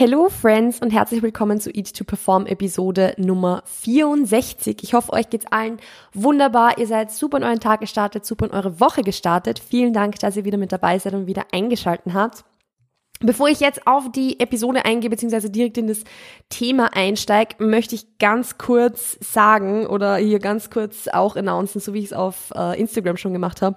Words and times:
Hello 0.00 0.30
Friends 0.30 0.80
und 0.80 0.92
herzlich 0.92 1.20
willkommen 1.20 1.60
zu 1.60 1.68
Eat 1.68 1.94
to 1.94 2.04
Perform 2.04 2.46
Episode 2.46 3.12
Nummer 3.18 3.62
64. 3.66 4.78
Ich 4.82 4.94
hoffe, 4.94 5.12
euch 5.12 5.28
geht's 5.28 5.44
allen 5.50 5.78
wunderbar. 6.14 6.78
Ihr 6.78 6.86
seid 6.86 7.12
super 7.12 7.36
in 7.36 7.44
euren 7.44 7.60
Tag 7.60 7.80
gestartet, 7.80 8.24
super 8.24 8.46
in 8.46 8.52
eure 8.52 8.80
Woche 8.80 9.02
gestartet. 9.02 9.58
Vielen 9.58 9.92
Dank, 9.92 10.18
dass 10.20 10.38
ihr 10.38 10.46
wieder 10.46 10.56
mit 10.56 10.72
dabei 10.72 10.98
seid 10.98 11.12
und 11.12 11.26
wieder 11.26 11.44
eingeschalten 11.52 12.14
habt. 12.14 12.46
Bevor 13.20 13.48
ich 13.48 13.60
jetzt 13.60 13.86
auf 13.86 14.10
die 14.10 14.40
Episode 14.40 14.86
eingehe, 14.86 15.10
beziehungsweise 15.10 15.50
direkt 15.50 15.76
in 15.76 15.86
das 15.86 16.04
Thema 16.48 16.96
einsteige, 16.96 17.62
möchte 17.62 17.94
ich 17.94 18.16
ganz 18.16 18.56
kurz 18.56 19.18
sagen 19.20 19.86
oder 19.86 20.16
hier 20.16 20.38
ganz 20.38 20.70
kurz 20.70 21.08
auch 21.08 21.36
announcen, 21.36 21.78
so 21.78 21.92
wie 21.92 21.98
ich 21.98 22.06
es 22.06 22.12
auf 22.14 22.54
äh, 22.56 22.80
Instagram 22.80 23.18
schon 23.18 23.34
gemacht 23.34 23.60
habe, 23.60 23.76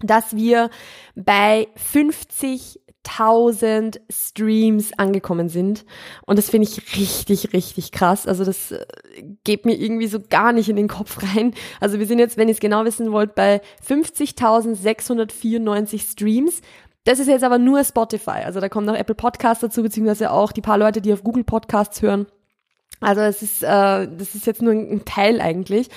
dass 0.00 0.36
wir 0.36 0.68
bei 1.14 1.68
50 1.76 2.80
1000 3.08 4.00
Streams 4.10 4.92
angekommen 4.98 5.48
sind. 5.48 5.84
Und 6.26 6.38
das 6.38 6.50
finde 6.50 6.68
ich 6.68 6.96
richtig, 6.96 7.52
richtig 7.52 7.92
krass. 7.92 8.26
Also 8.26 8.44
das 8.44 8.72
äh, 8.72 8.84
geht 9.44 9.64
mir 9.64 9.74
irgendwie 9.74 10.06
so 10.06 10.18
gar 10.20 10.52
nicht 10.52 10.68
in 10.68 10.76
den 10.76 10.88
Kopf 10.88 11.22
rein. 11.22 11.54
Also 11.80 11.98
wir 11.98 12.06
sind 12.06 12.18
jetzt, 12.18 12.36
wenn 12.36 12.48
ihr 12.48 12.54
es 12.54 12.60
genau 12.60 12.84
wissen 12.84 13.10
wollt, 13.12 13.34
bei 13.34 13.62
50.694 13.86 16.12
Streams. 16.12 16.60
Das 17.04 17.18
ist 17.18 17.28
jetzt 17.28 17.44
aber 17.44 17.58
nur 17.58 17.82
Spotify. 17.84 18.42
Also 18.44 18.60
da 18.60 18.68
kommt 18.68 18.86
noch 18.86 18.94
Apple 18.94 19.14
Podcasts 19.14 19.62
dazu, 19.62 19.82
beziehungsweise 19.82 20.30
auch 20.30 20.52
die 20.52 20.60
paar 20.60 20.76
Leute, 20.78 21.00
die 21.00 21.12
auf 21.12 21.24
Google 21.24 21.44
Podcasts 21.44 22.02
hören. 22.02 22.26
Also 23.00 23.22
es 23.22 23.42
ist, 23.42 23.62
äh, 23.62 24.08
das 24.08 24.34
ist 24.34 24.46
jetzt 24.46 24.62
nur 24.62 24.72
ein 24.72 25.04
Teil 25.04 25.40
eigentlich. 25.40 25.88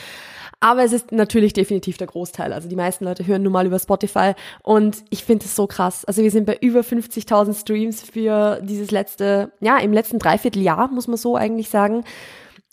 Aber 0.64 0.84
es 0.84 0.94
ist 0.94 1.12
natürlich 1.12 1.54
definitiv 1.54 1.98
der 1.98 2.06
Großteil. 2.06 2.54
Also 2.54 2.70
die 2.70 2.76
meisten 2.76 3.04
Leute 3.04 3.26
hören 3.26 3.42
nun 3.42 3.52
mal 3.52 3.66
über 3.66 3.80
Spotify 3.80 4.34
und 4.62 5.04
ich 5.10 5.26
finde 5.26 5.46
es 5.46 5.56
so 5.56 5.66
krass. 5.66 6.06
Also 6.06 6.22
wir 6.22 6.30
sind 6.30 6.46
bei 6.46 6.56
über 6.62 6.82
50.000 6.82 7.60
Streams 7.60 8.04
für 8.04 8.62
dieses 8.62 8.92
letzte, 8.92 9.52
ja, 9.60 9.80
im 9.80 9.92
letzten 9.92 10.20
Dreivierteljahr, 10.20 10.90
muss 10.90 11.08
man 11.08 11.18
so 11.18 11.36
eigentlich 11.36 11.70
sagen. 11.70 12.04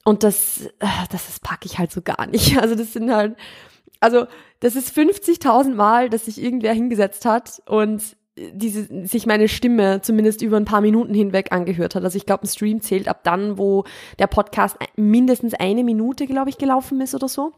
Und 0.05 0.23
das, 0.23 0.67
äh, 0.81 0.87
das, 1.11 1.27
das 1.27 1.41
packe 1.41 1.65
ich 1.65 1.79
halt 1.79 1.91
so 1.91 2.03
gar 2.03 2.27
nicht. 2.27 2.59
Also 2.61 2.75
das 2.75 2.93
sind 2.93 3.11
halt, 3.11 3.37
also 4.01 4.27
das 4.61 4.77
ist 4.77 4.95
50.000 4.95 5.75
Mal, 5.75 6.11
dass 6.11 6.27
sich 6.27 6.43
irgendwer 6.43 6.75
hingesetzt 6.75 7.25
hat 7.25 7.63
und 7.67 8.03
diese, 8.37 9.07
sich 9.07 9.25
meine 9.25 9.49
Stimme 9.49 10.03
zumindest 10.03 10.43
über 10.43 10.59
ein 10.59 10.67
paar 10.67 10.83
Minuten 10.83 11.15
hinweg 11.15 11.53
angehört 11.53 11.95
hat. 11.95 12.05
Also 12.05 12.19
ich 12.19 12.27
glaube, 12.27 12.45
ein 12.45 12.49
Stream 12.49 12.83
zählt 12.83 13.09
ab 13.09 13.21
dann, 13.25 13.57
wo 13.57 13.85
der 14.19 14.27
Podcast 14.27 14.77
mindestens 14.97 15.55
eine 15.55 15.85
Minute, 15.85 16.27
glaube 16.27 16.51
ich, 16.51 16.59
gelaufen 16.59 17.01
ist 17.01 17.15
oder 17.15 17.29
so. 17.29 17.53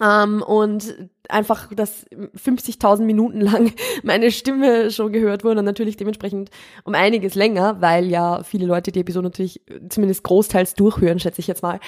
Ähm, 0.00 0.42
und 0.42 1.10
einfach, 1.28 1.72
dass 1.74 2.06
50.000 2.10 3.02
Minuten 3.02 3.40
lang 3.40 3.72
meine 4.02 4.30
Stimme 4.30 4.90
schon 4.90 5.12
gehört 5.12 5.44
wurde 5.44 5.60
und 5.60 5.64
natürlich 5.64 5.96
dementsprechend 5.96 6.50
um 6.84 6.94
einiges 6.94 7.34
länger, 7.34 7.80
weil 7.80 8.06
ja 8.06 8.42
viele 8.42 8.66
Leute 8.66 8.92
die 8.92 9.00
Episode 9.00 9.28
natürlich 9.28 9.62
zumindest 9.88 10.22
großteils 10.22 10.74
durchhören, 10.74 11.18
schätze 11.18 11.40
ich 11.40 11.46
jetzt 11.46 11.62
mal. 11.62 11.80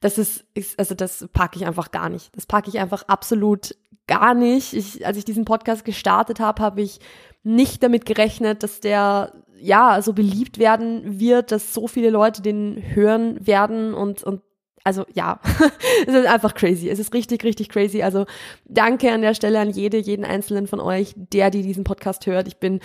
Das 0.00 0.16
ist, 0.16 0.44
ist 0.54 0.78
also 0.78 0.94
das 0.94 1.28
packe 1.32 1.58
ich 1.58 1.66
einfach 1.66 1.90
gar 1.90 2.08
nicht. 2.08 2.34
Das 2.34 2.46
packe 2.46 2.70
ich 2.70 2.78
einfach 2.78 3.02
absolut 3.08 3.74
gar 4.06 4.34
nicht. 4.34 4.72
Ich, 4.72 5.06
als 5.06 5.18
ich 5.18 5.24
diesen 5.24 5.44
Podcast 5.44 5.84
gestartet 5.84 6.40
habe, 6.40 6.62
habe 6.62 6.80
ich 6.80 7.00
nicht 7.42 7.82
damit 7.82 8.06
gerechnet, 8.06 8.62
dass 8.62 8.80
der 8.80 9.32
ja 9.60 10.00
so 10.00 10.12
beliebt 10.12 10.58
werden 10.58 11.20
wird, 11.20 11.52
dass 11.52 11.74
so 11.74 11.86
viele 11.86 12.10
Leute 12.10 12.40
den 12.42 12.82
hören 12.94 13.46
werden 13.46 13.92
und 13.92 14.22
und 14.22 14.40
also 14.84 15.04
ja, 15.12 15.40
es 16.06 16.14
ist 16.14 16.26
einfach 16.26 16.54
crazy. 16.54 16.88
Es 16.88 16.98
ist 16.98 17.12
richtig, 17.14 17.44
richtig 17.44 17.68
crazy. 17.68 18.02
Also 18.02 18.26
danke 18.64 19.12
an 19.12 19.22
der 19.22 19.34
Stelle 19.34 19.60
an 19.60 19.70
jede, 19.70 19.98
jeden 19.98 20.24
einzelnen 20.24 20.66
von 20.66 20.80
euch, 20.80 21.14
der, 21.16 21.50
die 21.50 21.62
diesen 21.62 21.84
Podcast 21.84 22.26
hört. 22.26 22.48
Ich 22.48 22.56
bin 22.56 22.80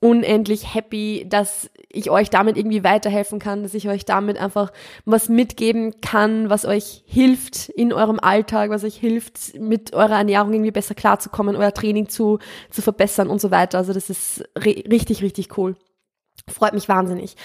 unendlich 0.00 0.74
happy, 0.74 1.24
dass 1.28 1.70
ich 1.88 2.10
euch 2.10 2.28
damit 2.28 2.56
irgendwie 2.56 2.84
weiterhelfen 2.84 3.38
kann, 3.38 3.62
dass 3.62 3.74
ich 3.74 3.88
euch 3.88 4.04
damit 4.04 4.38
einfach 4.38 4.72
was 5.04 5.28
mitgeben 5.28 6.00
kann, 6.00 6.50
was 6.50 6.66
euch 6.66 7.02
hilft 7.06 7.70
in 7.70 7.92
eurem 7.92 8.20
Alltag, 8.20 8.70
was 8.70 8.84
euch 8.84 8.96
hilft, 8.96 9.58
mit 9.58 9.94
eurer 9.94 10.18
Ernährung 10.18 10.52
irgendwie 10.52 10.70
besser 10.70 10.94
klarzukommen, 10.94 11.56
euer 11.56 11.72
Training 11.72 12.08
zu, 12.08 12.38
zu 12.70 12.82
verbessern 12.82 13.30
und 13.30 13.40
so 13.40 13.50
weiter. 13.50 13.78
Also 13.78 13.94
das 13.94 14.10
ist 14.10 14.44
richtig, 14.56 15.22
richtig 15.22 15.56
cool. 15.56 15.76
Freut 16.48 16.74
mich 16.74 16.88
wahnsinnig. 16.88 17.36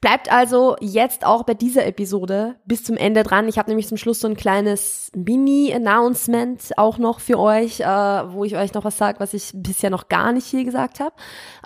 Bleibt 0.00 0.30
also 0.30 0.76
jetzt 0.80 1.26
auch 1.26 1.42
bei 1.42 1.54
dieser 1.54 1.84
Episode 1.86 2.54
bis 2.64 2.84
zum 2.84 2.96
Ende 2.96 3.24
dran. 3.24 3.48
Ich 3.48 3.58
habe 3.58 3.68
nämlich 3.68 3.88
zum 3.88 3.96
Schluss 3.96 4.20
so 4.20 4.28
ein 4.28 4.36
kleines 4.36 5.10
Mini-Announcement 5.16 6.72
auch 6.76 6.98
noch 6.98 7.18
für 7.18 7.38
euch, 7.38 7.80
äh, 7.80 7.84
wo 7.84 8.44
ich 8.44 8.56
euch 8.56 8.74
noch 8.74 8.84
was 8.84 8.96
sage, 8.96 9.18
was 9.18 9.34
ich 9.34 9.50
bisher 9.54 9.90
noch 9.90 10.08
gar 10.08 10.32
nicht 10.32 10.46
hier 10.46 10.64
gesagt 10.64 11.00
habe. 11.00 11.14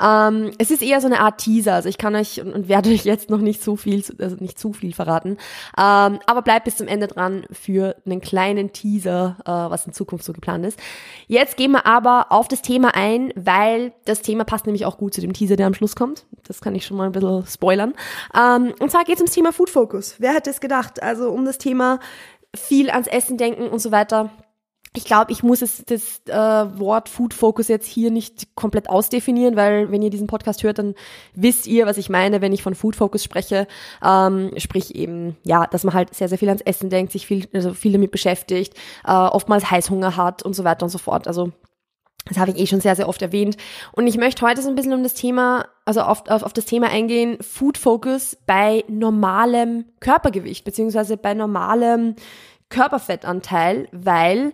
Ähm, 0.01 0.53
es 0.59 0.71
ist 0.71 0.83
eher 0.83 1.01
so 1.01 1.07
eine 1.07 1.21
Art 1.21 1.39
Teaser, 1.39 1.75
also 1.75 1.89
ich 1.89 1.99
kann 1.99 2.15
euch 2.15 2.41
und, 2.41 2.53
und 2.53 2.69
werde 2.69 2.91
euch 2.91 3.05
jetzt 3.05 3.29
noch 3.29 3.41
nicht 3.41 3.63
so 3.63 3.77
viel, 3.77 4.03
also 4.19 4.37
nicht 4.37 4.59
zu 4.59 4.73
viel 4.73 4.95
verraten. 4.95 5.37
Ähm, 5.79 6.19
aber 6.27 6.43
bleibt 6.43 6.65
bis 6.65 6.77
zum 6.77 6.89
Ende 6.89 7.09
dran 7.09 7.45
für 7.51 7.97
einen 8.07 8.21
kleinen 8.21 8.73
Teaser, 8.73 9.37
äh, 9.45 9.51
was 9.51 9.87
in 9.87 9.93
Zukunft 9.93 10.25
so 10.25 10.33
geplant 10.33 10.65
ist. 10.65 10.79
Jetzt 11.27 11.57
gehen 11.57 11.73
wir 11.73 11.87
aber 11.87 12.27
auf 12.31 12.49
das 12.49 12.63
Thema 12.63 12.95
ein, 12.95 13.33
weil 13.37 13.93
das 14.05 14.23
Thema 14.23 14.45
passt 14.45 14.67
nämlich 14.67 14.87
auch 14.87 14.97
gut 14.97 15.13
zu 15.13 15.21
dem 15.21 15.33
Teaser, 15.33 15.57
der 15.57 15.67
am 15.67 15.75
Schluss 15.75 15.97
kommt. 15.97 16.25
Das 16.45 16.61
kann 16.61 16.75
ich 16.75 16.87
schon 16.87 16.97
mal 16.97 17.07
ein 17.07 17.13
bisschen 17.13 17.47
spoilern. 17.47 17.95
Ähm, 18.35 18.75
und 18.79 18.91
zwar 18.91 19.05
geht 19.05 19.17
es 19.17 19.21
ums 19.21 19.35
Thema 19.35 19.53
Food 19.53 19.71
Focus. 19.71 20.17
Wer 20.19 20.35
hätte 20.35 20.51
es 20.51 20.61
gedacht? 20.61 21.03
Also 21.03 21.31
um 21.31 21.45
das 21.45 21.59
Thema 21.59 22.01
viel 22.55 22.91
ans 22.91 23.07
Essen 23.09 23.39
denken 23.39 23.69
und 23.69 23.79
so 23.79 23.91
weiter. 23.91 24.31
Ich 24.95 25.07
glaube, 25.07 25.33
ich 25.33 25.43
muss 25.43 25.63
es, 25.63 25.83
das 25.87 26.21
äh, 26.27 26.79
Wort 26.79 27.09
Food 27.09 27.33
Focus 27.33 27.69
jetzt 27.69 27.87
hier 27.87 28.11
nicht 28.11 28.55
komplett 28.57 28.91
ausdefinieren, 28.91 29.57
weil 29.57 29.91
wenn 29.91 30.03
ihr 30.03 30.11
diesen 30.11 30.27
Podcast 30.27 30.63
hört, 30.65 30.79
dann 30.79 30.95
wisst 31.35 31.67
ihr, 31.67 31.87
was 31.87 31.97
ich 31.97 32.11
meine, 32.11 32.43
wenn 32.43 32.53
ich 32.53 32.63
von 32.63 32.75
Food 32.75 32.95
Focus 32.95 33.25
spreche. 33.25 33.67
Ähm, 34.05 34.51
sprich 34.59 34.95
eben, 34.95 35.37
ja, 35.45 35.67
dass 35.67 35.85
man 35.85 35.95
halt 35.95 36.15
sehr, 36.15 36.29
sehr 36.29 36.37
viel 36.37 36.49
ans 36.49 36.61
Essen 36.61 36.91
denkt, 36.91 37.13
sich 37.13 37.27
viel, 37.27 37.49
also 37.55 37.73
viel 37.73 37.93
damit 37.93 38.11
beschäftigt, 38.11 38.75
äh, 39.07 39.13
oftmals 39.13 39.71
Heißhunger 39.71 40.19
hat 40.19 40.43
und 40.43 40.55
so 40.55 40.63
weiter 40.65 40.85
und 40.85 40.91
so 40.91 40.99
fort. 40.99 41.27
Also 41.27 41.53
das 42.27 42.39
habe 42.39 42.53
ich 42.53 42.59
eh 42.59 42.67
schon 42.67 42.81
sehr, 42.81 42.95
sehr 42.95 43.09
oft 43.09 43.21
erwähnt. 43.21 43.57
Und 43.93 44.07
ich 44.07 44.17
möchte 44.17 44.47
heute 44.47 44.63
so 44.63 44.69
ein 44.69 44.75
bisschen 44.75 44.93
um 44.93 45.03
das 45.03 45.15
Thema, 45.15 45.67
also 45.85 46.03
auf, 46.03 46.29
auf, 46.29 46.43
auf 46.45 46.53
das 46.53 46.67
Thema 46.67 46.89
eingehen, 46.89 47.39
Food 47.41 47.79
Focus 47.79 48.37
bei 48.47 48.85
normalem 48.89 49.87
Körpergewicht, 50.01 50.65
beziehungsweise 50.65 51.17
bei 51.17 51.35
normalem 51.35 52.15
Körperfettanteil, 52.69 53.89
weil 53.93 54.53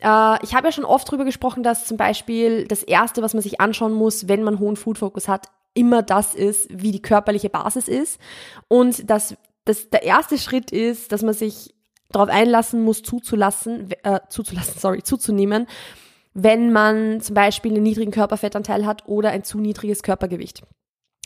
äh, 0.00 0.44
ich 0.44 0.54
habe 0.54 0.68
ja 0.68 0.72
schon 0.72 0.84
oft 0.84 1.10
drüber 1.10 1.24
gesprochen, 1.24 1.62
dass 1.62 1.84
zum 1.84 1.96
Beispiel 1.96 2.66
das 2.66 2.82
Erste, 2.82 3.22
was 3.22 3.34
man 3.34 3.42
sich 3.42 3.60
anschauen 3.60 3.92
muss, 3.92 4.28
wenn 4.28 4.42
man 4.42 4.58
hohen 4.58 4.76
Food 4.76 4.98
Focus 4.98 5.28
hat, 5.28 5.48
immer 5.74 6.02
das 6.02 6.34
ist, 6.34 6.68
wie 6.70 6.92
die 6.92 7.02
körperliche 7.02 7.50
Basis 7.50 7.88
ist. 7.88 8.20
Und 8.68 9.10
dass 9.10 9.36
das, 9.64 9.90
der 9.90 10.02
erste 10.02 10.38
Schritt 10.38 10.70
ist, 10.70 11.12
dass 11.12 11.22
man 11.22 11.34
sich 11.34 11.74
darauf 12.10 12.30
einlassen 12.30 12.82
muss, 12.82 13.02
zuzulassen, 13.02 13.90
äh, 14.02 14.20
zuzulassen, 14.28 14.74
sorry, 14.78 15.02
zuzunehmen, 15.02 15.66
wenn 16.40 16.72
man 16.72 17.20
zum 17.20 17.34
Beispiel 17.34 17.72
einen 17.72 17.82
niedrigen 17.82 18.12
Körperfettanteil 18.12 18.86
hat 18.86 19.08
oder 19.08 19.30
ein 19.30 19.42
zu 19.42 19.58
niedriges 19.58 20.04
Körpergewicht. 20.04 20.62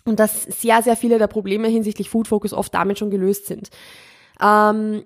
Und 0.05 0.19
dass 0.19 0.45
sehr, 0.45 0.83
sehr 0.83 0.97
viele 0.97 1.19
der 1.19 1.27
Probleme 1.27 1.69
hinsichtlich 1.69 2.09
Food 2.09 2.29
Focus 2.29 2.55
oft 2.55 2.73
damit 2.75 2.99
schon 2.99 3.11
gelöst 3.11 3.47
sind. 3.47 3.69
Ähm, 4.41 5.05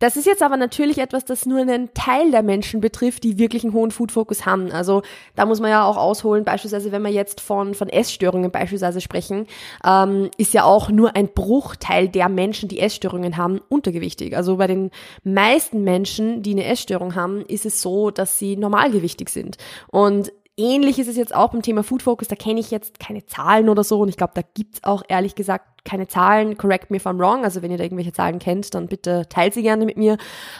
das 0.00 0.16
ist 0.16 0.26
jetzt 0.26 0.42
aber 0.42 0.56
natürlich 0.56 0.98
etwas, 0.98 1.24
das 1.24 1.46
nur 1.46 1.60
einen 1.60 1.94
Teil 1.94 2.30
der 2.30 2.42
Menschen 2.42 2.80
betrifft, 2.80 3.22
die 3.22 3.38
wirklich 3.38 3.64
einen 3.64 3.72
hohen 3.72 3.90
Food-Fokus 3.90 4.44
haben. 4.44 4.72
Also 4.72 5.02
da 5.36 5.46
muss 5.46 5.60
man 5.60 5.70
ja 5.70 5.84
auch 5.84 5.96
ausholen, 5.96 6.44
beispielsweise 6.44 6.90
wenn 6.92 7.02
wir 7.02 7.10
jetzt 7.10 7.40
von, 7.40 7.74
von 7.74 7.88
Essstörungen 7.88 8.50
beispielsweise 8.50 9.00
sprechen, 9.00 9.46
ähm, 9.86 10.30
ist 10.36 10.52
ja 10.52 10.64
auch 10.64 10.90
nur 10.90 11.14
ein 11.14 11.28
Bruchteil 11.28 12.08
der 12.08 12.28
Menschen, 12.28 12.68
die 12.68 12.80
Essstörungen 12.80 13.36
haben, 13.36 13.60
untergewichtig. 13.68 14.36
Also 14.36 14.56
bei 14.56 14.66
den 14.66 14.90
meisten 15.22 15.84
Menschen, 15.84 16.42
die 16.42 16.52
eine 16.52 16.64
Essstörung 16.64 17.14
haben, 17.14 17.42
ist 17.46 17.64
es 17.64 17.80
so, 17.80 18.10
dass 18.10 18.38
sie 18.38 18.56
normalgewichtig 18.56 19.28
sind. 19.28 19.58
Und 19.90 20.32
Ähnlich 20.56 21.00
ist 21.00 21.08
es 21.08 21.16
jetzt 21.16 21.34
auch 21.34 21.50
beim 21.50 21.62
Thema 21.62 21.82
Food 21.82 22.02
Focus, 22.02 22.28
da 22.28 22.36
kenne 22.36 22.60
ich 22.60 22.70
jetzt 22.70 23.00
keine 23.00 23.26
Zahlen 23.26 23.68
oder 23.68 23.82
so 23.82 24.00
und 24.00 24.08
ich 24.08 24.16
glaube, 24.16 24.34
da 24.34 24.42
gibt's 24.54 24.84
auch 24.84 25.02
ehrlich 25.08 25.34
gesagt 25.34 25.74
keine 25.84 26.06
Zahlen. 26.06 26.56
Correct 26.56 26.90
me 26.90 26.96
if 26.96 27.06
I'm 27.06 27.18
wrong. 27.18 27.44
Also 27.44 27.60
wenn 27.60 27.70
ihr 27.70 27.76
da 27.76 27.84
irgendwelche 27.84 28.12
Zahlen 28.12 28.38
kennt, 28.38 28.72
dann 28.74 28.86
bitte 28.86 29.26
teilt 29.28 29.54
sie 29.54 29.62
gerne 29.62 29.84
mit 29.84 29.96
mir. 29.96 30.16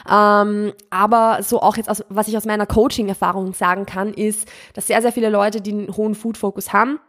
Ähm, 0.09 0.73
aber 0.89 1.39
so 1.41 1.61
auch 1.61 1.77
jetzt, 1.77 1.89
aus, 1.89 2.03
was 2.09 2.27
ich 2.27 2.37
aus 2.37 2.45
meiner 2.45 2.65
Coaching-Erfahrung 2.65 3.53
sagen 3.53 3.85
kann, 3.85 4.13
ist, 4.13 4.47
dass 4.73 4.87
sehr, 4.87 5.01
sehr 5.01 5.11
viele 5.11 5.29
Leute, 5.29 5.61
die 5.61 5.71
einen 5.71 5.97
hohen 5.97 6.13
Food 6.13 6.37
Focus 6.37 6.73
haben, 6.73 6.99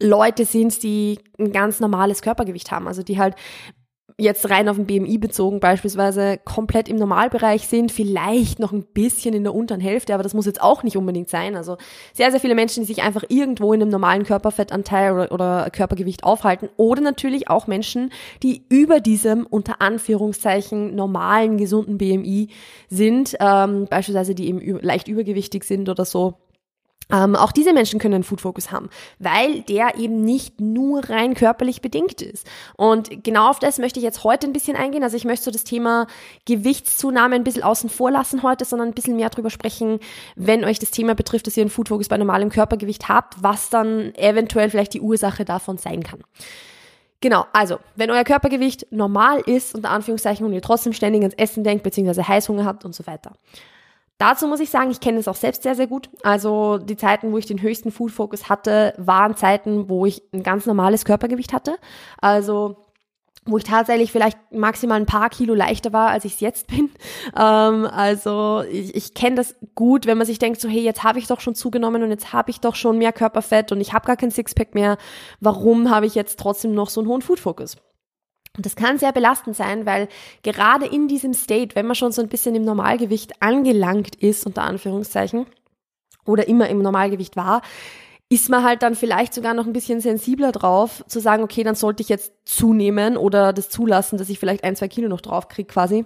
Leute 0.00 0.44
sind, 0.44 0.82
die 0.82 1.18
ein 1.38 1.52
ganz 1.52 1.80
normales 1.80 2.22
Körpergewicht 2.22 2.70
haben, 2.70 2.86
also 2.86 3.02
die 3.02 3.18
halt 3.18 3.34
jetzt 4.20 4.50
rein 4.50 4.68
auf 4.68 4.76
den 4.76 4.86
BMI 4.86 5.16
bezogen 5.18 5.60
beispielsweise 5.60 6.38
komplett 6.44 6.88
im 6.88 6.96
Normalbereich 6.96 7.68
sind, 7.68 7.92
vielleicht 7.92 8.58
noch 8.58 8.72
ein 8.72 8.82
bisschen 8.82 9.32
in 9.32 9.44
der 9.44 9.54
unteren 9.54 9.80
Hälfte, 9.80 10.12
aber 10.12 10.24
das 10.24 10.34
muss 10.34 10.44
jetzt 10.44 10.60
auch 10.60 10.82
nicht 10.82 10.96
unbedingt 10.96 11.28
sein. 11.28 11.54
Also 11.54 11.76
sehr, 12.12 12.32
sehr 12.32 12.40
viele 12.40 12.56
Menschen, 12.56 12.82
die 12.82 12.88
sich 12.88 13.02
einfach 13.02 13.22
irgendwo 13.28 13.72
in 13.72 13.80
einem 13.80 13.92
normalen 13.92 14.24
Körperfettanteil 14.24 15.12
oder, 15.12 15.32
oder 15.32 15.70
Körpergewicht 15.70 16.24
aufhalten 16.24 16.68
oder 16.76 17.00
natürlich 17.00 17.48
auch 17.48 17.68
Menschen, 17.68 18.10
die 18.42 18.64
über 18.68 18.98
diesem 18.98 19.46
unter 19.46 19.80
Anführungszeichen 19.80 20.96
normalen, 20.96 21.56
gesunden 21.56 21.96
BMI 21.96 22.48
sind, 22.88 23.36
ähm, 23.38 23.86
beispielsweise 23.88 24.34
die 24.34 24.48
eben 24.48 24.60
leicht 24.80 25.06
übergewichtig 25.06 25.62
sind 25.62 25.88
oder 25.88 26.04
so 26.04 26.34
Ähm, 27.10 27.36
auch 27.36 27.52
diese 27.52 27.72
Menschen 27.72 27.98
können 27.98 28.14
einen 28.14 28.24
Food 28.24 28.40
Focus 28.40 28.70
haben, 28.70 28.90
weil 29.18 29.62
der 29.62 29.96
eben 29.96 30.22
nicht 30.22 30.60
nur 30.60 31.08
rein 31.08 31.34
körperlich 31.34 31.80
bedingt 31.80 32.20
ist. 32.20 32.46
Und 32.76 33.24
genau 33.24 33.48
auf 33.48 33.58
das 33.58 33.78
möchte 33.78 33.98
ich 33.98 34.04
jetzt 34.04 34.24
heute 34.24 34.46
ein 34.46 34.52
bisschen 34.52 34.76
eingehen. 34.76 35.02
Also 35.02 35.16
ich 35.16 35.24
möchte 35.24 35.46
so 35.46 35.50
das 35.50 35.64
Thema 35.64 36.06
Gewichtszunahme 36.44 37.34
ein 37.34 37.44
bisschen 37.44 37.62
außen 37.62 37.88
vor 37.88 38.10
lassen 38.10 38.42
heute, 38.42 38.64
sondern 38.64 38.88
ein 38.88 38.94
bisschen 38.94 39.16
mehr 39.16 39.30
darüber 39.30 39.50
sprechen, 39.50 40.00
wenn 40.36 40.64
euch 40.64 40.78
das 40.78 40.90
Thema 40.90 41.14
betrifft, 41.14 41.46
dass 41.46 41.56
ihr 41.56 41.62
einen 41.62 41.70
Food 41.70 41.88
Focus 41.88 42.08
bei 42.08 42.18
normalem 42.18 42.50
Körpergewicht 42.50 43.08
habt, 43.08 43.42
was 43.42 43.70
dann 43.70 44.14
eventuell 44.14 44.68
vielleicht 44.68 44.92
die 44.94 45.00
Ursache 45.00 45.44
davon 45.44 45.78
sein 45.78 46.02
kann. 46.02 46.20
Genau, 47.20 47.46
also, 47.52 47.78
wenn 47.96 48.10
euer 48.12 48.22
Körpergewicht 48.22 48.86
normal 48.92 49.40
ist, 49.40 49.74
unter 49.74 49.90
Anführungszeichen, 49.90 50.46
und 50.46 50.52
ihr 50.52 50.62
trotzdem 50.62 50.92
ständig 50.92 51.22
ans 51.22 51.34
Essen 51.34 51.64
denkt, 51.64 51.82
beziehungsweise 51.82 52.28
Heißhunger 52.28 52.64
habt 52.64 52.84
und 52.84 52.94
so 52.94 53.06
weiter 53.08 53.32
Dazu 54.18 54.48
muss 54.48 54.58
ich 54.58 54.70
sagen, 54.70 54.90
ich 54.90 55.00
kenne 55.00 55.18
es 55.18 55.28
auch 55.28 55.36
selbst 55.36 55.62
sehr, 55.62 55.76
sehr 55.76 55.86
gut. 55.86 56.10
Also 56.22 56.78
die 56.78 56.96
Zeiten, 56.96 57.32
wo 57.32 57.38
ich 57.38 57.46
den 57.46 57.62
höchsten 57.62 57.92
Food 57.92 58.10
Focus 58.10 58.48
hatte, 58.48 58.92
waren 58.98 59.36
Zeiten, 59.36 59.88
wo 59.88 60.06
ich 60.06 60.22
ein 60.32 60.42
ganz 60.42 60.66
normales 60.66 61.04
Körpergewicht 61.04 61.52
hatte. 61.52 61.76
Also 62.20 62.88
wo 63.48 63.56
ich 63.56 63.64
tatsächlich 63.64 64.12
vielleicht 64.12 64.36
maximal 64.52 65.00
ein 65.00 65.06
paar 65.06 65.30
Kilo 65.30 65.54
leichter 65.54 65.92
war, 65.92 66.10
als 66.10 66.24
ich 66.24 66.34
es 66.34 66.40
jetzt 66.40 66.66
bin. 66.66 66.90
Ähm, 67.36 67.86
also 67.86 68.62
ich, 68.70 68.94
ich 68.94 69.14
kenne 69.14 69.36
das 69.36 69.54
gut, 69.74 70.06
wenn 70.06 70.16
man 70.16 70.26
sich 70.26 70.38
denkt, 70.38 70.60
so 70.60 70.68
hey, 70.68 70.80
jetzt 70.80 71.04
habe 71.04 71.18
ich 71.18 71.26
doch 71.26 71.40
schon 71.40 71.54
zugenommen 71.54 72.02
und 72.02 72.10
jetzt 72.10 72.32
habe 72.32 72.50
ich 72.50 72.60
doch 72.60 72.74
schon 72.74 72.96
mehr 72.98 73.12
Körperfett 73.12 73.70
und 73.70 73.80
ich 73.80 73.92
habe 73.92 74.06
gar 74.06 74.16
kein 74.16 74.30
Sixpack 74.30 74.74
mehr. 74.74 74.96
Warum 75.40 75.90
habe 75.90 76.06
ich 76.06 76.14
jetzt 76.14 76.38
trotzdem 76.38 76.74
noch 76.74 76.88
so 76.88 77.00
einen 77.00 77.08
hohen 77.08 77.22
Food 77.22 77.38
Focus? 77.38 77.76
Und 78.58 78.66
das 78.66 78.74
kann 78.76 78.98
sehr 78.98 79.12
belastend 79.12 79.54
sein, 79.54 79.86
weil 79.86 80.08
gerade 80.42 80.84
in 80.84 81.06
diesem 81.06 81.32
State, 81.32 81.76
wenn 81.76 81.86
man 81.86 81.94
schon 81.94 82.10
so 82.12 82.20
ein 82.20 82.28
bisschen 82.28 82.56
im 82.56 82.64
Normalgewicht 82.64 83.40
angelangt 83.40 84.16
ist, 84.16 84.44
unter 84.44 84.64
Anführungszeichen, 84.64 85.46
oder 86.26 86.46
immer 86.46 86.68
im 86.68 86.82
Normalgewicht 86.82 87.36
war, 87.36 87.62
ist 88.28 88.50
man 88.50 88.62
halt 88.62 88.82
dann 88.82 88.94
vielleicht 88.94 89.32
sogar 89.32 89.54
noch 89.54 89.66
ein 89.66 89.72
bisschen 89.72 90.00
sensibler 90.00 90.52
drauf, 90.52 91.02
zu 91.06 91.20
sagen, 91.20 91.42
okay, 91.42 91.62
dann 91.62 91.74
sollte 91.74 92.02
ich 92.02 92.10
jetzt 92.10 92.32
zunehmen 92.44 93.16
oder 93.16 93.54
das 93.54 93.70
zulassen, 93.70 94.18
dass 94.18 94.28
ich 94.28 94.38
vielleicht 94.38 94.64
ein, 94.64 94.76
zwei 94.76 94.88
Kilo 94.88 95.08
noch 95.08 95.22
drauf 95.22 95.48
kriege 95.48 95.72
quasi 95.72 96.04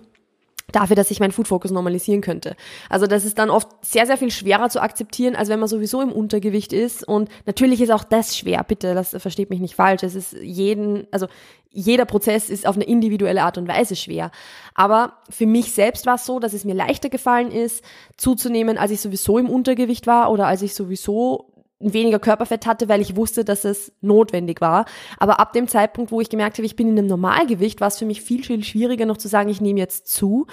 dafür, 0.70 0.97
dass 0.97 1.11
ich 1.11 1.20
meinen 1.20 1.32
Food 1.32 1.49
Focus 1.49 1.70
normalisieren 1.70 2.20
könnte. 2.20 2.56
Also 2.88 3.06
das 3.06 3.25
ist 3.25 3.38
dann 3.38 3.50
oft 3.50 3.69
sehr, 3.82 4.06
sehr 4.06 4.17
viel 4.17 4.31
schwerer 4.31 4.69
zu 4.69 4.81
akzeptieren, 4.81 5.37
als 5.37 5.49
wenn 5.49 5.61
man 5.61 5.69
sowieso 5.69 6.00
im 6.00 6.12
Untergewicht 6.12 6.73
ist. 6.73 7.06
Und 7.06 7.29
natürlich 7.47 7.81
ist 7.81 7.91
auch 7.91 8.05
das 8.05 8.37
schwer, 8.37 8.64
bitte, 8.64 8.94
das 8.94 9.11
versteht 9.19 9.50
mich 9.50 9.61
nicht 9.61 9.75
falsch. 9.75 10.03
Es 10.03 10.14
ist 10.14 10.35
jeden, 10.35 11.06
also 11.11 11.26
jeder 11.70 12.05
Prozess 12.05 12.50
ist 12.50 12.67
auf 12.67 12.76
eine 12.76 12.85
individuelle 12.85 13.43
Art 13.43 13.59
und 13.59 13.67
Weise 13.67 13.97
schwer. 13.97 14.31
Aber 14.75 15.14
für 15.31 15.47
mich 15.47 15.73
selbst 15.73 16.06
war 16.06 16.17
es 16.17 16.26
so, 16.26 16.38
dass 16.38 16.53
es 16.53 16.65
mir 16.65 16.75
leichter 16.75 17.08
gefallen 17.08 17.50
ist, 17.50 17.82
zuzunehmen, 18.17 18.79
als 18.79 18.91
ich 18.91 19.00
sowieso 19.00 19.38
im 19.38 19.49
Untergewicht 19.49 20.06
war 20.06 20.31
oder 20.31 20.47
als 20.47 20.62
ich 20.62 20.75
sowieso 20.75 21.52
weniger 21.82 22.19
Körperfett 22.19 22.67
hatte, 22.67 22.88
weil 22.88 23.00
ich 23.00 23.17
wusste, 23.17 23.44
dass 23.44 23.64
es 23.64 23.93
notwendig 24.00 24.61
war. 24.61 24.84
Aber 25.19 25.40
ab 25.40 25.52
dem 25.52 25.69
Zeitpunkt, 25.69 26.12
wo 26.12 26.20
ich 26.20 26.31
gemerkt 26.31 26.58
habe, 26.58 26.67
ich 26.67 26.76
bin 26.76 26.88
in 26.88 26.99
einem 26.99 27.08
Normalgewicht, 27.08 27.81
war 27.81 27.88
es 27.88 27.99
für 27.99 28.05
mich 28.05 28.23
viel, 28.23 28.44
viel 28.44 28.62
schwieriger 28.62 29.06
noch 29.06 29.17
zu 29.17 29.29
sagen, 29.29 29.49
ich 29.49 29.61
nehme 29.61 29.81
jetzt 29.81 30.06
zu, 30.08 30.46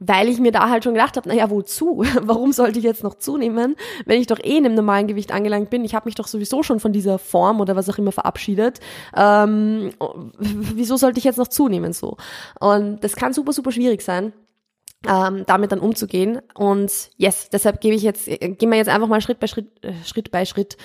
weil 0.00 0.28
ich 0.28 0.38
mir 0.38 0.52
da 0.52 0.68
halt 0.68 0.84
schon 0.84 0.94
gedacht 0.94 1.16
habe, 1.16 1.28
naja, 1.28 1.50
wozu? 1.50 2.04
Warum 2.20 2.52
sollte 2.52 2.78
ich 2.78 2.84
jetzt 2.84 3.02
noch 3.02 3.14
zunehmen, 3.14 3.76
wenn 4.04 4.20
ich 4.20 4.26
doch 4.26 4.38
eh 4.38 4.56
in 4.56 4.64
einem 4.64 4.74
normalen 4.74 5.06
Gewicht 5.06 5.32
angelangt 5.32 5.70
bin? 5.70 5.84
Ich 5.84 5.94
habe 5.94 6.06
mich 6.06 6.14
doch 6.14 6.28
sowieso 6.28 6.62
schon 6.62 6.80
von 6.80 6.92
dieser 6.92 7.18
Form 7.18 7.60
oder 7.60 7.76
was 7.76 7.88
auch 7.88 7.98
immer 7.98 8.12
verabschiedet. 8.12 8.80
Ähm, 9.16 9.90
wieso 10.38 10.96
sollte 10.96 11.18
ich 11.18 11.24
jetzt 11.24 11.38
noch 11.38 11.48
zunehmen 11.48 11.92
so? 11.92 12.16
Und 12.60 13.02
das 13.02 13.16
kann 13.16 13.32
super, 13.32 13.52
super 13.52 13.72
schwierig 13.72 14.02
sein 14.02 14.32
ähm, 15.06 15.44
damit 15.46 15.72
dann 15.72 15.80
umzugehen. 15.80 16.40
Und 16.54 17.10
yes, 17.16 17.48
deshalb 17.50 17.80
gebe 17.80 17.94
ich 17.94 18.02
jetzt, 18.02 18.26
gehen 18.26 18.70
wir 18.70 18.76
jetzt 18.76 18.88
einfach 18.88 19.08
mal 19.08 19.20
Schritt 19.20 19.40
bei 19.40 19.46
Schritt, 19.46 19.84
äh, 19.84 19.92
Schritt 20.04 20.30
bei 20.30 20.44
Schritt, 20.44 20.76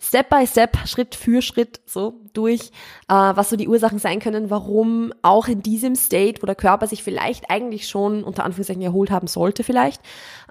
Step 0.00 0.28
by 0.30 0.46
Step, 0.46 0.76
Schritt 0.86 1.16
für 1.16 1.42
Schritt 1.42 1.80
so 1.84 2.20
durch, 2.32 2.70
äh, 3.08 3.14
was 3.14 3.50
so 3.50 3.56
die 3.56 3.66
Ursachen 3.66 3.98
sein 3.98 4.20
können, 4.20 4.48
warum 4.48 5.12
auch 5.22 5.48
in 5.48 5.60
diesem 5.60 5.96
State, 5.96 6.40
wo 6.40 6.46
der 6.46 6.54
Körper 6.54 6.86
sich 6.86 7.02
vielleicht 7.02 7.50
eigentlich 7.50 7.88
schon 7.88 8.22
unter 8.22 8.44
Anführungszeichen 8.44 8.82
erholt 8.82 9.10
haben 9.10 9.26
sollte 9.26 9.64
vielleicht, 9.64 10.00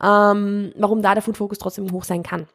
ähm, 0.02 0.74
warum 0.76 1.02
da 1.02 1.14
der 1.14 1.24
Food 1.24 1.38
Focus 1.38 1.60
trotzdem 1.60 1.90
hoch 1.92 2.04
sein 2.04 2.24
kann. 2.24 2.48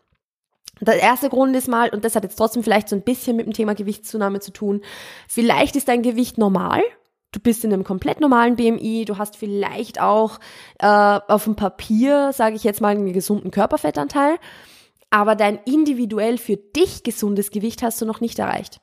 Der 0.81 1.01
erste 1.01 1.31
Grund 1.31 1.57
ist 1.57 1.69
mal, 1.69 1.91
und 1.91 2.05
das 2.05 2.15
hat 2.15 2.25
jetzt 2.25 2.37
trotzdem 2.37 2.63
vielleicht 2.63 2.89
so 2.89 2.97
ein 2.97 3.03
bisschen 3.03 3.37
mit 3.37 3.47
dem 3.47 3.53
Thema 3.53 3.75
Gewichtszunahme 3.75 4.41
zu 4.41 4.53
tun, 4.53 4.83
vielleicht 5.29 5.77
ist 5.77 5.89
dein 5.89 6.03
Gewicht 6.03 6.37
normal, 6.37 6.83
du 7.33 7.41
bist 7.41 7.65
in 7.65 7.73
einem 7.73 7.85
komplett 7.85 8.21
normalen 8.21 8.57
BMI, 8.57 9.05
du 9.07 9.19
hast 9.19 9.37
vielleicht 9.37 10.01
auch 10.01 10.39
äh, 10.79 10.87
auf 10.87 11.45
dem 11.45 11.57
Papier, 11.57 12.33
sage 12.33 12.57
ich 12.57 12.65
jetzt 12.65 12.81
mal, 12.81 12.89
einen 12.89 13.13
gesunden 13.13 13.51
Körperfettanteil, 13.51 14.37
aber 15.11 15.35
dein 15.35 15.59
individuell 15.65 16.39
für 16.39 16.57
dich 16.57 17.03
gesundes 17.03 17.51
Gewicht 17.51 17.83
hast 17.83 18.01
du 18.01 18.07
noch 18.07 18.21
nicht 18.21 18.39
erreicht. 18.39 18.81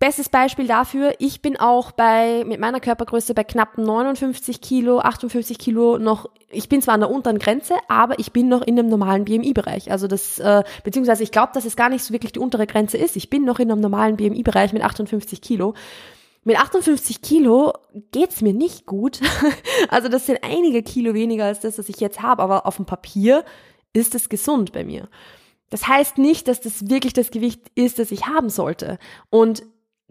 Bestes 0.00 0.28
Beispiel 0.28 0.66
dafür, 0.66 1.14
ich 1.18 1.40
bin 1.40 1.56
auch 1.56 1.92
bei, 1.92 2.44
mit 2.44 2.60
meiner 2.60 2.80
Körpergröße 2.80 3.32
bei 3.32 3.44
knapp 3.44 3.78
59 3.78 4.60
Kilo, 4.60 4.98
58 4.98 5.56
Kilo 5.56 5.98
noch, 5.98 6.28
ich 6.50 6.68
bin 6.68 6.82
zwar 6.82 6.94
an 6.94 7.00
der 7.00 7.10
unteren 7.10 7.38
Grenze, 7.38 7.74
aber 7.88 8.18
ich 8.18 8.32
bin 8.32 8.48
noch 8.48 8.60
in 8.62 8.78
einem 8.78 8.88
normalen 8.88 9.24
BMI-Bereich. 9.24 9.90
Also 9.90 10.06
das, 10.06 10.38
äh, 10.40 10.62
beziehungsweise 10.82 11.22
ich 11.22 11.30
glaube, 11.30 11.52
dass 11.54 11.64
es 11.64 11.76
gar 11.76 11.88
nicht 11.88 12.04
so 12.04 12.12
wirklich 12.12 12.32
die 12.32 12.40
untere 12.40 12.66
Grenze 12.66 12.98
ist. 12.98 13.16
Ich 13.16 13.30
bin 13.30 13.44
noch 13.44 13.60
in 13.60 13.70
einem 13.70 13.80
normalen 13.80 14.16
BMI-Bereich 14.16 14.72
mit 14.72 14.82
58 14.82 15.40
Kilo. 15.40 15.74
Mit 16.44 16.58
58 16.58 17.22
Kilo 17.22 17.72
geht's 18.12 18.42
mir 18.42 18.52
nicht 18.52 18.86
gut. 18.86 19.20
Also 19.88 20.08
das 20.08 20.26
sind 20.26 20.42
einige 20.42 20.82
Kilo 20.82 21.14
weniger 21.14 21.44
als 21.44 21.60
das, 21.60 21.78
was 21.78 21.88
ich 21.88 22.00
jetzt 22.00 22.22
habe, 22.22 22.42
aber 22.42 22.66
auf 22.66 22.76
dem 22.76 22.86
Papier 22.86 23.44
ist 23.92 24.14
es 24.14 24.28
gesund 24.28 24.72
bei 24.72 24.82
mir. 24.82 25.08
Das 25.70 25.86
heißt 25.86 26.18
nicht, 26.18 26.48
dass 26.48 26.60
das 26.60 26.88
wirklich 26.88 27.12
das 27.12 27.30
Gewicht 27.30 27.70
ist, 27.74 27.98
das 27.98 28.10
ich 28.10 28.26
haben 28.26 28.50
sollte. 28.50 28.98
Und 29.30 29.62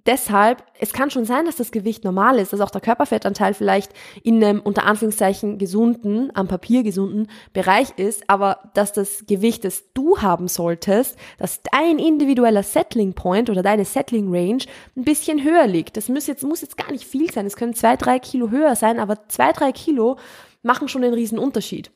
deshalb, 0.06 0.64
es 0.80 0.94
kann 0.94 1.10
schon 1.10 1.26
sein, 1.26 1.46
dass 1.46 1.56
das 1.56 1.72
Gewicht 1.72 2.04
normal 2.04 2.40
ist, 2.40 2.54
dass 2.54 2.62
auch 2.62 2.72
der 2.72 2.82
Körperfettanteil 2.82 3.54
vielleicht 3.54 3.92
in 4.24 4.44
einem 4.44 4.60
unter 4.60 4.86
Anführungszeichen 4.86 5.58
gesunden, 5.58 6.32
am 6.36 6.48
Papier 6.48 6.84
gesunden 6.84 7.28
Bereich 7.54 7.98
ist, 7.98 8.30
aber 8.30 8.72
dass 8.74 8.94
das 8.94 9.26
Gewicht, 9.28 9.64
das 9.64 9.94
du 9.94 10.20
haben 10.22 10.48
solltest, 10.48 11.18
dass 11.38 11.62
dein 11.72 12.00
individueller 12.00 12.64
Settling 12.64 13.14
Point 13.14 13.50
oder 13.50 13.64
deine 13.64 13.86
Settling 13.86 14.34
Range 14.34 14.64
ein 14.96 15.04
bisschen 15.04 15.44
höher 15.44 15.68
liegt. 15.68 15.98
Das 15.98 16.10
muss 16.10 16.28
jetzt, 16.28 16.44
muss 16.44 16.62
jetzt 16.62 16.78
gar 16.78 16.92
nicht 16.92 17.06
viel 17.06 17.32
sein. 17.32 17.46
Es 17.46 17.56
können 17.56 17.74
zwei, 17.74 17.96
drei 17.96 18.20
Kilo 18.20 18.50
höher 18.50 18.76
sein, 18.76 19.00
aber 19.00 19.28
zwei, 19.30 19.52
drei 19.52 19.72
Kilo 19.72 20.18
machen 20.62 20.88
schon 20.88 21.04
einen 21.04 21.14
riesen 21.14 21.40
Unterschied. 21.40 21.92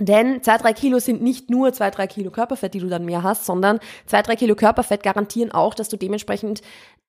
Denn 0.00 0.42
zwei, 0.42 0.56
drei 0.56 0.72
Kilo 0.72 0.98
sind 0.98 1.22
nicht 1.22 1.50
nur 1.50 1.72
zwei, 1.72 1.90
drei 1.90 2.06
Kilo 2.06 2.30
Körperfett, 2.30 2.74
die 2.74 2.80
du 2.80 2.88
dann 2.88 3.04
mehr 3.04 3.22
hast, 3.22 3.44
sondern 3.44 3.78
zwei, 4.06 4.22
drei 4.22 4.34
Kilo 4.34 4.54
Körperfett 4.54 5.02
garantieren 5.02 5.52
auch, 5.52 5.74
dass 5.74 5.88
du 5.88 5.96
dementsprechend 5.96 6.62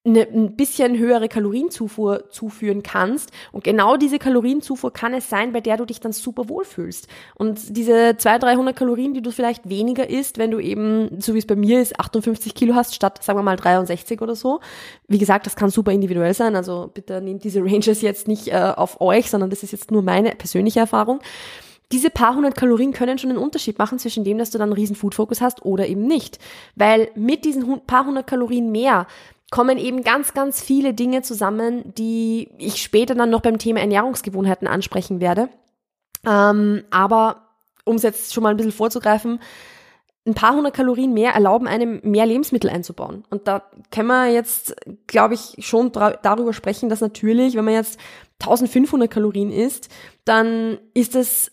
eine, 0.03 0.21
ein 0.23 0.55
bisschen 0.55 0.97
höhere 0.97 1.29
Kalorienzufuhr 1.29 2.29
zuführen 2.29 2.81
kannst. 2.81 3.31
Und 3.51 3.63
genau 3.63 3.97
diese 3.97 4.17
Kalorienzufuhr 4.17 4.91
kann 4.91 5.13
es 5.13 5.29
sein, 5.29 5.53
bei 5.53 5.61
der 5.61 5.77
du 5.77 5.85
dich 5.85 5.99
dann 5.99 6.11
super 6.11 6.49
wohlfühlst. 6.49 7.07
Und 7.35 7.77
diese 7.77 8.17
200, 8.17 8.43
300 8.43 8.75
Kalorien, 8.75 9.13
die 9.13 9.21
du 9.21 9.31
vielleicht 9.31 9.69
weniger 9.69 10.09
isst, 10.09 10.37
wenn 10.37 10.51
du 10.51 10.59
eben, 10.59 11.21
so 11.21 11.33
wie 11.33 11.39
es 11.39 11.45
bei 11.45 11.55
mir 11.55 11.81
ist, 11.81 11.99
58 11.99 12.55
Kilo 12.55 12.73
hast, 12.73 12.95
statt, 12.95 13.23
sagen 13.23 13.37
wir 13.37 13.43
mal, 13.43 13.57
63 13.57 14.21
oder 14.21 14.35
so. 14.35 14.59
Wie 15.07 15.19
gesagt, 15.19 15.45
das 15.45 15.55
kann 15.55 15.69
super 15.69 15.91
individuell 15.91 16.33
sein. 16.33 16.55
Also 16.55 16.89
bitte 16.91 17.21
nehmt 17.21 17.43
diese 17.43 17.61
Ranges 17.63 18.01
jetzt 18.01 18.27
nicht 18.27 18.47
äh, 18.47 18.73
auf 18.75 18.99
euch, 19.01 19.29
sondern 19.29 19.49
das 19.51 19.61
ist 19.61 19.71
jetzt 19.71 19.91
nur 19.91 20.01
meine 20.01 20.31
persönliche 20.31 20.79
Erfahrung 20.79 21.19
diese 21.91 22.09
paar 22.09 22.35
hundert 22.35 22.55
Kalorien 22.55 22.93
können 22.93 23.17
schon 23.17 23.29
einen 23.29 23.39
Unterschied 23.39 23.77
machen 23.77 23.99
zwischen 23.99 24.23
dem, 24.23 24.37
dass 24.37 24.51
du 24.51 24.57
dann 24.57 24.69
einen 24.69 24.79
riesen 24.79 24.95
Food-Fokus 24.95 25.41
hast 25.41 25.65
oder 25.65 25.87
eben 25.87 26.05
nicht. 26.05 26.39
Weil 26.75 27.09
mit 27.15 27.45
diesen 27.45 27.81
paar 27.85 28.05
hundert 28.05 28.27
Kalorien 28.27 28.71
mehr 28.71 29.07
kommen 29.51 29.77
eben 29.77 30.03
ganz, 30.03 30.33
ganz 30.33 30.61
viele 30.61 30.93
Dinge 30.93 31.21
zusammen, 31.21 31.93
die 31.95 32.49
ich 32.57 32.81
später 32.81 33.15
dann 33.15 33.29
noch 33.29 33.41
beim 33.41 33.57
Thema 33.57 33.81
Ernährungsgewohnheiten 33.81 34.67
ansprechen 34.67 35.19
werde. 35.19 35.49
Ähm, 36.25 36.83
aber 36.89 37.47
um 37.83 37.97
es 37.97 38.03
jetzt 38.03 38.33
schon 38.33 38.43
mal 38.43 38.49
ein 38.51 38.57
bisschen 38.57 38.71
vorzugreifen, 38.71 39.39
ein 40.25 40.35
paar 40.35 40.55
hundert 40.55 40.75
Kalorien 40.75 41.13
mehr 41.13 41.33
erlauben 41.33 41.67
einem 41.67 41.99
mehr 42.03 42.25
Lebensmittel 42.25 42.69
einzubauen. 42.69 43.23
Und 43.29 43.47
da 43.47 43.63
können 43.89 44.07
wir 44.07 44.31
jetzt, 44.31 44.75
glaube 45.07 45.33
ich, 45.33 45.55
schon 45.59 45.91
darüber 45.91 46.53
sprechen, 46.53 46.89
dass 46.89 47.01
natürlich, 47.01 47.55
wenn 47.55 47.65
man 47.65 47.73
jetzt 47.73 47.99
1500 48.39 49.09
Kalorien 49.09 49.51
isst, 49.51 49.89
dann 50.25 50.77
ist 50.93 51.15
es 51.15 51.51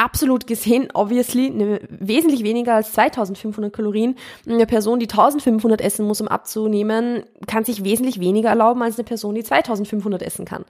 absolut 0.00 0.46
gesehen, 0.46 0.88
obviously, 0.94 1.50
ne, 1.50 1.80
wesentlich 1.90 2.42
weniger 2.42 2.74
als 2.74 2.92
2500 2.92 3.70
Kalorien. 3.72 4.16
Eine 4.48 4.66
Person, 4.66 4.98
die 4.98 5.08
1500 5.08 5.80
essen 5.82 6.06
muss, 6.06 6.22
um 6.22 6.28
abzunehmen, 6.28 7.24
kann 7.46 7.64
sich 7.64 7.84
wesentlich 7.84 8.18
weniger 8.18 8.48
erlauben 8.48 8.82
als 8.82 8.96
eine 8.96 9.04
Person, 9.04 9.34
die 9.34 9.44
2500 9.44 10.22
essen 10.22 10.46
kann. 10.46 10.64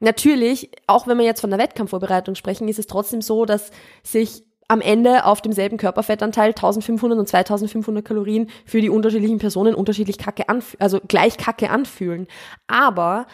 Natürlich, 0.00 0.70
auch 0.88 1.06
wenn 1.06 1.18
wir 1.18 1.24
jetzt 1.24 1.40
von 1.40 1.50
der 1.50 1.60
Wettkampfvorbereitung 1.60 2.34
sprechen, 2.34 2.66
ist 2.66 2.80
es 2.80 2.88
trotzdem 2.88 3.22
so, 3.22 3.44
dass 3.44 3.70
sich 4.02 4.42
am 4.66 4.80
Ende 4.80 5.24
auf 5.24 5.40
demselben 5.40 5.76
Körperfettanteil 5.76 6.48
1500 6.48 7.18
und 7.18 7.28
2500 7.28 8.04
Kalorien 8.04 8.48
für 8.64 8.80
die 8.80 8.88
unterschiedlichen 8.88 9.38
Personen 9.38 9.74
unterschiedlich 9.74 10.18
kacke 10.18 10.48
anf 10.48 10.76
also 10.80 11.00
gleich 11.06 11.36
kacke 11.36 11.70
anfühlen. 11.70 12.26
Aber 12.66 13.26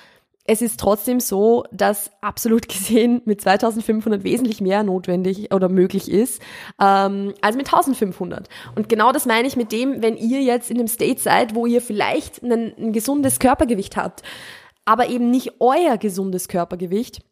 es 0.44 0.62
ist 0.62 0.80
trotzdem 0.80 1.20
so, 1.20 1.64
dass 1.70 2.10
absolut 2.20 2.68
gesehen 2.68 3.22
mit 3.24 3.40
2500 3.40 4.24
wesentlich 4.24 4.60
mehr 4.60 4.82
notwendig 4.82 5.52
oder 5.52 5.68
möglich 5.68 6.10
ist 6.10 6.42
ähm, 6.80 7.34
als 7.40 7.56
mit 7.56 7.66
1500. 7.66 8.48
Und 8.74 8.88
genau 8.88 9.12
das 9.12 9.26
meine 9.26 9.46
ich 9.46 9.56
mit 9.56 9.72
dem, 9.72 10.02
wenn 10.02 10.16
ihr 10.16 10.42
jetzt 10.42 10.70
in 10.70 10.78
einem 10.78 10.88
State 10.88 11.20
seid, 11.20 11.54
wo 11.54 11.66
ihr 11.66 11.80
vielleicht 11.80 12.42
ein, 12.42 12.74
ein 12.76 12.92
gesundes 12.92 13.38
Körpergewicht 13.38 13.96
habt, 13.96 14.22
aber 14.84 15.08
eben 15.08 15.30
nicht 15.30 15.60
euer 15.60 15.98
gesundes 15.98 16.48
Körpergewicht, 16.48 17.22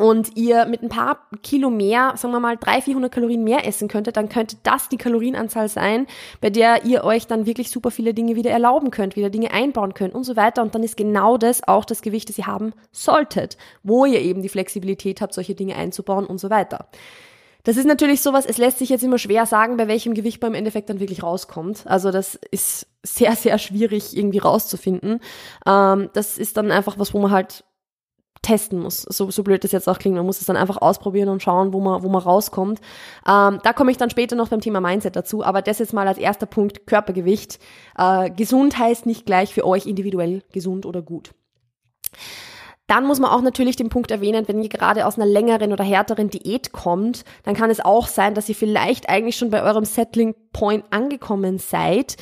und 0.00 0.36
ihr 0.36 0.66
mit 0.66 0.82
ein 0.82 0.88
paar 0.88 1.26
Kilo 1.42 1.70
mehr, 1.70 2.14
sagen 2.16 2.32
wir 2.32 2.40
mal 2.40 2.56
300, 2.56 2.84
400 2.84 3.12
Kalorien 3.12 3.44
mehr 3.44 3.66
essen 3.66 3.88
könntet, 3.88 4.16
dann 4.16 4.28
könnte 4.28 4.56
das 4.62 4.88
die 4.88 4.96
Kalorienanzahl 4.96 5.68
sein, 5.68 6.06
bei 6.40 6.50
der 6.50 6.84
ihr 6.84 7.04
euch 7.04 7.26
dann 7.26 7.46
wirklich 7.46 7.70
super 7.70 7.90
viele 7.90 8.14
Dinge 8.14 8.34
wieder 8.34 8.50
erlauben 8.50 8.90
könnt, 8.90 9.16
wieder 9.16 9.30
Dinge 9.30 9.52
einbauen 9.52 9.94
könnt 9.94 10.14
und 10.14 10.24
so 10.24 10.36
weiter. 10.36 10.62
Und 10.62 10.74
dann 10.74 10.82
ist 10.82 10.96
genau 10.96 11.36
das 11.36 11.66
auch 11.68 11.84
das 11.84 12.02
Gewicht, 12.02 12.28
das 12.28 12.38
ihr 12.38 12.46
haben 12.46 12.72
solltet, 12.92 13.56
wo 13.82 14.06
ihr 14.06 14.20
eben 14.20 14.42
die 14.42 14.48
Flexibilität 14.48 15.20
habt, 15.20 15.34
solche 15.34 15.54
Dinge 15.54 15.76
einzubauen 15.76 16.26
und 16.26 16.38
so 16.38 16.50
weiter. 16.50 16.88
Das 17.64 17.76
ist 17.76 17.86
natürlich 17.86 18.22
sowas, 18.22 18.46
es 18.46 18.58
lässt 18.58 18.78
sich 18.78 18.88
jetzt 18.88 19.04
immer 19.04 19.18
schwer 19.18 19.44
sagen, 19.44 19.76
bei 19.76 19.86
welchem 19.86 20.14
Gewicht 20.14 20.40
man 20.40 20.52
im 20.52 20.54
Endeffekt 20.54 20.88
dann 20.88 21.00
wirklich 21.00 21.22
rauskommt. 21.22 21.82
Also 21.86 22.10
das 22.10 22.36
ist 22.50 22.86
sehr, 23.02 23.36
sehr 23.36 23.58
schwierig 23.58 24.16
irgendwie 24.16 24.38
rauszufinden. 24.38 25.20
Ähm, 25.66 26.08
das 26.14 26.38
ist 26.38 26.56
dann 26.56 26.70
einfach 26.70 26.98
was, 26.98 27.12
wo 27.12 27.18
man 27.18 27.30
halt 27.30 27.64
testen 28.42 28.78
muss. 28.78 29.02
So, 29.02 29.30
so 29.30 29.42
blöd 29.42 29.64
das 29.64 29.72
jetzt 29.72 29.88
auch 29.88 29.98
klingt, 29.98 30.16
man 30.16 30.26
muss 30.26 30.40
es 30.40 30.46
dann 30.46 30.56
einfach 30.56 30.78
ausprobieren 30.78 31.28
und 31.28 31.42
schauen, 31.42 31.72
wo 31.72 31.80
man, 31.80 32.02
wo 32.02 32.08
man 32.08 32.22
rauskommt. 32.22 32.80
Ähm, 33.28 33.60
da 33.62 33.72
komme 33.74 33.90
ich 33.90 33.96
dann 33.96 34.10
später 34.10 34.36
noch 34.36 34.48
beim 34.48 34.60
Thema 34.60 34.80
Mindset 34.80 35.16
dazu, 35.16 35.44
aber 35.44 35.62
das 35.62 35.78
jetzt 35.78 35.92
mal 35.92 36.08
als 36.08 36.18
erster 36.18 36.46
Punkt 36.46 36.86
Körpergewicht. 36.86 37.58
Äh, 37.96 38.30
gesund 38.30 38.78
heißt 38.78 39.06
nicht 39.06 39.26
gleich 39.26 39.52
für 39.52 39.66
euch 39.66 39.86
individuell 39.86 40.42
gesund 40.52 40.86
oder 40.86 41.02
gut. 41.02 41.32
Dann 42.90 43.06
muss 43.06 43.20
man 43.20 43.30
auch 43.30 43.40
natürlich 43.40 43.76
den 43.76 43.88
Punkt 43.88 44.10
erwähnen, 44.10 44.48
wenn 44.48 44.60
ihr 44.60 44.68
gerade 44.68 45.06
aus 45.06 45.16
einer 45.16 45.24
längeren 45.24 45.72
oder 45.72 45.84
härteren 45.84 46.28
Diät 46.28 46.72
kommt, 46.72 47.24
dann 47.44 47.54
kann 47.54 47.70
es 47.70 47.78
auch 47.78 48.08
sein, 48.08 48.34
dass 48.34 48.48
ihr 48.48 48.56
vielleicht 48.56 49.08
eigentlich 49.08 49.36
schon 49.36 49.50
bei 49.50 49.62
eurem 49.62 49.84
Settling 49.84 50.34
Point 50.52 50.84
angekommen 50.90 51.58
seid, 51.58 52.16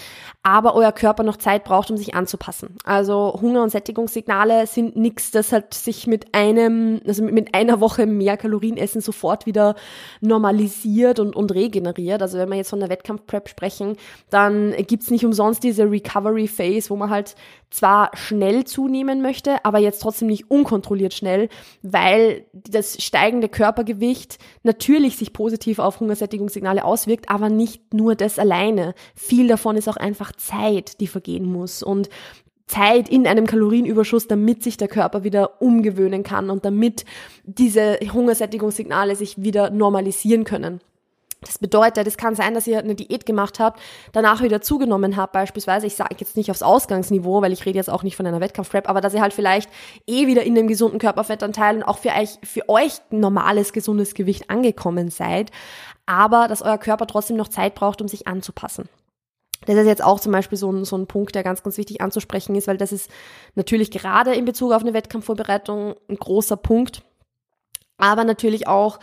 aber 0.48 0.74
euer 0.74 0.92
Körper 0.92 1.24
noch 1.24 1.36
Zeit 1.36 1.64
braucht, 1.64 1.90
um 1.90 1.98
sich 1.98 2.14
anzupassen. 2.14 2.76
Also 2.84 3.38
Hunger- 3.42 3.62
und 3.62 3.68
Sättigungssignale 3.68 4.66
sind 4.66 4.96
nichts, 4.96 5.30
das 5.30 5.52
halt 5.52 5.74
sich 5.74 6.06
mit 6.06 6.34
einem, 6.34 7.02
also 7.06 7.22
mit 7.22 7.54
einer 7.54 7.80
Woche 7.80 8.06
mehr 8.06 8.38
Kalorien 8.38 8.78
essen 8.78 9.02
sofort 9.02 9.44
wieder 9.44 9.74
normalisiert 10.22 11.20
und, 11.20 11.36
und 11.36 11.52
regeneriert. 11.52 12.22
Also 12.22 12.38
wenn 12.38 12.48
wir 12.48 12.56
jetzt 12.56 12.70
von 12.70 12.80
der 12.80 12.88
Wettkampfprep 12.88 13.50
sprechen, 13.50 13.96
dann 14.30 14.74
gibt's 14.86 15.10
nicht 15.10 15.26
umsonst 15.26 15.62
diese 15.62 15.90
Recovery 15.90 16.48
Phase, 16.48 16.88
wo 16.88 16.96
man 16.96 17.10
halt 17.10 17.34
zwar 17.70 18.10
schnell 18.14 18.64
zunehmen 18.64 19.20
möchte, 19.20 19.62
aber 19.64 19.78
jetzt 19.78 20.00
trotzdem 20.00 20.28
nicht 20.28 20.50
unkontrolliert 20.50 21.12
schnell, 21.12 21.50
weil 21.82 22.46
das 22.52 23.02
steigende 23.02 23.48
Körpergewicht 23.48 24.38
natürlich 24.62 25.18
sich 25.18 25.34
positiv 25.34 25.78
auf 25.78 26.00
Hungersättigungssignale 26.00 26.84
auswirkt, 26.84 27.28
aber 27.28 27.50
nicht 27.50 27.92
nur 27.92 28.14
das 28.14 28.38
alleine. 28.38 28.94
Viel 29.14 29.48
davon 29.48 29.76
ist 29.76 29.88
auch 29.88 29.96
einfach 29.96 30.32
Zeit, 30.38 31.00
die 31.00 31.06
vergehen 31.06 31.44
muss 31.44 31.82
und 31.82 32.08
Zeit 32.66 33.08
in 33.08 33.26
einem 33.26 33.46
Kalorienüberschuss, 33.46 34.28
damit 34.28 34.62
sich 34.62 34.76
der 34.76 34.88
Körper 34.88 35.24
wieder 35.24 35.60
umgewöhnen 35.62 36.22
kann 36.22 36.50
und 36.50 36.64
damit 36.64 37.04
diese 37.44 37.98
Hungersättigungssignale 38.12 39.16
sich 39.16 39.42
wieder 39.42 39.70
normalisieren 39.70 40.44
können. 40.44 40.80
Das 41.40 41.58
bedeutet, 41.58 42.04
es 42.08 42.16
kann 42.16 42.34
sein, 42.34 42.54
dass 42.54 42.66
ihr 42.66 42.80
eine 42.80 42.96
Diät 42.96 43.24
gemacht 43.24 43.60
habt, 43.60 43.80
danach 44.12 44.42
wieder 44.42 44.60
zugenommen 44.60 45.16
habt, 45.16 45.32
beispielsweise, 45.32 45.86
ich 45.86 45.94
sage 45.94 46.16
jetzt 46.18 46.36
nicht 46.36 46.50
aufs 46.50 46.64
Ausgangsniveau, 46.64 47.42
weil 47.42 47.52
ich 47.52 47.64
rede 47.64 47.78
jetzt 47.78 47.90
auch 47.90 48.02
nicht 48.02 48.16
von 48.16 48.26
einer 48.26 48.40
Wettkampfprep, 48.40 48.88
aber 48.88 49.00
dass 49.00 49.14
ihr 49.14 49.22
halt 49.22 49.32
vielleicht 49.32 49.70
eh 50.08 50.26
wieder 50.26 50.42
in 50.42 50.56
dem 50.56 50.66
gesunden 50.66 50.98
Körperfettanteil 50.98 51.76
und 51.76 51.84
auch 51.84 51.98
für 51.98 52.10
euch, 52.10 52.38
für 52.42 52.68
euch 52.68 52.94
normales, 53.10 53.72
gesundes 53.72 54.14
Gewicht 54.14 54.50
angekommen 54.50 55.10
seid, 55.10 55.52
aber 56.06 56.48
dass 56.48 56.60
euer 56.60 56.78
Körper 56.78 57.06
trotzdem 57.06 57.36
noch 57.36 57.48
Zeit 57.48 57.76
braucht, 57.76 58.02
um 58.02 58.08
sich 58.08 58.26
anzupassen. 58.26 58.88
Das 59.66 59.76
ist 59.76 59.86
jetzt 59.86 60.04
auch 60.04 60.20
zum 60.20 60.32
Beispiel 60.32 60.56
so 60.56 60.70
ein, 60.70 60.84
so 60.84 60.96
ein 60.96 61.06
Punkt, 61.06 61.34
der 61.34 61.42
ganz, 61.42 61.62
ganz 61.62 61.76
wichtig 61.78 62.00
anzusprechen 62.00 62.54
ist, 62.54 62.68
weil 62.68 62.76
das 62.76 62.92
ist 62.92 63.10
natürlich 63.54 63.90
gerade 63.90 64.34
in 64.34 64.44
Bezug 64.44 64.72
auf 64.72 64.82
eine 64.82 64.94
Wettkampfvorbereitung 64.94 65.94
ein 66.08 66.16
großer 66.16 66.56
Punkt, 66.56 67.02
aber 67.96 68.24
natürlich 68.24 68.68
auch 68.68 68.98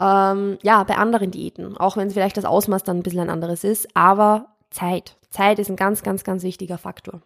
ähm, 0.00 0.58
ja, 0.62 0.82
bei 0.84 0.96
anderen 0.96 1.30
Diäten, 1.30 1.76
auch 1.76 1.96
wenn 1.96 2.10
vielleicht 2.10 2.36
das 2.36 2.44
Ausmaß 2.44 2.82
dann 2.82 2.98
ein 2.98 3.02
bisschen 3.02 3.20
ein 3.20 3.30
anderes 3.30 3.64
ist, 3.64 3.88
aber 3.94 4.56
Zeit. 4.70 5.16
Zeit 5.30 5.58
ist 5.58 5.70
ein 5.70 5.76
ganz, 5.76 6.02
ganz, 6.02 6.24
ganz 6.24 6.42
wichtiger 6.42 6.78
Faktor. 6.78 7.22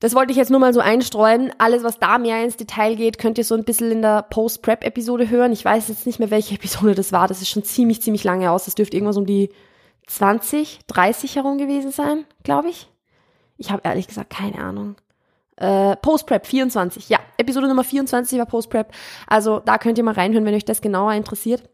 Das 0.00 0.14
wollte 0.14 0.30
ich 0.30 0.38
jetzt 0.38 0.50
nur 0.50 0.60
mal 0.60 0.72
so 0.72 0.80
einstreuen. 0.80 1.52
Alles, 1.58 1.82
was 1.82 1.98
da 1.98 2.18
mehr 2.18 2.42
ins 2.44 2.56
Detail 2.56 2.94
geht, 2.94 3.18
könnt 3.18 3.36
ihr 3.36 3.44
so 3.44 3.56
ein 3.56 3.64
bisschen 3.64 3.90
in 3.90 4.02
der 4.02 4.22
Post-Prep-Episode 4.22 5.28
hören. 5.28 5.52
Ich 5.52 5.64
weiß 5.64 5.88
jetzt 5.88 6.06
nicht 6.06 6.20
mehr, 6.20 6.30
welche 6.30 6.54
Episode 6.56 6.94
das 6.94 7.12
war. 7.12 7.26
Das 7.26 7.42
ist 7.42 7.48
schon 7.48 7.64
ziemlich, 7.64 8.00
ziemlich 8.00 8.24
lange 8.24 8.50
aus. 8.50 8.66
Das 8.66 8.76
dürfte 8.76 8.96
irgendwas 8.96 9.16
um 9.16 9.26
die 9.26 9.50
20, 10.08 10.80
30 10.86 11.36
herum 11.36 11.58
gewesen 11.58 11.92
sein, 11.92 12.24
glaube 12.42 12.68
ich. 12.68 12.90
Ich 13.56 13.70
habe 13.70 13.82
ehrlich 13.84 14.08
gesagt 14.08 14.30
keine 14.30 14.58
Ahnung. 14.58 14.96
Äh, 15.56 15.96
Post-Prep 15.96 16.46
24, 16.46 17.08
ja, 17.08 17.18
Episode 17.36 17.68
Nummer 17.68 17.84
24 17.84 18.38
war 18.38 18.46
Post-Prep. 18.46 18.92
Also 19.26 19.60
da 19.60 19.78
könnt 19.78 19.98
ihr 19.98 20.04
mal 20.04 20.14
reinhören, 20.14 20.44
wenn 20.44 20.54
euch 20.54 20.64
das 20.64 20.80
genauer 20.80 21.14
interessiert. 21.14 21.68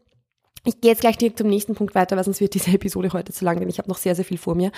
Ich 0.67 0.81
gehe 0.81 0.91
jetzt 0.91 1.01
gleich 1.01 1.17
direkt 1.17 1.37
zum 1.37 1.47
nächsten 1.47 1.75
Punkt 1.75 1.93
weiter, 1.93 2.17
weil 2.17 2.23
sonst 2.23 2.41
wird 2.41 2.55
diese 2.55 2.71
Episode 2.71 3.13
heute 3.13 3.31
zu 3.31 3.45
lang, 3.45 3.59
denn 3.59 3.69
ich 3.69 3.77
habe 3.77 3.87
noch 3.87 3.97
sehr, 3.97 4.15
sehr 4.15 4.25
viel 4.25 4.39
vor 4.39 4.55
mir. 4.55 4.71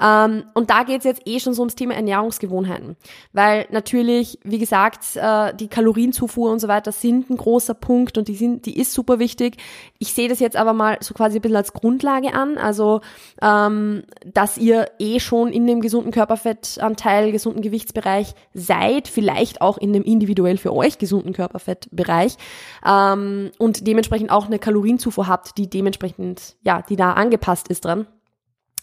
Ähm, 0.00 0.42
und 0.54 0.68
da 0.68 0.82
geht 0.82 0.98
es 0.98 1.04
jetzt 1.04 1.22
eh 1.26 1.38
schon 1.38 1.54
so 1.54 1.62
ums 1.62 1.76
Thema 1.76 1.94
Ernährungsgewohnheiten. 1.94 2.96
Weil 3.32 3.66
natürlich, 3.70 4.40
wie 4.42 4.58
gesagt, 4.58 5.04
äh, 5.14 5.54
die 5.54 5.68
Kalorienzufuhr 5.68 6.50
und 6.50 6.58
so 6.58 6.66
weiter 6.66 6.90
sind 6.90 7.30
ein 7.30 7.36
großer 7.36 7.74
Punkt 7.74 8.18
und 8.18 8.26
die, 8.26 8.34
sind, 8.34 8.66
die 8.66 8.76
ist 8.76 8.92
super 8.92 9.20
wichtig. 9.20 9.58
Ich 10.00 10.12
sehe 10.12 10.28
das 10.28 10.40
jetzt 10.40 10.56
aber 10.56 10.72
mal 10.72 10.98
so 11.00 11.14
quasi 11.14 11.38
ein 11.38 11.42
bisschen 11.42 11.56
als 11.56 11.72
Grundlage 11.72 12.34
an. 12.34 12.58
Also, 12.58 13.00
ähm, 13.40 14.02
dass 14.26 14.58
ihr 14.58 14.90
eh 14.98 15.20
schon 15.20 15.52
in 15.52 15.68
dem 15.68 15.80
gesunden 15.80 16.10
Körperfettanteil, 16.10 17.30
gesunden 17.30 17.62
Gewichtsbereich 17.62 18.34
seid, 18.54 19.06
vielleicht 19.06 19.60
auch 19.60 19.78
in 19.78 19.92
dem 19.92 20.02
individuell 20.02 20.56
für 20.56 20.74
euch 20.74 20.98
gesunden 20.98 21.32
Körperfettbereich 21.32 22.36
ähm, 22.84 23.52
und 23.58 23.86
dementsprechend 23.86 24.32
auch 24.32 24.46
eine 24.46 24.58
Kalorienzufuhr 24.58 25.27
habt, 25.28 25.58
die 25.58 25.68
dementsprechend, 25.70 26.56
ja, 26.62 26.82
die 26.82 26.96
da 26.96 27.12
angepasst 27.12 27.68
ist 27.68 27.84
dran 27.84 28.06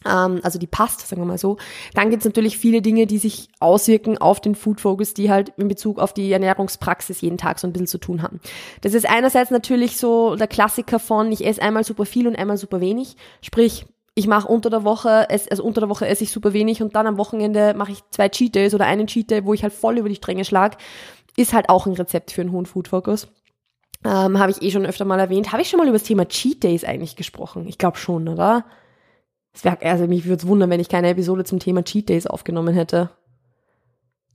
ähm, 0.05 0.39
also 0.43 0.59
die 0.59 0.67
passt, 0.67 1.07
sagen 1.07 1.21
wir 1.21 1.25
mal 1.25 1.37
so. 1.37 1.57
Dann 1.93 2.09
gibt 2.09 2.21
es 2.21 2.25
natürlich 2.25 2.57
viele 2.57 2.81
Dinge, 2.81 3.07
die 3.07 3.17
sich 3.17 3.49
auswirken 3.59 4.17
auf 4.17 4.39
den 4.39 4.55
Food 4.55 4.81
Focus, 4.81 5.13
die 5.13 5.29
halt 5.29 5.49
in 5.57 5.67
Bezug 5.67 5.99
auf 5.99 6.13
die 6.13 6.31
Ernährungspraxis 6.31 7.21
jeden 7.21 7.37
Tag 7.37 7.59
so 7.59 7.67
ein 7.67 7.73
bisschen 7.73 7.87
zu 7.87 7.97
tun 7.97 8.21
haben. 8.21 8.39
Das 8.81 8.93
ist 8.93 9.09
einerseits 9.09 9.51
natürlich 9.51 9.97
so 9.97 10.35
der 10.35 10.47
Klassiker 10.47 10.99
von, 10.99 11.31
ich 11.31 11.45
esse 11.45 11.61
einmal 11.61 11.83
super 11.83 12.05
viel 12.05 12.27
und 12.27 12.35
einmal 12.35 12.57
super 12.57 12.79
wenig. 12.79 13.15
Sprich, 13.41 13.85
ich 14.13 14.27
mache 14.27 14.47
unter 14.47 14.69
der 14.69 14.83
Woche, 14.85 15.29
also 15.29 15.63
unter 15.63 15.81
der 15.81 15.89
Woche 15.89 16.07
esse 16.07 16.23
ich 16.23 16.31
super 16.31 16.53
wenig 16.53 16.81
und 16.81 16.95
dann 16.95 17.07
am 17.07 17.17
Wochenende 17.17 17.73
mache 17.73 17.91
ich 17.91 17.99
zwei 18.11 18.29
Cheat 18.29 18.55
Days 18.55 18.73
oder 18.73 18.85
einen 18.85 19.07
Cheat 19.07 19.29
Day, 19.29 19.45
wo 19.45 19.53
ich 19.53 19.63
halt 19.63 19.73
voll 19.73 19.97
über 19.97 20.07
die 20.07 20.15
Stränge 20.15 20.45
schlag. 20.45 20.77
Ist 21.35 21.53
halt 21.53 21.67
auch 21.67 21.85
ein 21.85 21.93
Rezept 21.93 22.31
für 22.31 22.41
einen 22.41 22.53
hohen 22.53 22.65
Food 22.65 22.87
Focus. 22.87 23.27
Ähm, 24.05 24.37
Habe 24.37 24.51
ich 24.51 24.61
eh 24.61 24.69
schon 24.69 24.85
öfter 24.85 25.03
mal 25.03 25.19
erwähnt. 25.19 25.51
Habe 25.51 25.63
ich 25.63 25.69
schon 25.69 25.79
mal 25.79 25.87
über 25.87 25.97
das 25.97 26.07
Thema 26.07 26.27
Cheat 26.27 26.63
Days 26.63 26.83
eigentlich 26.83 27.15
gesprochen? 27.15 27.67
Ich 27.67 27.77
glaube 27.79 27.97
schon, 27.97 28.27
oder? 28.27 28.65
Es 29.51 29.63
wäre, 29.63 29.81
also 29.81 30.05
mich 30.05 30.25
würde 30.25 30.41
es 30.41 30.47
wundern, 30.47 30.69
wenn 30.69 30.79
ich 30.79 30.89
keine 30.89 31.09
Episode 31.09 31.43
zum 31.43 31.59
Thema 31.59 31.83
Cheat 31.83 32.09
Days 32.09 32.27
aufgenommen 32.27 32.75
hätte. 32.75 33.09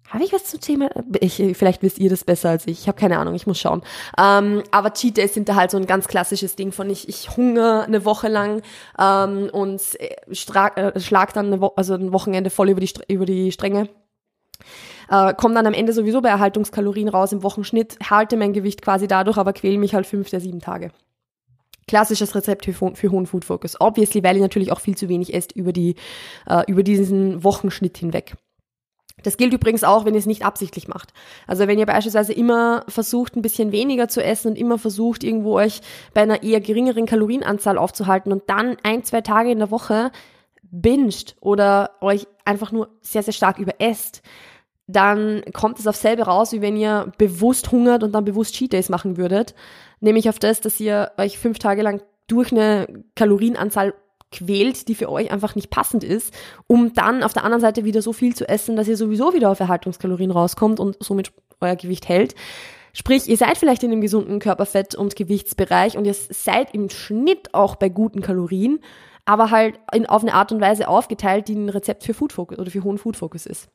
Habe 0.08 0.24
ich 0.24 0.32
was 0.32 0.44
zum 0.44 0.60
Thema? 0.60 0.90
Ich, 1.20 1.36
vielleicht 1.56 1.82
wisst 1.82 2.00
ihr 2.00 2.10
das 2.10 2.24
besser 2.24 2.50
als 2.50 2.66
ich. 2.66 2.80
Ich 2.80 2.88
habe 2.88 2.98
keine 2.98 3.18
Ahnung, 3.18 3.36
ich 3.36 3.46
muss 3.46 3.60
schauen. 3.60 3.82
Ähm, 4.18 4.64
aber 4.72 4.92
Cheat 4.92 5.16
Days 5.18 5.34
sind 5.34 5.48
da 5.48 5.54
halt 5.54 5.70
so 5.70 5.76
ein 5.76 5.86
ganz 5.86 6.08
klassisches 6.08 6.56
Ding 6.56 6.72
von 6.72 6.90
ich, 6.90 7.08
ich 7.08 7.36
hungere 7.36 7.84
eine 7.84 8.04
Woche 8.04 8.26
lang 8.26 8.62
ähm, 8.98 9.50
und 9.52 9.80
äh, 10.00 10.34
schlag 10.34 10.74
dann 11.34 11.46
eine 11.46 11.60
Wo 11.60 11.68
also 11.76 11.94
ein 11.94 12.12
Wochenende 12.12 12.50
voll 12.50 12.70
über 12.70 12.80
die, 12.80 12.90
über 13.06 13.24
die 13.24 13.52
Stränge 13.52 13.88
äh, 15.10 15.34
komme 15.34 15.54
dann 15.54 15.66
am 15.66 15.74
Ende 15.74 15.92
sowieso 15.92 16.20
bei 16.20 16.28
Erhaltungskalorien 16.28 17.08
raus 17.08 17.32
im 17.32 17.42
Wochenschnitt, 17.42 17.98
halte 18.08 18.36
mein 18.36 18.52
Gewicht 18.52 18.80
quasi 18.80 19.08
dadurch, 19.08 19.36
aber 19.36 19.52
quäle 19.52 19.78
mich 19.78 19.94
halt 19.94 20.06
fünf 20.06 20.30
der 20.30 20.40
sieben 20.40 20.60
Tage. 20.60 20.90
Klassisches 21.88 22.34
Rezept 22.36 22.66
für, 22.66 23.10
hohen 23.10 23.26
Food 23.26 23.44
Focus. 23.44 23.80
Obviously, 23.80 24.22
weil 24.22 24.36
ihr 24.36 24.42
natürlich 24.42 24.70
auch 24.70 24.80
viel 24.80 24.96
zu 24.96 25.08
wenig 25.08 25.34
esst 25.34 25.52
über, 25.52 25.72
die, 25.72 25.96
äh, 26.46 26.62
über 26.68 26.84
diesen 26.84 27.42
Wochenschnitt 27.42 27.98
hinweg. 27.98 28.36
Das 29.24 29.36
gilt 29.36 29.52
übrigens 29.52 29.84
auch, 29.84 30.04
wenn 30.04 30.14
ihr 30.14 30.20
es 30.20 30.26
nicht 30.26 30.44
absichtlich 30.44 30.88
macht. 30.88 31.12
Also 31.46 31.66
wenn 31.66 31.78
ihr 31.78 31.86
beispielsweise 31.86 32.32
immer 32.32 32.84
versucht, 32.88 33.36
ein 33.36 33.42
bisschen 33.42 33.72
weniger 33.72 34.08
zu 34.08 34.22
essen 34.22 34.52
und 34.52 34.56
immer 34.56 34.78
versucht, 34.78 35.24
irgendwo 35.24 35.54
euch 35.54 35.80
bei 36.14 36.22
einer 36.22 36.42
eher 36.42 36.60
geringeren 36.60 37.06
Kalorienanzahl 37.06 37.76
aufzuhalten 37.76 38.32
und 38.32 38.44
dann 38.48 38.76
ein, 38.84 39.04
zwei 39.04 39.20
Tage 39.20 39.50
in 39.50 39.58
der 39.58 39.70
Woche 39.70 40.12
binscht 40.62 41.34
oder 41.40 41.90
euch 42.00 42.26
einfach 42.44 42.72
nur 42.72 42.88
sehr, 43.00 43.22
sehr 43.22 43.32
stark 43.32 43.58
überesst, 43.58 44.22
dann 44.92 45.42
kommt 45.52 45.78
es 45.78 45.86
auf 45.86 45.96
selbe 45.96 46.22
raus, 46.22 46.52
wie 46.52 46.62
wenn 46.62 46.76
ihr 46.76 47.12
bewusst 47.18 47.72
hungert 47.72 48.02
und 48.02 48.12
dann 48.12 48.24
bewusst 48.24 48.54
Cheat 48.54 48.72
Days 48.72 48.88
machen 48.88 49.16
würdet. 49.16 49.54
Nämlich 50.00 50.28
auf 50.28 50.38
das, 50.38 50.60
dass 50.60 50.80
ihr 50.80 51.12
euch 51.18 51.38
fünf 51.38 51.58
Tage 51.58 51.82
lang 51.82 52.02
durch 52.26 52.52
eine 52.52 52.86
Kalorienanzahl 53.16 53.94
quält, 54.32 54.88
die 54.88 54.94
für 54.94 55.10
euch 55.10 55.30
einfach 55.30 55.54
nicht 55.56 55.70
passend 55.70 56.04
ist, 56.04 56.32
um 56.66 56.92
dann 56.94 57.22
auf 57.22 57.32
der 57.32 57.44
anderen 57.44 57.60
Seite 57.60 57.84
wieder 57.84 58.00
so 58.00 58.12
viel 58.12 58.34
zu 58.34 58.48
essen, 58.48 58.76
dass 58.76 58.88
ihr 58.88 58.96
sowieso 58.96 59.34
wieder 59.34 59.50
auf 59.50 59.60
Erhaltungskalorien 59.60 60.30
rauskommt 60.30 60.78
und 60.78 60.96
somit 61.00 61.32
euer 61.60 61.76
Gewicht 61.76 62.08
hält. 62.08 62.34
Sprich, 62.92 63.28
ihr 63.28 63.36
seid 63.36 63.58
vielleicht 63.58 63.82
in 63.82 63.92
einem 63.92 64.00
gesunden 64.00 64.40
Körperfett- 64.40 64.96
und 64.96 65.16
Gewichtsbereich 65.16 65.96
und 65.96 66.04
ihr 66.04 66.14
seid 66.14 66.74
im 66.74 66.88
Schnitt 66.90 67.54
auch 67.54 67.76
bei 67.76 67.88
guten 67.88 68.20
Kalorien, 68.20 68.80
aber 69.24 69.50
halt 69.50 69.78
in, 69.92 70.06
auf 70.06 70.22
eine 70.22 70.34
Art 70.34 70.50
und 70.52 70.60
Weise 70.60 70.88
aufgeteilt, 70.88 71.48
die 71.48 71.54
ein 71.54 71.68
Rezept 71.68 72.04
für 72.04 72.14
Food 72.14 72.32
Focus 72.32 72.58
oder 72.58 72.70
für 72.70 72.82
hohen 72.82 72.98
Food 72.98 73.16
Focus 73.16 73.46
ist. 73.46 73.68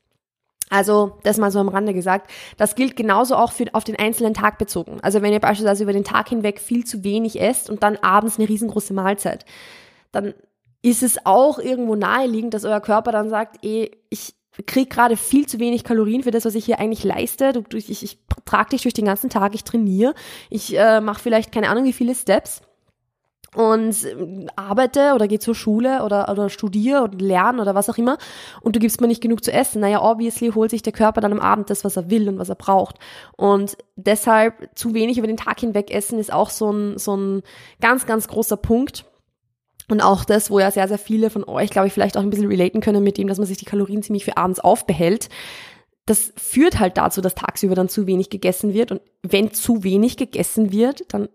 Also, 0.69 1.17
das 1.23 1.37
mal 1.37 1.51
so 1.51 1.59
am 1.59 1.67
Rande 1.67 1.93
gesagt. 1.93 2.31
Das 2.57 2.75
gilt 2.75 2.95
genauso 2.95 3.35
auch 3.35 3.51
für, 3.51 3.65
auf 3.73 3.83
den 3.83 3.97
einzelnen 3.97 4.33
Tag 4.33 4.57
bezogen. 4.57 4.99
Also, 5.01 5.21
wenn 5.21 5.31
ihr 5.31 5.39
beispielsweise 5.39 5.83
über 5.83 5.93
den 5.93 6.03
Tag 6.03 6.29
hinweg 6.29 6.59
viel 6.59 6.85
zu 6.85 7.03
wenig 7.03 7.39
esst 7.39 7.69
und 7.69 7.83
dann 7.83 7.97
abends 7.97 8.39
eine 8.39 8.49
riesengroße 8.49 8.93
Mahlzeit, 8.93 9.45
dann 10.11 10.33
ist 10.81 11.03
es 11.03 11.25
auch 11.25 11.59
irgendwo 11.59 11.95
naheliegend, 11.95 12.53
dass 12.53 12.65
euer 12.65 12.79
Körper 12.79 13.11
dann 13.11 13.29
sagt, 13.29 13.63
eh, 13.63 13.91
ich 14.09 14.35
krieg 14.65 14.89
gerade 14.89 15.17
viel 15.17 15.47
zu 15.47 15.59
wenig 15.59 15.83
Kalorien 15.83 16.23
für 16.23 16.31
das, 16.31 16.45
was 16.45 16.55
ich 16.55 16.65
hier 16.65 16.79
eigentlich 16.79 17.03
leiste. 17.03 17.53
Du, 17.53 17.77
ich, 17.77 17.89
ich, 17.89 18.19
trage 18.45 18.69
dich 18.69 18.83
durch 18.83 18.93
den 18.93 19.05
ganzen 19.05 19.29
Tag, 19.29 19.55
ich 19.55 19.63
trainiere, 19.63 20.13
ich 20.49 20.77
äh, 20.77 21.01
mache 21.01 21.21
vielleicht 21.21 21.51
keine 21.51 21.69
Ahnung 21.69 21.83
wie 21.83 21.93
viele 21.93 22.15
Steps 22.15 22.61
und 23.55 24.03
äh, 24.03 24.45
arbeite 24.55 25.13
oder 25.15 25.27
gehe 25.27 25.39
zur 25.39 25.55
Schule 25.55 26.03
oder, 26.03 26.29
oder 26.29 26.49
studiere 26.49 27.03
und 27.03 27.21
lerne 27.21 27.61
oder 27.61 27.73
was 27.73 27.89
auch 27.89 27.97
immer 27.97 28.17
und 28.61 28.75
du 28.75 28.79
gibst 28.79 29.01
mir 29.01 29.07
nicht 29.07 29.21
genug 29.21 29.43
zu 29.43 29.51
essen, 29.51 29.81
naja, 29.81 30.01
obviously 30.01 30.51
holt 30.51 30.71
sich 30.71 30.83
der 30.83 30.93
Körper 30.93 31.21
dann 31.21 31.31
am 31.31 31.39
Abend 31.39 31.69
das, 31.69 31.83
was 31.83 31.97
er 31.97 32.09
will 32.09 32.27
und 32.27 32.37
was 32.37 32.49
er 32.49 32.55
braucht. 32.55 32.99
Und 33.37 33.77
deshalb 33.95 34.69
zu 34.75 34.93
wenig 34.93 35.17
über 35.17 35.27
den 35.27 35.37
Tag 35.37 35.59
hinweg 35.59 35.91
essen 35.91 36.19
ist 36.19 36.31
auch 36.31 36.49
so 36.49 36.71
ein, 36.71 36.97
so 36.97 37.15
ein 37.15 37.41
ganz, 37.81 38.05
ganz 38.05 38.27
großer 38.27 38.57
Punkt. 38.57 39.05
Und 39.87 40.01
auch 40.01 40.25
das, 40.25 40.49
wo 40.49 40.59
ja 40.59 40.71
sehr, 40.71 40.87
sehr 40.87 40.97
viele 40.97 41.29
von 41.29 41.43
euch, 41.43 41.69
glaube 41.69 41.87
ich, 41.87 41.93
vielleicht 41.93 42.17
auch 42.17 42.23
ein 42.23 42.29
bisschen 42.29 42.47
relaten 42.47 42.81
können 42.81 43.03
mit 43.03 43.17
dem, 43.17 43.27
dass 43.27 43.37
man 43.37 43.45
sich 43.45 43.57
die 43.57 43.65
Kalorien 43.65 44.01
ziemlich 44.01 44.25
für 44.25 44.37
abends 44.37 44.59
aufbehält. 44.59 45.29
Das 46.07 46.33
führt 46.37 46.79
halt 46.79 46.97
dazu, 46.97 47.21
dass 47.21 47.35
tagsüber 47.35 47.75
dann 47.75 47.89
zu 47.89 48.07
wenig 48.07 48.31
gegessen 48.31 48.73
wird. 48.73 48.91
Und 48.91 49.01
wenn 49.21 49.53
zu 49.53 49.83
wenig 49.83 50.17
gegessen 50.17 50.71
wird, 50.71 51.13
dann 51.13 51.29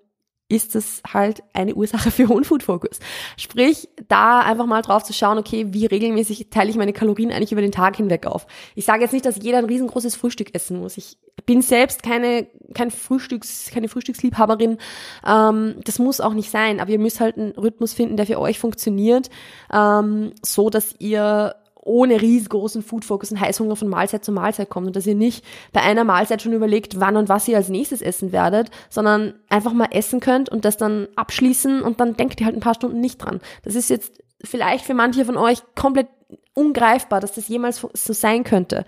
ist 0.51 0.75
es 0.75 1.01
halt 1.07 1.43
eine 1.53 1.75
Ursache 1.75 2.11
für 2.11 2.29
hohen 2.29 2.45
Food 2.45 2.65
Focus. 2.65 2.99
Sprich, 3.37 3.89
da 4.09 4.41
einfach 4.41 4.67
mal 4.67 4.83
drauf 4.83 5.05
zu 5.05 5.13
schauen, 5.13 5.39
okay, 5.39 5.67
wie 5.71 5.87
regelmäßig 5.87 6.49
teile 6.51 6.69
ich 6.71 6.77
meine 6.77 6.93
Kalorien 6.93 7.31
eigentlich 7.31 7.53
über 7.53 7.63
den 7.63 7.73
Tag 7.73 7.97
hinweg 7.97 8.27
auf. 8.27 8.47
Ich 8.75 8.85
sage 8.85 9.03
jetzt 9.03 9.13
nicht, 9.13 9.25
dass 9.25 9.43
jeder 9.43 9.59
ein 9.59 9.65
riesengroßes 9.65 10.17
Frühstück 10.17 10.55
essen 10.55 10.81
muss. 10.81 10.97
Ich 10.97 11.17
bin 11.47 11.63
selbst 11.63 12.03
keine, 12.03 12.49
kein 12.75 12.91
Frühstücks, 12.91 13.71
keine 13.73 13.89
Frühstücksliebhaberin. 13.89 14.79
Ähm, 15.25 15.77
das 15.85 15.99
muss 16.01 16.21
auch 16.21 16.35
nicht 16.35 16.51
sein, 16.51 16.81
aber 16.81 16.91
ihr 16.91 16.99
müsst 16.99 17.21
halt 17.21 17.39
einen 17.39 17.53
Rhythmus 17.53 17.93
finden, 17.93 18.17
der 18.17 18.27
für 18.27 18.41
euch 18.41 18.59
funktioniert, 18.59 19.31
ähm, 19.73 20.33
so 20.43 20.69
dass 20.69 20.97
ihr 20.99 21.55
ohne 21.83 22.21
riesengroßen 22.21 22.83
Food 22.83 23.05
Focus 23.05 23.31
und 23.31 23.41
Heißhunger 23.41 23.77
von 23.77 23.89
Mahlzeit 23.89 24.25
zu 24.25 24.33
Mahlzeit 24.33 24.69
kommt 24.69 24.89
und 24.89 24.97
dass 24.97 25.07
ihr 25.07 25.15
nicht 25.15 25.45
bei 25.73 25.81
einer 25.81 26.05
Mahlzeit 26.05 26.43
schon 26.43 26.53
überlegt, 26.53 27.01
wann 27.01 27.17
und 27.17 27.29
was 27.29 27.49
ihr 27.49 27.57
als 27.57 27.69
nächstes 27.69 28.03
essen 28.03 28.33
werdet, 28.33 28.71
sondern 28.89 29.35
einfach 29.49 29.73
mal 29.73 29.89
essen 29.91 30.21
könnt 30.21 30.49
und 30.49 30.65
das 30.65 30.77
dann 30.77 31.09
abschließen 31.17 31.83
und 31.83 32.01
dann 32.01 32.17
denkt 32.17 32.41
ihr 32.41 32.47
halt 32.47 32.57
ein 32.57 32.61
paar 32.61 32.75
Stunden 32.75 33.01
nicht 33.01 33.19
dran. 33.19 33.41
Das 33.63 33.75
ist 33.75 33.91
jetzt 33.91 34.23
vielleicht 34.45 34.85
für 34.85 34.95
manche 34.95 35.25
von 35.25 35.37
euch 35.37 35.63
komplett 35.75 36.09
ungreifbar, 36.55 37.21
dass 37.21 37.33
das 37.33 37.49
jemals 37.49 37.87
so 37.95 38.13
sein 38.13 38.45
könnte. 38.45 38.85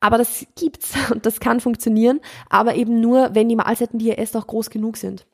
Aber 0.00 0.18
das 0.18 0.46
gibt's 0.56 0.92
und 1.10 1.24
das 1.24 1.40
kann 1.40 1.60
funktionieren, 1.60 2.20
aber 2.50 2.74
eben 2.74 3.00
nur, 3.00 3.34
wenn 3.34 3.48
die 3.48 3.56
Mahlzeiten, 3.56 3.98
die 3.98 4.08
ihr 4.08 4.18
esst, 4.18 4.36
auch 4.36 4.46
groß 4.46 4.70
genug 4.70 4.96
sind. 4.96 5.26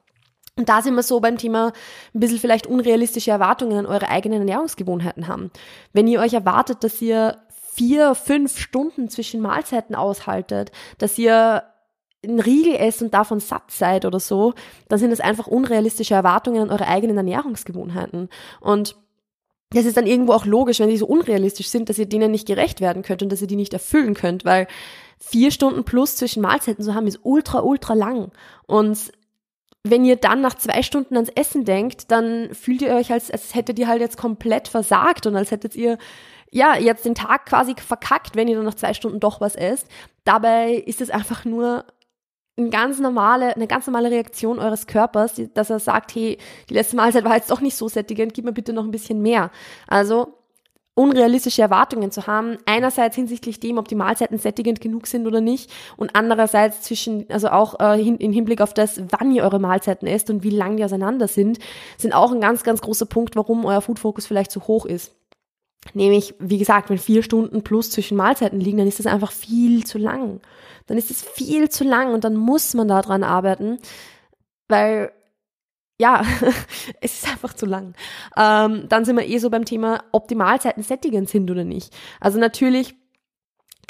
Und 0.57 0.69
da 0.69 0.83
sind 0.83 0.95
wir 0.95 1.02
so 1.02 1.21
beim 1.21 1.38
Thema 1.38 1.73
ein 2.14 2.21
bisschen 2.21 2.38
vielleicht 2.38 2.66
unrealistische 2.66 3.30
Erwartungen 3.30 3.78
an 3.78 3.87
eure 3.87 4.09
eigenen 4.09 4.40
Ernährungsgewohnheiten 4.40 5.26
haben. 5.26 5.50
Wenn 5.92 6.07
ihr 6.07 6.21
euch 6.21 6.35
erwartet, 6.35 6.85
dass 6.85 7.00
ihr 7.00 7.38
vier, 7.73 8.14
fünf 8.14 8.59
Stunden 8.59 9.09
zwischen 9.09 9.40
Mahlzeiten 9.40 9.95
aushaltet, 9.95 10.73
dass 10.99 11.16
ihr 11.16 11.62
einen 12.23 12.40
Riegel 12.40 12.75
esst 12.75 13.00
und 13.00 13.14
davon 13.14 13.40
satt 13.40 13.71
seid 13.71 14.04
oder 14.04 14.21
so, 14.21 14.54
dann 14.88 14.99
sind 14.99 15.11
das 15.11 15.21
einfach 15.21 15.47
unrealistische 15.47 16.14
Erwartungen 16.14 16.62
an 16.62 16.71
eure 16.71 16.87
eigenen 16.87 17.16
Ernährungsgewohnheiten. 17.16 18.28
Und 18.61 18.97
das 19.71 19.85
ist 19.85 19.97
dann 19.97 20.07
irgendwo 20.07 20.33
auch 20.33 20.47
logisch, 20.47 20.80
wenn 20.80 20.88
die 20.88 20.97
so 20.97 21.07
unrealistisch 21.07 21.69
sind, 21.69 21.88
dass 21.88 21.99
ihr 21.99 22.07
denen 22.07 22.33
nicht 22.33 22.47
gerecht 22.47 22.80
werden 22.80 23.02
könnt 23.02 23.23
und 23.23 23.30
dass 23.30 23.40
ihr 23.40 23.47
die 23.47 23.57
nicht 23.57 23.73
erfüllen 23.73 24.14
könnt, 24.14 24.45
weil 24.45 24.66
vier 25.19 25.50
Stunden 25.50 25.85
plus 25.85 26.16
zwischen 26.16 26.42
Mahlzeiten 26.42 26.85
zu 26.85 26.95
haben 26.95 27.07
ist 27.07 27.21
ultra, 27.23 27.61
ultra 27.61 27.95
lang. 27.95 28.33
Und 28.66 29.12
wenn 29.82 30.04
ihr 30.04 30.16
dann 30.16 30.40
nach 30.40 30.54
zwei 30.54 30.82
Stunden 30.82 31.16
ans 31.16 31.30
Essen 31.30 31.64
denkt, 31.64 32.10
dann 32.10 32.52
fühlt 32.54 32.82
ihr 32.82 32.95
euch, 32.95 33.12
als, 33.12 33.30
als 33.30 33.54
hättet 33.54 33.78
ihr 33.78 33.88
halt 33.88 34.00
jetzt 34.00 34.19
komplett 34.19 34.69
versagt 34.69 35.26
und 35.26 35.36
als 35.36 35.50
hättet 35.50 35.75
ihr 35.75 35.97
ja 36.50 36.76
jetzt 36.76 37.04
den 37.04 37.14
Tag 37.14 37.47
quasi 37.47 37.75
verkackt, 37.76 38.36
wenn 38.36 38.49
ihr 38.49 38.56
dann 38.56 38.64
nach 38.64 38.75
zwei 38.75 38.93
Stunden 38.93 39.21
doch 39.21 39.40
was 39.40 39.54
esst. 39.54 39.86
Dabei 40.25 40.75
ist 40.75 41.00
es 41.00 41.10
einfach 41.10 41.45
nur 41.45 41.84
eine 42.58 42.71
ganz 42.71 42.99
normale, 42.99 43.54
eine 43.54 43.66
ganz 43.66 43.86
normale 43.86 44.10
Reaktion 44.10 44.58
eures 44.58 44.86
Körpers, 44.86 45.40
dass 45.54 45.71
er 45.71 45.78
sagt, 45.78 46.14
hey, 46.14 46.36
die 46.69 46.75
letzte 46.75 46.97
Mahlzeit 46.97 47.25
war 47.25 47.36
jetzt 47.36 47.50
doch 47.50 47.60
nicht 47.60 47.76
so 47.76 47.88
sättigend, 47.88 48.34
gib 48.34 48.45
mir 48.45 48.52
bitte 48.52 48.75
noch 48.75 48.84
ein 48.84 48.90
bisschen 48.90 49.23
mehr. 49.23 49.50
Also 49.86 50.40
unrealistische 50.95 51.63
Erwartungen 51.63 52.11
zu 52.11 52.26
haben. 52.26 52.59
Einerseits 52.67 53.17
hinsichtlich 53.17 53.61
dem, 53.61 53.79
ob 53.79 53.89
die 53.89 53.95
Mahlzeiten 53.95 54.39
sättigend 54.39 54.81
genug 54.81 55.07
sind 55.07 55.26
oder 55.26 55.41
nicht 55.41 55.71
und 55.97 56.15
andererseits 56.15 56.83
zwischen, 56.83 57.26
also 57.31 57.49
auch 57.49 57.81
äh, 57.81 58.03
hin, 58.03 58.17
im 58.17 58.33
Hinblick 58.33 58.61
auf 58.61 58.75
das, 58.75 59.00
wann 59.11 59.33
ihr 59.33 59.45
eure 59.45 59.59
Mahlzeiten 59.59 60.07
esst 60.07 60.31
und 60.31 60.43
wie 60.43 60.50
lang 60.50 60.76
die 60.76 60.85
auseinander 60.85 61.29
sind, 61.29 61.59
sind 61.97 62.13
auch 62.13 62.33
ein 62.33 62.41
ganz, 62.41 62.63
ganz 62.63 62.81
großer 62.81 63.07
Punkt, 63.07 63.37
warum 63.37 63.65
euer 63.65 63.81
Food 63.81 63.99
Focus 63.99 64.26
vielleicht 64.26 64.50
zu 64.50 64.67
hoch 64.67 64.85
ist. 64.85 65.15
Nämlich, 65.95 66.35
wie 66.39 66.59
gesagt, 66.59 66.91
wenn 66.91 66.99
vier 66.99 67.23
Stunden 67.23 67.63
plus 67.63 67.91
zwischen 67.91 68.17
Mahlzeiten 68.17 68.61
liegen, 68.61 68.79
dann 68.79 68.87
ist 68.87 68.99
das 68.99 69.07
einfach 69.07 69.33
viel 69.33 69.87
zu 69.87 69.99
lang. 69.99 70.41
Dann 70.87 70.99
ist 70.99 71.11
es 71.11 71.23
viel 71.23 71.71
zu 71.71 71.85
lang 71.85 72.13
und 72.13 72.25
dann 72.25 72.37
muss 72.37 72.75
man 72.75 72.89
da 72.89 73.00
dran 73.00 73.23
arbeiten, 73.23 73.79
weil 74.69 75.13
ja, 76.00 76.23
es 77.02 77.13
ist 77.13 77.28
einfach 77.30 77.52
zu 77.52 77.67
lang. 77.67 77.95
Ähm, 78.36 78.86
dann 78.89 79.04
sind 79.04 79.17
wir 79.17 79.28
eh 79.28 79.36
so 79.36 79.50
beim 79.50 79.67
Thema, 79.67 80.02
ob 80.13 80.28
die 80.28 80.34
Mahlzeiten 80.34 80.82
sättigend 80.82 81.28
sind 81.28 81.50
oder 81.50 81.63
nicht. 81.63 81.95
Also 82.21 82.39
natürlich 82.39 82.95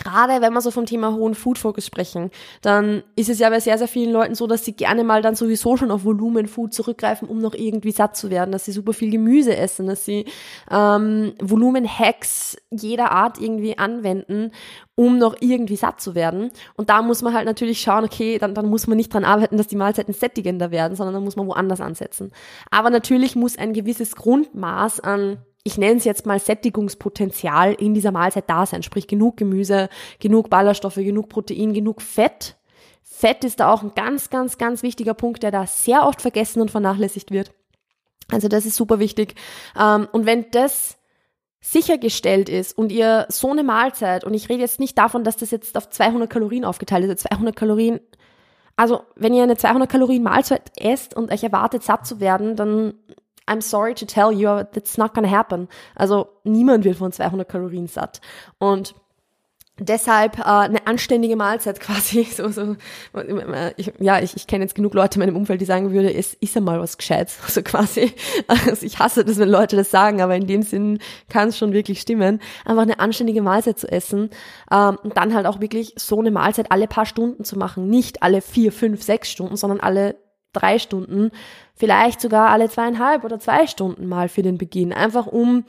gerade 0.03 0.41
wenn 0.41 0.53
wir 0.53 0.61
so 0.61 0.71
vom 0.71 0.87
Thema 0.87 1.15
hohen 1.15 1.35
Food 1.35 1.59
Focus 1.59 1.87
sprechen, 1.87 2.31
dann 2.63 3.03
ist 3.17 3.29
es 3.29 3.39
ja 3.39 3.51
bei 3.51 3.61
sehr, 3.61 3.79
sehr 3.79 3.89
vielen 3.89 4.13
Leuten 4.13 4.35
so, 4.35 4.47
dass 4.47 4.65
sie 4.65 4.73
gerne 4.73 5.05
mal 5.05 5.23
dann 5.23 5.35
sowieso 5.35 5.77
schon 5.77 5.91
auf 5.91 6.05
Volumen 6.05 6.49
Food 6.49 6.73
zurückgreifen, 6.75 7.29
um 7.29 7.39
noch 7.39 7.55
irgendwie 7.55 7.93
satt 7.93 8.17
zu 8.17 8.31
werden, 8.31 8.53
dass 8.53 8.65
sie 8.65 8.73
super 8.73 8.93
viel 8.93 9.11
Gemüse 9.11 9.57
essen, 9.57 9.87
dass 9.87 10.05
sie 10.05 10.25
ähm, 10.71 11.35
Volumen 11.41 11.87
Hacks 11.87 12.57
jeder 12.71 13.13
Art 13.13 13.41
irgendwie 13.41 13.79
anwenden, 13.79 14.53
um 14.95 15.19
noch 15.19 15.37
irgendwie 15.41 15.77
satt 15.77 16.01
zu 16.01 16.15
werden. 16.15 16.51
Und 16.77 16.91
da 16.91 17.03
muss 17.03 17.23
man 17.23 17.35
halt 17.35 17.47
natürlich 17.47 17.81
schauen, 17.81 18.05
okay, 18.05 18.39
dann, 18.39 18.55
dann 18.55 18.67
muss 18.67 18.87
man 18.87 18.97
nicht 18.97 19.13
dran 19.13 19.25
arbeiten, 19.25 19.57
dass 19.57 19.69
die 19.69 19.77
Mahlzeiten 19.77 20.15
sättigender 20.15 20.71
werden, 20.71 20.97
sondern 20.97 21.15
dann 21.15 21.25
muss 21.25 21.37
man 21.37 21.47
woanders 21.47 21.81
ansetzen. 21.81 22.33
Aber 22.71 22.91
natürlich 22.91 23.37
muss 23.37 23.59
ein 23.59 23.73
gewisses 23.73 24.17
Grundmaß 24.17 25.01
an 25.01 25.39
ich 25.62 25.77
nenne 25.77 25.96
es 25.96 26.05
jetzt 26.05 26.27
mal 26.27 26.38
Sättigungspotenzial 26.38 27.75
in 27.75 27.94
dieser 27.94 28.12
Mahlzeit 28.12 28.49
da 28.49 28.64
sein, 28.64 28.83
sprich 28.83 29.07
genug 29.07 29.37
Gemüse, 29.37 29.88
genug 30.18 30.49
Ballaststoffe, 30.49 30.94
genug 30.96 31.29
Protein, 31.29 31.75
genug 31.75 32.01
Fett. 32.01 32.57
Fett 33.03 33.44
ist 33.44 33.61
da 33.61 33.73
auch 33.73 33.83
ein 33.83 33.92
ganz, 33.94 34.31
ganz, 34.31 34.57
ganz 34.57 34.83
wichtiger 34.83 35.14
Punkt, 35.14 35.42
der 35.42 35.51
da 35.51 35.66
sehr 35.66 36.07
oft 36.07 36.23
vergessen 36.23 36.62
und 36.62 36.70
vernachlässigt 36.70 37.31
wird. 37.31 37.53
Also 38.31 38.49
das 38.49 38.64
ist 38.64 38.77
super 38.77 38.99
wichtig. 38.99 39.35
Ähm, 39.79 40.09
und 40.12 40.25
wenn 40.25 40.51
das 40.51 40.96
sichergestellt 41.61 42.49
ist 42.49 42.77
und 42.77 42.90
ihr 42.90 43.27
so 43.29 43.51
eine 43.51 43.62
Mahlzeit, 43.62 44.25
und 44.25 44.33
ich 44.33 44.49
rede 44.49 44.62
jetzt 44.62 44.81
nicht 44.81 44.96
davon, 44.96 45.25
dass 45.25 45.37
das 45.37 45.51
jetzt 45.51 45.77
auf 45.77 45.90
200 45.90 46.31
Kalorien 46.31 46.64
aufgeteilt 46.64 47.05
ist, 47.05 47.20
200 47.29 47.55
Kalorien, 47.55 48.01
also 48.77 49.03
wenn 49.14 49.35
ihr 49.35 49.42
eine 49.42 49.59
200 49.59 49.90
Kalorien 49.90 50.23
Mahlzeit 50.23 50.73
esst 50.77 51.14
und 51.14 51.31
euch 51.31 51.44
erwartet 51.44 51.83
satt 51.83 52.07
zu 52.07 52.18
werden, 52.18 52.57
dann 52.57 52.94
I'm 53.51 53.61
sorry 53.61 53.95
to 53.95 54.07
tell 54.07 54.33
you, 54.33 54.63
that's 54.73 54.97
not 54.97 55.13
gonna 55.13 55.31
happen. 55.31 55.69
Also 55.97 56.29
niemand 56.45 56.85
wird 56.85 56.99
von 56.99 57.11
200 57.11 57.49
Kalorien 57.49 57.89
satt. 57.89 58.21
Und 58.59 58.95
deshalb 59.81 60.39
äh, 60.39 60.43
eine 60.43 60.87
anständige 60.87 61.35
Mahlzeit 61.37 61.81
quasi. 61.81 62.25
So, 62.25 62.49
so, 62.51 62.77
ich, 63.77 63.93
ja, 63.99 64.21
ich, 64.21 64.37
ich 64.37 64.47
kenne 64.47 64.65
jetzt 64.65 64.75
genug 64.75 64.95
Leute 64.95 65.19
in 65.19 65.27
meinem 65.27 65.37
Umfeld, 65.37 65.61
die 65.61 65.65
sagen 65.65 65.91
würde, 65.91 66.15
es 66.15 66.35
ist 66.35 66.57
einmal 66.57 66.81
was 66.81 66.97
Gescheites. 66.97 67.39
Also 67.51 67.63
quasi, 67.63 68.13
also 68.47 68.87
ich 68.87 69.01
hasse 69.01 69.25
das, 69.25 69.39
wenn 69.39 69.49
Leute 69.49 69.75
das 69.75 69.91
sagen, 69.91 70.21
aber 70.21 70.37
in 70.37 70.47
dem 70.47 70.63
Sinn 70.63 71.01
kann 71.29 71.49
es 71.49 71.59
schon 71.59 71.73
wirklich 71.73 72.01
stimmen. 72.01 72.41
Einfach 72.65 72.83
eine 72.83 73.01
anständige 73.01 73.43
Mahlzeit 73.43 73.79
zu 73.81 73.91
essen 73.91 74.31
ähm, 74.71 74.99
und 75.03 75.17
dann 75.17 75.35
halt 75.35 75.47
auch 75.47 75.61
wirklich 75.61 75.95
so 75.97 76.21
eine 76.21 76.31
Mahlzeit 76.31 76.71
alle 76.71 76.87
paar 76.87 77.07
Stunden 77.07 77.43
zu 77.43 77.59
machen. 77.59 77.89
Nicht 77.89 78.23
alle 78.23 78.41
vier, 78.41 78.71
fünf, 78.71 79.03
sechs 79.03 79.31
Stunden, 79.31 79.57
sondern 79.57 79.81
alle 79.81 80.15
drei 80.53 80.79
Stunden, 80.79 81.31
vielleicht 81.75 82.21
sogar 82.21 82.51
alle 82.51 82.69
zweieinhalb 82.69 83.25
oder 83.25 83.39
zwei 83.39 83.67
Stunden 83.67 84.07
mal 84.07 84.29
für 84.29 84.43
den 84.43 84.59
Beginn, 84.59 84.93
einfach 84.93 85.27
um 85.27 85.65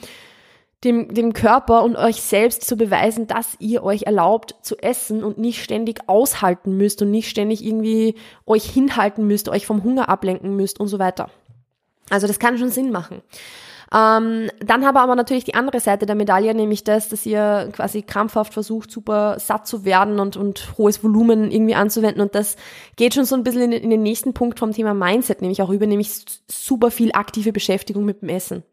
dem, 0.84 1.14
dem 1.14 1.34
Körper 1.34 1.84
und 1.84 1.96
euch 1.96 2.22
selbst 2.22 2.64
zu 2.68 2.76
beweisen, 2.76 3.28
dass 3.28 3.56
ihr 3.60 3.84
euch 3.84 4.04
erlaubt 4.04 4.56
zu 4.62 4.78
essen 4.78 5.24
und 5.24 5.38
nicht 5.38 5.64
ständig 5.64 6.10
aushalten 6.10 6.76
müsst 6.76 7.02
und 7.02 7.12
nicht 7.12 7.30
ständig 7.30 7.64
irgendwie 7.64 8.16
euch 8.48 8.66
hinhalten 8.66 9.28
müsst, 9.28 9.48
euch 9.48 9.68
vom 9.68 9.84
Hunger 9.84 10.10
ablenken 10.10 10.56
müsst 10.56 10.80
und 10.80 10.88
so 10.88 10.98
weiter. 10.98 11.30
Also 12.10 12.28
das 12.28 12.40
kann 12.40 12.58
schon 12.58 12.70
Sinn 12.70 12.92
machen. 12.92 13.22
Ähm, 13.94 14.50
dann 14.60 14.86
haben 14.86 14.96
wir 14.96 15.02
aber 15.02 15.16
natürlich 15.16 15.44
die 15.44 15.56
andere 15.56 15.82
Seite 15.82 16.06
der 16.06 16.16
Medaille, 16.16 16.54
nämlich 16.56 16.86
das, 16.86 17.10
dass 17.10 17.26
ihr 17.26 17.70
quasi 17.74 18.04
krampfhaft 18.04 18.54
versucht, 18.54 18.90
super 18.90 19.38
satt 19.40 19.68
zu 19.68 19.84
werden 19.84 20.20
und, 20.20 20.38
und 20.38 20.78
hohes 20.78 21.04
Volumen 21.04 21.52
irgendwie 21.52 21.76
anzuwenden. 21.76 22.22
Und 22.22 22.34
das 22.34 22.56
geht 22.96 23.14
schon 23.14 23.26
so 23.26 23.36
ein 23.36 23.44
bisschen 23.44 23.74
in, 23.74 23.84
in 23.84 23.90
den 23.90 24.02
nächsten 24.02 24.34
Punkt 24.34 24.60
vom 24.60 24.72
Thema 24.72 24.94
Mindset, 24.94 25.42
nämlich 25.42 25.62
auch 25.62 25.70
über, 25.70 25.88
nämlich 25.88 26.24
super 26.48 26.90
viel 26.90 27.12
aktive 27.14 27.52
Beschäftigung 27.52 28.06
mit 28.06 28.22
dem 28.22 28.30
Essen. 28.30 28.64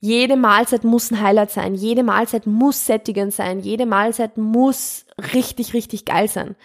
Jede 0.00 0.36
Mahlzeit 0.36 0.84
muss 0.84 1.10
ein 1.10 1.22
Highlight 1.22 1.50
sein. 1.50 1.74
Jede 1.74 2.02
Mahlzeit 2.02 2.46
muss 2.46 2.84
sättigend 2.84 3.32
sein. 3.32 3.60
Jede 3.60 3.86
Mahlzeit 3.86 4.36
muss 4.36 5.06
richtig, 5.32 5.72
richtig 5.72 6.04
geil 6.04 6.28
sein. 6.28 6.56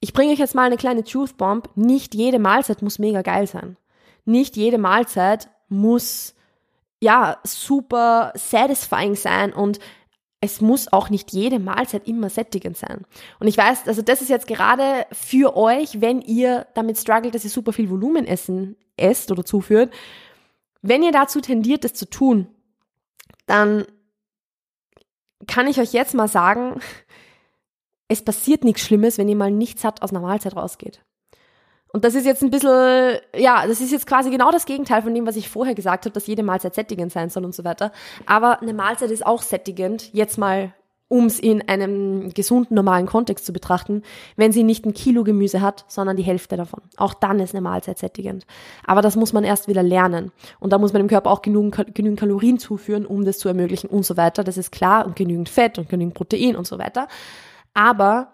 Ich 0.00 0.12
bringe 0.12 0.32
euch 0.32 0.38
jetzt 0.40 0.56
mal 0.56 0.64
eine 0.66 0.76
kleine 0.76 1.04
Truth 1.04 1.36
Bomb. 1.36 1.70
Nicht 1.76 2.14
jede 2.14 2.40
Mahlzeit 2.40 2.82
muss 2.82 2.98
mega 2.98 3.22
geil 3.22 3.46
sein. 3.46 3.76
Nicht 4.24 4.56
jede 4.56 4.78
Mahlzeit 4.78 5.48
muss, 5.68 6.34
ja, 7.00 7.38
super 7.44 8.32
satisfying 8.34 9.14
sein 9.14 9.52
und 9.52 9.78
es 10.42 10.60
muss 10.60 10.92
auch 10.92 11.10
nicht 11.10 11.32
jede 11.32 11.58
Mahlzeit 11.58 12.08
immer 12.08 12.30
sättigend 12.30 12.76
sein. 12.76 13.04
Und 13.40 13.46
ich 13.46 13.58
weiß, 13.58 13.86
also 13.88 14.00
das 14.00 14.22
ist 14.22 14.30
jetzt 14.30 14.46
gerade 14.46 15.06
für 15.12 15.54
euch, 15.56 16.00
wenn 16.00 16.22
ihr 16.22 16.66
damit 16.74 16.98
struggelt, 16.98 17.34
dass 17.34 17.44
ihr 17.44 17.50
super 17.50 17.74
viel 17.74 17.90
Volumen 17.90 18.26
essen, 18.26 18.76
esst 18.96 19.30
oder 19.30 19.44
zuführt. 19.44 19.92
Wenn 20.80 21.02
ihr 21.02 21.12
dazu 21.12 21.42
tendiert, 21.42 21.84
das 21.84 21.92
zu 21.92 22.08
tun, 22.08 22.48
dann 23.44 23.84
kann 25.46 25.66
ich 25.66 25.78
euch 25.78 25.92
jetzt 25.92 26.14
mal 26.14 26.28
sagen, 26.28 26.80
es 28.08 28.24
passiert 28.24 28.64
nichts 28.64 28.82
Schlimmes, 28.82 29.18
wenn 29.18 29.28
ihr 29.28 29.36
mal 29.36 29.50
nichts 29.50 29.82
satt 29.82 30.02
aus 30.02 30.10
einer 30.10 30.20
Mahlzeit 30.20 30.56
rausgeht. 30.56 31.04
Und 31.92 32.04
das 32.04 32.14
ist 32.14 32.24
jetzt 32.24 32.42
ein 32.42 32.50
bisschen, 32.50 33.18
ja, 33.36 33.66
das 33.66 33.80
ist 33.80 33.92
jetzt 33.92 34.06
quasi 34.06 34.30
genau 34.30 34.50
das 34.50 34.66
Gegenteil 34.66 35.02
von 35.02 35.14
dem, 35.14 35.26
was 35.26 35.36
ich 35.36 35.48
vorher 35.48 35.74
gesagt 35.74 36.04
habe, 36.04 36.12
dass 36.12 36.26
jede 36.26 36.42
Mahlzeit 36.42 36.74
sättigend 36.74 37.12
sein 37.12 37.30
soll 37.30 37.44
und 37.44 37.54
so 37.54 37.64
weiter. 37.64 37.92
Aber 38.26 38.62
eine 38.62 38.74
Mahlzeit 38.74 39.10
ist 39.10 39.26
auch 39.26 39.42
sättigend, 39.42 40.12
jetzt 40.12 40.38
mal, 40.38 40.72
um 41.08 41.26
es 41.26 41.40
in 41.40 41.68
einem 41.68 42.32
gesunden, 42.32 42.76
normalen 42.76 43.06
Kontext 43.06 43.44
zu 43.44 43.52
betrachten, 43.52 44.02
wenn 44.36 44.52
sie 44.52 44.62
nicht 44.62 44.86
ein 44.86 44.94
Kilo 44.94 45.24
Gemüse 45.24 45.60
hat, 45.60 45.84
sondern 45.88 46.16
die 46.16 46.22
Hälfte 46.22 46.56
davon. 46.56 46.82
Auch 46.96 47.14
dann 47.14 47.40
ist 47.40 47.52
eine 47.52 47.60
Mahlzeit 47.62 47.98
sättigend. 47.98 48.46
Aber 48.86 49.02
das 49.02 49.16
muss 49.16 49.32
man 49.32 49.42
erst 49.42 49.66
wieder 49.66 49.82
lernen. 49.82 50.30
Und 50.60 50.72
da 50.72 50.78
muss 50.78 50.92
man 50.92 51.02
dem 51.02 51.08
Körper 51.08 51.30
auch 51.30 51.42
genügend, 51.42 51.96
genügend 51.96 52.20
Kalorien 52.20 52.60
zuführen, 52.60 53.06
um 53.06 53.24
das 53.24 53.38
zu 53.38 53.48
ermöglichen 53.48 53.90
und 53.90 54.04
so 54.04 54.16
weiter. 54.16 54.44
Das 54.44 54.56
ist 54.56 54.70
klar. 54.70 55.04
Und 55.04 55.16
genügend 55.16 55.48
Fett 55.48 55.80
und 55.80 55.88
genügend 55.88 56.14
Protein 56.14 56.54
und 56.54 56.68
so 56.68 56.78
weiter. 56.78 57.08
Aber 57.74 58.28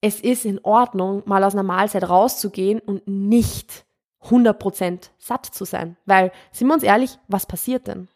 es 0.00 0.20
ist 0.20 0.44
in 0.44 0.60
Ordnung, 0.62 1.22
mal 1.26 1.44
aus 1.44 1.54
einer 1.54 1.62
Mahlzeit 1.62 2.08
rauszugehen 2.08 2.80
und 2.80 3.06
nicht 3.06 3.84
100% 4.24 5.10
satt 5.18 5.46
zu 5.46 5.64
sein. 5.64 5.96
Weil, 6.06 6.32
sind 6.52 6.68
wir 6.68 6.74
uns 6.74 6.82
ehrlich, 6.82 7.18
was 7.28 7.46
passiert 7.46 7.86
denn? 7.86 8.08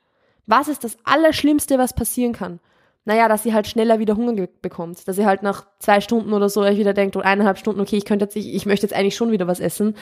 Was 0.46 0.68
ist 0.68 0.84
das 0.84 0.96
Allerschlimmste, 1.04 1.78
was 1.78 1.94
passieren 1.94 2.32
kann? 2.32 2.60
Naja, 3.06 3.28
dass 3.28 3.42
sie 3.42 3.52
halt 3.52 3.66
schneller 3.66 3.98
wieder 3.98 4.16
Hunger 4.16 4.46
bekommt. 4.62 5.06
Dass 5.06 5.16
sie 5.16 5.26
halt 5.26 5.42
nach 5.42 5.66
zwei 5.78 6.00
Stunden 6.00 6.32
oder 6.32 6.48
so 6.48 6.62
euch 6.62 6.78
wieder 6.78 6.94
denkt, 6.94 7.16
oder 7.16 7.26
eineinhalb 7.26 7.58
Stunden, 7.58 7.80
okay, 7.80 7.96
ich 7.96 8.06
könnte 8.06 8.24
jetzt, 8.24 8.36
ich, 8.36 8.54
ich 8.54 8.66
möchte 8.66 8.86
jetzt 8.86 8.94
eigentlich 8.94 9.16
schon 9.16 9.30
wieder 9.30 9.46
was 9.46 9.60
essen. 9.60 9.94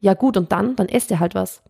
Ja 0.00 0.14
gut, 0.14 0.36
und 0.36 0.50
dann? 0.50 0.74
Dann 0.74 0.88
esst 0.88 1.10
ihr 1.10 1.20
halt 1.20 1.34
was. 1.34 1.62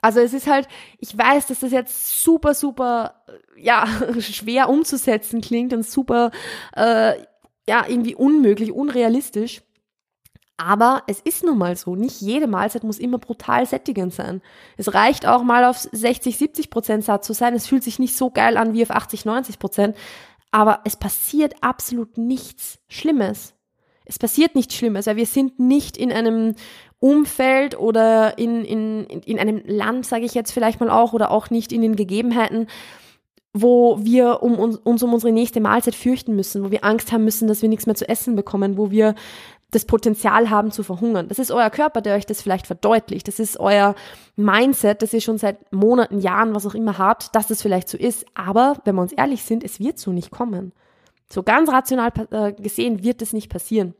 Also 0.00 0.20
es 0.20 0.34
ist 0.34 0.48
halt, 0.48 0.68
ich 0.98 1.16
weiß, 1.16 1.46
dass 1.46 1.60
das 1.60 1.72
jetzt 1.72 2.22
super, 2.22 2.52
super, 2.52 3.22
ja, 3.56 3.86
schwer 4.18 4.68
umzusetzen 4.68 5.40
klingt 5.40 5.72
und 5.72 5.86
super, 5.86 6.30
äh, 6.76 7.14
ja, 7.68 7.84
irgendwie 7.88 8.14
unmöglich, 8.14 8.72
unrealistisch. 8.72 9.62
Aber 10.56 11.02
es 11.08 11.20
ist 11.20 11.42
nun 11.42 11.58
mal 11.58 11.76
so. 11.76 11.96
Nicht 11.96 12.20
jede 12.20 12.46
Mahlzeit 12.46 12.84
muss 12.84 12.98
immer 12.98 13.18
brutal 13.18 13.66
sättigend 13.66 14.14
sein. 14.14 14.40
Es 14.76 14.94
reicht 14.94 15.26
auch 15.26 15.42
mal 15.42 15.64
auf 15.64 15.78
60, 15.78 16.36
70 16.36 16.70
Prozent 16.70 17.04
satt 17.04 17.24
zu 17.24 17.32
sein. 17.32 17.54
Es 17.54 17.66
fühlt 17.66 17.82
sich 17.82 17.98
nicht 17.98 18.16
so 18.16 18.30
geil 18.30 18.56
an 18.56 18.72
wie 18.72 18.82
auf 18.82 18.90
80, 18.90 19.24
90 19.24 19.58
Prozent. 19.58 19.96
Aber 20.52 20.80
es 20.84 20.94
passiert 20.94 21.56
absolut 21.62 22.18
nichts 22.18 22.78
Schlimmes. 22.86 23.54
Es 24.04 24.18
passiert 24.18 24.54
nichts 24.54 24.74
Schlimmes, 24.74 25.06
weil 25.06 25.16
wir 25.16 25.26
sind 25.26 25.58
nicht 25.58 25.96
in 25.96 26.12
einem 26.12 26.54
Umfeld 27.00 27.76
oder 27.78 28.38
in, 28.38 28.64
in, 28.64 29.04
in 29.06 29.38
einem 29.38 29.62
Land, 29.66 30.06
sage 30.06 30.24
ich 30.24 30.34
jetzt 30.34 30.52
vielleicht 30.52 30.78
mal 30.78 30.90
auch, 30.90 31.12
oder 31.12 31.30
auch 31.30 31.50
nicht 31.50 31.72
in 31.72 31.82
den 31.82 31.96
Gegebenheiten, 31.96 32.68
wo 33.54 33.98
wir 34.02 34.42
um 34.42 34.58
uns, 34.58 34.76
uns 34.76 35.02
um 35.02 35.14
unsere 35.14 35.32
nächste 35.32 35.60
Mahlzeit 35.60 35.94
fürchten 35.94 36.34
müssen, 36.34 36.64
wo 36.64 36.70
wir 36.72 36.84
Angst 36.84 37.12
haben 37.12 37.24
müssen, 37.24 37.46
dass 37.46 37.62
wir 37.62 37.68
nichts 37.68 37.86
mehr 37.86 37.94
zu 37.94 38.08
essen 38.08 38.34
bekommen, 38.34 38.76
wo 38.76 38.90
wir 38.90 39.14
das 39.70 39.84
Potenzial 39.84 40.50
haben 40.50 40.72
zu 40.72 40.82
verhungern. 40.82 41.28
Das 41.28 41.38
ist 41.38 41.50
euer 41.50 41.70
Körper, 41.70 42.00
der 42.00 42.16
euch 42.16 42.26
das 42.26 42.42
vielleicht 42.42 42.66
verdeutlicht. 42.66 43.26
Das 43.28 43.38
ist 43.38 43.58
euer 43.58 43.94
Mindset, 44.36 45.02
das 45.02 45.12
ihr 45.12 45.20
schon 45.20 45.38
seit 45.38 45.72
Monaten, 45.72 46.20
Jahren, 46.20 46.54
was 46.54 46.66
auch 46.66 46.74
immer 46.74 46.98
habt, 46.98 47.34
dass 47.34 47.46
das 47.46 47.62
vielleicht 47.62 47.88
so 47.88 47.96
ist. 47.96 48.26
Aber 48.34 48.76
wenn 48.84 48.96
wir 48.96 49.02
uns 49.02 49.12
ehrlich 49.12 49.44
sind, 49.44 49.64
es 49.64 49.80
wird 49.80 49.98
so 49.98 50.12
nicht 50.12 50.30
kommen. 50.30 50.72
So 51.32 51.42
ganz 51.42 51.70
rational 51.70 52.12
äh, 52.30 52.52
gesehen 52.52 53.02
wird 53.02 53.22
es 53.22 53.32
nicht 53.32 53.50
passieren. 53.50 53.94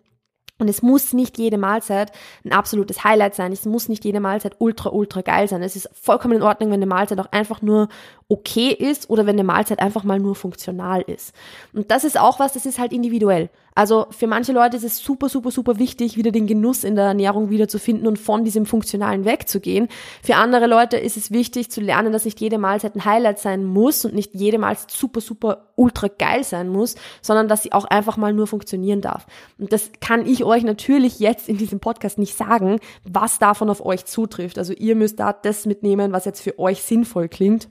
Und 0.59 0.69
es 0.69 0.83
muss 0.83 1.13
nicht 1.13 1.37
jede 1.37 1.59
Mahlzeit 1.59 2.13
ein 2.45 2.53
absolutes 2.53 3.03
Highlight 3.03 3.35
sein. 3.35 3.51
Es 3.51 3.67
muss 3.67 3.89
nicht 3.89 4.05
jede 4.05 4.21
Mahlzeit 4.21 4.55
ultra, 4.61 4.91
ultra 4.91 5.21
geil 5.21 5.49
sein. 5.49 5.63
Es 5.63 5.75
ist 5.75 5.91
vollkommen 5.93 6.37
in 6.37 6.43
Ordnung, 6.43 6.71
wenn 6.71 6.77
eine 6.77 6.87
Mahlzeit 6.87 7.19
auch 7.19 7.33
einfach 7.33 7.61
nur 7.61 7.89
okay 8.35 8.71
ist 8.71 9.09
oder 9.09 9.27
wenn 9.27 9.37
eine 9.37 9.45
Mahlzeit 9.45 9.81
einfach 9.81 10.03
mal 10.03 10.19
nur 10.19 10.35
funktional 10.35 11.03
ist. 11.03 11.33
Und 11.73 11.91
das 11.91 12.05
ist 12.05 12.19
auch 12.19 12.41
was, 12.41 12.53
das 12.53 12.67
ist 12.67 12.79
halt 12.79 12.93
individuell. 12.93 13.49
Also 13.77 14.07
für 14.11 14.29
manche 14.29 14.53
Leute 14.53 14.77
ist 14.77 14.85
es 14.85 14.99
super, 14.99 15.29
super, 15.29 15.51
super 15.51 15.79
wichtig, 15.79 16.17
wieder 16.17 16.31
den 16.31 16.47
Genuss 16.47 16.85
in 16.85 16.95
der 16.95 17.07
Ernährung 17.07 17.51
wiederzufinden 17.51 18.07
und 18.07 18.21
von 18.21 18.45
diesem 18.45 18.67
Funktionalen 18.67 19.25
wegzugehen. 19.25 19.89
Für 20.23 20.37
andere 20.37 20.69
Leute 20.69 20.97
ist 20.97 21.17
es 21.17 21.33
wichtig 21.33 21.71
zu 21.73 21.81
lernen, 21.81 22.13
dass 22.13 22.25
nicht 22.25 22.41
jede 22.41 22.59
Mahlzeit 22.59 22.95
ein 22.95 23.05
Highlight 23.05 23.41
sein 23.41 23.65
muss 23.65 24.05
und 24.05 24.15
nicht 24.15 24.33
jede 24.35 24.59
Mahlzeit 24.59 24.93
super, 24.93 25.21
super, 25.21 25.73
ultra 25.75 26.07
geil 26.07 26.45
sein 26.45 26.69
muss, 26.69 26.95
sondern 27.21 27.49
dass 27.49 27.65
sie 27.65 27.73
auch 27.73 27.85
einfach 27.85 28.17
mal 28.17 28.33
nur 28.33 28.47
funktionieren 28.47 29.01
darf. 29.01 29.27
Und 29.59 29.73
das 29.73 29.91
kann 30.01 30.25
ich 30.25 30.45
euch 30.45 30.63
natürlich 30.63 31.19
jetzt 31.19 31.49
in 31.49 31.57
diesem 31.57 31.81
Podcast 31.81 32.17
nicht 32.17 32.37
sagen, 32.37 32.79
was 33.03 33.41
davon 33.41 33.71
auf 33.71 33.85
euch 33.85 34.05
zutrifft. 34.05 34.57
Also 34.57 34.73
ihr 34.73 34.95
müsst 34.95 35.19
da 35.19 35.33
das 35.33 35.67
mitnehmen, 35.67 36.13
was 36.13 36.27
jetzt 36.27 36.43
für 36.43 36.61
euch 36.61 36.83
sinnvoll 36.83 37.29
klingt 37.29 37.69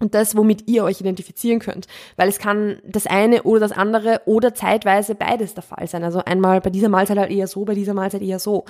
und 0.00 0.14
das, 0.14 0.36
womit 0.36 0.68
ihr 0.68 0.84
euch 0.84 1.00
identifizieren 1.00 1.60
könnt. 1.60 1.86
Weil 2.16 2.28
es 2.28 2.38
kann 2.38 2.78
das 2.84 3.06
eine 3.06 3.42
oder 3.44 3.60
das 3.60 3.72
andere 3.72 4.22
oder 4.24 4.54
zeitweise 4.54 5.14
beides 5.14 5.54
der 5.54 5.62
Fall 5.62 5.86
sein. 5.86 6.02
Also 6.02 6.22
einmal 6.24 6.60
bei 6.60 6.70
dieser 6.70 6.88
Mahlzeit 6.88 7.18
halt 7.18 7.30
eher 7.30 7.46
so, 7.46 7.64
bei 7.64 7.74
dieser 7.74 7.94
Mahlzeit 7.94 8.22
eher 8.22 8.38
so. 8.38 8.64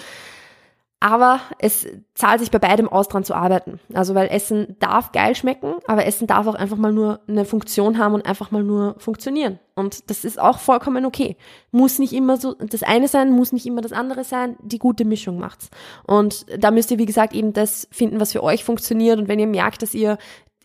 Aber 1.02 1.40
es 1.58 1.88
zahlt 2.14 2.40
sich 2.40 2.50
bei 2.50 2.58
beidem 2.58 2.86
aus, 2.86 3.08
dran 3.08 3.24
zu 3.24 3.32
arbeiten. 3.32 3.80
Also 3.94 4.14
weil 4.14 4.28
Essen 4.28 4.76
darf 4.80 5.12
geil 5.12 5.34
schmecken, 5.34 5.76
aber 5.86 6.04
Essen 6.04 6.26
darf 6.26 6.46
auch 6.46 6.54
einfach 6.54 6.76
mal 6.76 6.92
nur 6.92 7.20
eine 7.26 7.46
Funktion 7.46 7.96
haben 7.96 8.12
und 8.12 8.26
einfach 8.26 8.50
mal 8.50 8.62
nur 8.62 8.96
funktionieren. 8.98 9.58
Und 9.74 10.10
das 10.10 10.26
ist 10.26 10.38
auch 10.38 10.58
vollkommen 10.58 11.06
okay. 11.06 11.38
Muss 11.70 11.98
nicht 11.98 12.12
immer 12.12 12.36
so 12.36 12.52
das 12.52 12.82
eine 12.82 13.08
sein, 13.08 13.30
muss 13.32 13.52
nicht 13.52 13.64
immer 13.64 13.80
das 13.80 13.92
andere 13.92 14.24
sein. 14.24 14.56
Die 14.60 14.78
gute 14.78 15.06
Mischung 15.06 15.38
macht's. 15.38 15.70
Und 16.06 16.44
da 16.58 16.70
müsst 16.70 16.90
ihr, 16.90 16.98
wie 16.98 17.06
gesagt, 17.06 17.32
eben 17.32 17.54
das 17.54 17.88
finden, 17.90 18.20
was 18.20 18.32
für 18.32 18.42
euch 18.42 18.62
funktioniert. 18.62 19.18
Und 19.18 19.26
wenn 19.26 19.38
ihr 19.38 19.46
merkt, 19.46 19.80
dass 19.80 19.94
ihr 19.94 20.18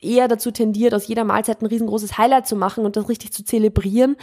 eher 0.06 0.28
dazu 0.28 0.52
tendiert, 0.52 0.94
aus 0.94 1.08
jeder 1.08 1.24
Mahlzeit 1.24 1.62
ein 1.62 1.68
riesengroßes 1.68 2.18
Highlight 2.18 2.48
zu 2.48 2.56
machen 2.56 2.86
und 2.86 2.96
das 2.96 3.10
richtig 3.10 3.34
zu 3.34 3.44
zelebrieren, 3.44 4.16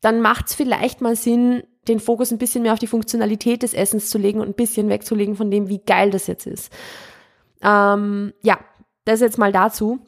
dann 0.00 0.20
macht 0.20 0.48
es 0.48 0.54
vielleicht 0.54 1.00
mal 1.00 1.16
Sinn, 1.16 1.62
den 1.88 2.00
Fokus 2.00 2.32
ein 2.32 2.38
bisschen 2.38 2.62
mehr 2.62 2.72
auf 2.72 2.78
die 2.78 2.86
Funktionalität 2.86 3.62
des 3.62 3.74
Essens 3.74 4.10
zu 4.10 4.18
legen 4.18 4.40
und 4.40 4.48
ein 4.48 4.54
bisschen 4.54 4.88
wegzulegen 4.88 5.36
von 5.36 5.50
dem, 5.50 5.68
wie 5.68 5.78
geil 5.78 6.10
das 6.10 6.26
jetzt 6.26 6.46
ist. 6.46 6.72
Ähm, 7.62 8.32
ja, 8.42 8.58
das 9.04 9.20
jetzt 9.20 9.38
mal 9.38 9.52
dazu. 9.52 10.00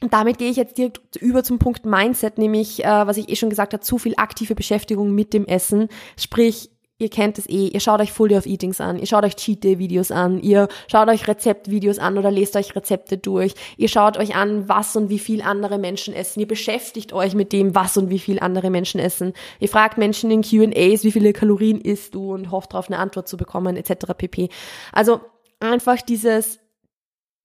Und 0.00 0.12
damit 0.12 0.38
gehe 0.38 0.50
ich 0.50 0.56
jetzt 0.56 0.78
direkt 0.78 1.16
über 1.16 1.42
zum 1.42 1.58
Punkt 1.58 1.84
Mindset, 1.84 2.38
nämlich, 2.38 2.84
äh, 2.84 3.06
was 3.06 3.16
ich 3.16 3.28
eh 3.28 3.36
schon 3.36 3.50
gesagt 3.50 3.72
habe, 3.72 3.82
zu 3.82 3.98
viel 3.98 4.14
aktive 4.16 4.54
Beschäftigung 4.54 5.12
mit 5.12 5.34
dem 5.34 5.44
Essen. 5.44 5.88
Sprich, 6.16 6.70
ihr 6.98 7.08
kennt 7.08 7.38
es 7.38 7.48
eh, 7.48 7.68
ihr 7.68 7.80
schaut 7.80 8.00
euch 8.00 8.12
Full 8.12 8.28
Day 8.28 8.38
of 8.38 8.46
Eatings 8.46 8.80
an, 8.80 8.98
ihr 8.98 9.06
schaut 9.06 9.24
euch 9.24 9.36
Cheat 9.36 9.62
Day 9.62 9.78
Videos 9.78 10.10
an, 10.10 10.40
ihr 10.40 10.68
schaut 10.90 11.08
euch 11.08 11.28
Rezeptvideos 11.28 11.98
an 11.98 12.18
oder 12.18 12.30
lest 12.30 12.56
euch 12.56 12.74
Rezepte 12.74 13.16
durch, 13.16 13.54
ihr 13.76 13.88
schaut 13.88 14.16
euch 14.16 14.34
an, 14.34 14.68
was 14.68 14.96
und 14.96 15.08
wie 15.08 15.20
viel 15.20 15.42
andere 15.42 15.78
Menschen 15.78 16.12
essen, 16.12 16.40
ihr 16.40 16.48
beschäftigt 16.48 17.12
euch 17.12 17.34
mit 17.34 17.52
dem, 17.52 17.74
was 17.74 17.96
und 17.96 18.10
wie 18.10 18.18
viel 18.18 18.40
andere 18.40 18.70
Menschen 18.70 18.98
essen, 19.00 19.32
ihr 19.60 19.68
fragt 19.68 19.96
Menschen 19.96 20.30
in 20.30 20.42
Q&As, 20.42 21.04
wie 21.04 21.12
viele 21.12 21.32
Kalorien 21.32 21.80
isst 21.80 22.14
du 22.14 22.34
und 22.34 22.50
hofft 22.50 22.72
darauf 22.72 22.88
eine 22.88 22.98
Antwort 22.98 23.28
zu 23.28 23.36
bekommen, 23.36 23.76
etc. 23.76 24.14
pp. 24.16 24.48
Also 24.92 25.20
einfach 25.60 26.02
dieses 26.02 26.58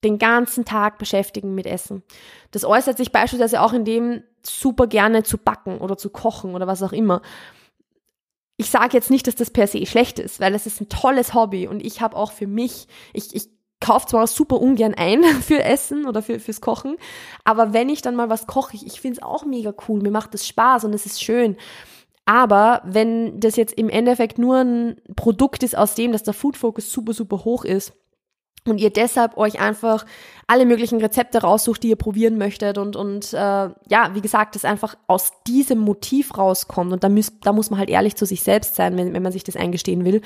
den 0.03 0.17
ganzen 0.17 0.65
Tag 0.65 0.97
beschäftigen 0.97 1.55
mit 1.55 1.65
Essen. 1.65 2.03
Das 2.51 2.65
äußert 2.65 2.97
sich 2.97 3.13
beispielsweise 3.13 3.61
auch 3.61 3.71
in 3.71 3.85
dem, 3.85 4.23
super 4.45 4.87
gerne 4.87 5.23
zu 5.23 5.37
backen 5.37 5.77
oder 5.77 5.95
zu 5.95 6.09
kochen 6.09 6.55
oder 6.55 6.67
was 6.67 6.83
auch 6.83 6.91
immer 6.91 7.21
ich 8.57 8.69
sage 8.69 8.93
jetzt 8.93 9.09
nicht, 9.09 9.27
dass 9.27 9.35
das 9.35 9.51
per 9.51 9.67
se 9.67 9.85
schlecht 9.85 10.19
ist, 10.19 10.39
weil 10.39 10.53
es 10.53 10.65
ist 10.65 10.81
ein 10.81 10.89
tolles 10.89 11.33
Hobby 11.33 11.67
und 11.67 11.85
ich 11.85 12.01
habe 12.01 12.15
auch 12.15 12.31
für 12.31 12.47
mich, 12.47 12.87
ich, 13.13 13.35
ich 13.35 13.49
kaufe 13.79 14.07
zwar 14.07 14.27
super 14.27 14.61
ungern 14.61 14.93
ein 14.93 15.23
für 15.41 15.63
Essen 15.63 16.05
oder 16.05 16.21
für, 16.21 16.39
fürs 16.39 16.61
Kochen, 16.61 16.97
aber 17.43 17.73
wenn 17.73 17.89
ich 17.89 18.01
dann 18.01 18.15
mal 18.15 18.29
was 18.29 18.47
koche, 18.47 18.75
ich, 18.75 18.85
ich 18.85 19.01
finde 19.01 19.17
es 19.17 19.23
auch 19.23 19.45
mega 19.45 19.73
cool, 19.87 20.01
mir 20.01 20.11
macht 20.11 20.33
es 20.35 20.47
Spaß 20.47 20.85
und 20.85 20.93
es 20.93 21.05
ist 21.05 21.23
schön. 21.23 21.57
Aber 22.25 22.81
wenn 22.85 23.41
das 23.41 23.57
jetzt 23.57 23.73
im 23.73 23.89
Endeffekt 23.89 24.37
nur 24.37 24.57
ein 24.57 24.95
Produkt 25.17 25.61
ist 25.61 25.77
aus 25.77 25.93
dem, 25.95 26.13
dass 26.13 26.23
der 26.23 26.33
Food 26.33 26.55
Focus 26.55 26.89
super, 26.89 27.13
super 27.13 27.43
hoch 27.43 27.65
ist, 27.65 27.91
und 28.67 28.79
ihr 28.79 28.89
deshalb 28.89 29.37
euch 29.37 29.59
einfach 29.59 30.05
alle 30.47 30.65
möglichen 30.65 30.99
Rezepte 30.99 31.41
raussucht, 31.41 31.83
die 31.83 31.89
ihr 31.89 31.95
probieren 31.95 32.37
möchtet 32.37 32.77
und, 32.77 32.95
und 32.95 33.33
äh, 33.33 33.37
ja, 33.37 34.11
wie 34.13 34.21
gesagt, 34.21 34.55
das 34.55 34.65
einfach 34.65 34.95
aus 35.07 35.31
diesem 35.47 35.79
Motiv 35.79 36.37
rauskommt 36.37 36.93
und 36.93 37.03
da, 37.03 37.09
müsst, 37.09 37.33
da 37.41 37.53
muss 37.53 37.69
man 37.69 37.79
halt 37.79 37.89
ehrlich 37.89 38.15
zu 38.15 38.25
sich 38.25 38.43
selbst 38.43 38.75
sein, 38.75 38.97
wenn, 38.97 39.13
wenn 39.13 39.23
man 39.23 39.31
sich 39.31 39.43
das 39.43 39.55
eingestehen 39.55 40.05
will, 40.05 40.21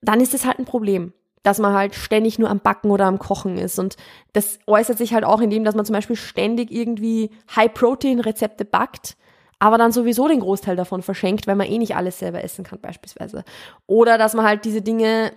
dann 0.00 0.20
ist 0.20 0.34
es 0.34 0.44
halt 0.44 0.58
ein 0.58 0.66
Problem 0.66 1.12
dass 1.44 1.58
man 1.58 1.74
halt 1.74 1.94
ständig 1.94 2.38
nur 2.38 2.50
am 2.50 2.58
Backen 2.58 2.90
oder 2.90 3.04
am 3.04 3.18
Kochen 3.18 3.58
ist. 3.58 3.78
Und 3.78 3.96
das 4.32 4.58
äußert 4.66 4.98
sich 4.98 5.12
halt 5.12 5.24
auch 5.24 5.40
in 5.40 5.50
dem, 5.50 5.62
dass 5.62 5.74
man 5.74 5.84
zum 5.84 5.92
Beispiel 5.92 6.16
ständig 6.16 6.72
irgendwie 6.72 7.30
High-Protein-Rezepte 7.54 8.64
backt, 8.64 9.16
aber 9.58 9.78
dann 9.78 9.92
sowieso 9.92 10.26
den 10.26 10.40
Großteil 10.40 10.74
davon 10.74 11.02
verschenkt, 11.02 11.46
weil 11.46 11.54
man 11.54 11.68
eh 11.68 11.78
nicht 11.78 11.96
alles 11.96 12.18
selber 12.18 12.42
essen 12.42 12.64
kann 12.64 12.80
beispielsweise. 12.80 13.44
Oder 13.86 14.16
dass 14.16 14.32
man 14.34 14.46
halt 14.46 14.64
diese 14.64 14.80
Dinge 14.80 15.32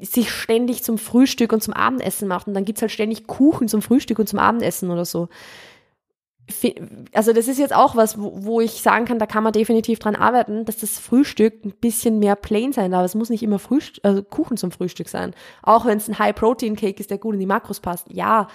sich 0.00 0.30
ständig 0.30 0.82
zum 0.82 0.98
Frühstück 0.98 1.52
und 1.52 1.62
zum 1.62 1.74
Abendessen 1.74 2.28
macht 2.28 2.46
und 2.46 2.54
dann 2.54 2.64
gibt's 2.64 2.82
halt 2.82 2.92
ständig 2.92 3.26
Kuchen 3.26 3.68
zum 3.68 3.82
Frühstück 3.82 4.18
und 4.18 4.28
zum 4.28 4.38
Abendessen 4.38 4.90
oder 4.90 5.04
so. 5.04 5.28
Also 7.12 7.32
das 7.32 7.48
ist 7.48 7.58
jetzt 7.58 7.74
auch 7.74 7.96
was, 7.96 8.16
wo 8.18 8.60
ich 8.60 8.82
sagen 8.82 9.04
kann, 9.04 9.18
da 9.18 9.26
kann 9.26 9.42
man 9.42 9.52
definitiv 9.52 9.98
dran 9.98 10.14
arbeiten, 10.14 10.64
dass 10.64 10.76
das 10.78 10.96
Frühstück 10.98 11.64
ein 11.64 11.72
bisschen 11.72 12.20
mehr 12.20 12.36
plain 12.36 12.72
sein 12.72 12.92
darf. 12.92 13.04
Es 13.04 13.16
muss 13.16 13.30
nicht 13.30 13.42
immer 13.42 13.58
Frühstück, 13.58 14.04
also 14.04 14.22
Kuchen 14.22 14.56
zum 14.56 14.70
Frühstück 14.70 15.08
sein. 15.08 15.34
Auch 15.62 15.86
wenn 15.86 15.98
es 15.98 16.08
ein 16.08 16.20
High-Protein-Cake 16.20 17.00
ist, 17.00 17.10
der 17.10 17.18
gut 17.18 17.34
in 17.34 17.40
die 17.40 17.46
Makros 17.46 17.80
passt. 17.80 18.06
Ja, 18.12 18.46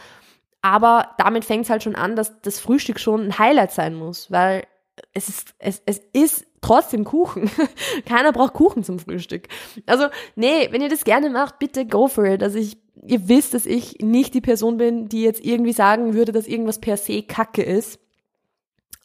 aber 0.61 1.09
damit 1.17 1.43
fängt 1.43 1.65
es 1.65 1.69
halt 1.69 1.83
schon 1.83 1.95
an, 1.95 2.15
dass 2.15 2.39
das 2.41 2.59
Frühstück 2.59 2.99
schon 2.99 3.21
ein 3.25 3.37
Highlight 3.37 3.71
sein 3.73 3.95
muss, 3.95 4.31
weil 4.31 4.63
es 5.13 5.27
ist, 5.27 5.53
es, 5.59 5.81
es 5.85 5.99
ist 6.13 6.45
trotzdem 6.61 7.03
Kuchen. 7.03 7.49
Keiner 8.05 8.31
braucht 8.31 8.53
Kuchen 8.53 8.83
zum 8.83 8.99
Frühstück. 8.99 9.47
Also, 9.85 10.07
nee, 10.35 10.69
wenn 10.71 10.81
ihr 10.81 10.89
das 10.89 11.03
gerne 11.03 11.29
macht, 11.29 11.59
bitte 11.59 11.85
go 11.85 12.07
for 12.07 12.25
it. 12.25 12.43
Also 12.43 12.57
ich, 12.59 12.77
ihr 13.05 13.27
wisst, 13.27 13.53
dass 13.53 13.65
ich 13.65 13.99
nicht 13.99 14.33
die 14.33 14.41
Person 14.41 14.77
bin, 14.77 15.09
die 15.09 15.23
jetzt 15.23 15.43
irgendwie 15.43 15.73
sagen 15.73 16.13
würde, 16.13 16.31
dass 16.31 16.47
irgendwas 16.47 16.79
per 16.79 16.97
se 16.97 17.23
Kacke 17.23 17.63
ist. 17.63 17.99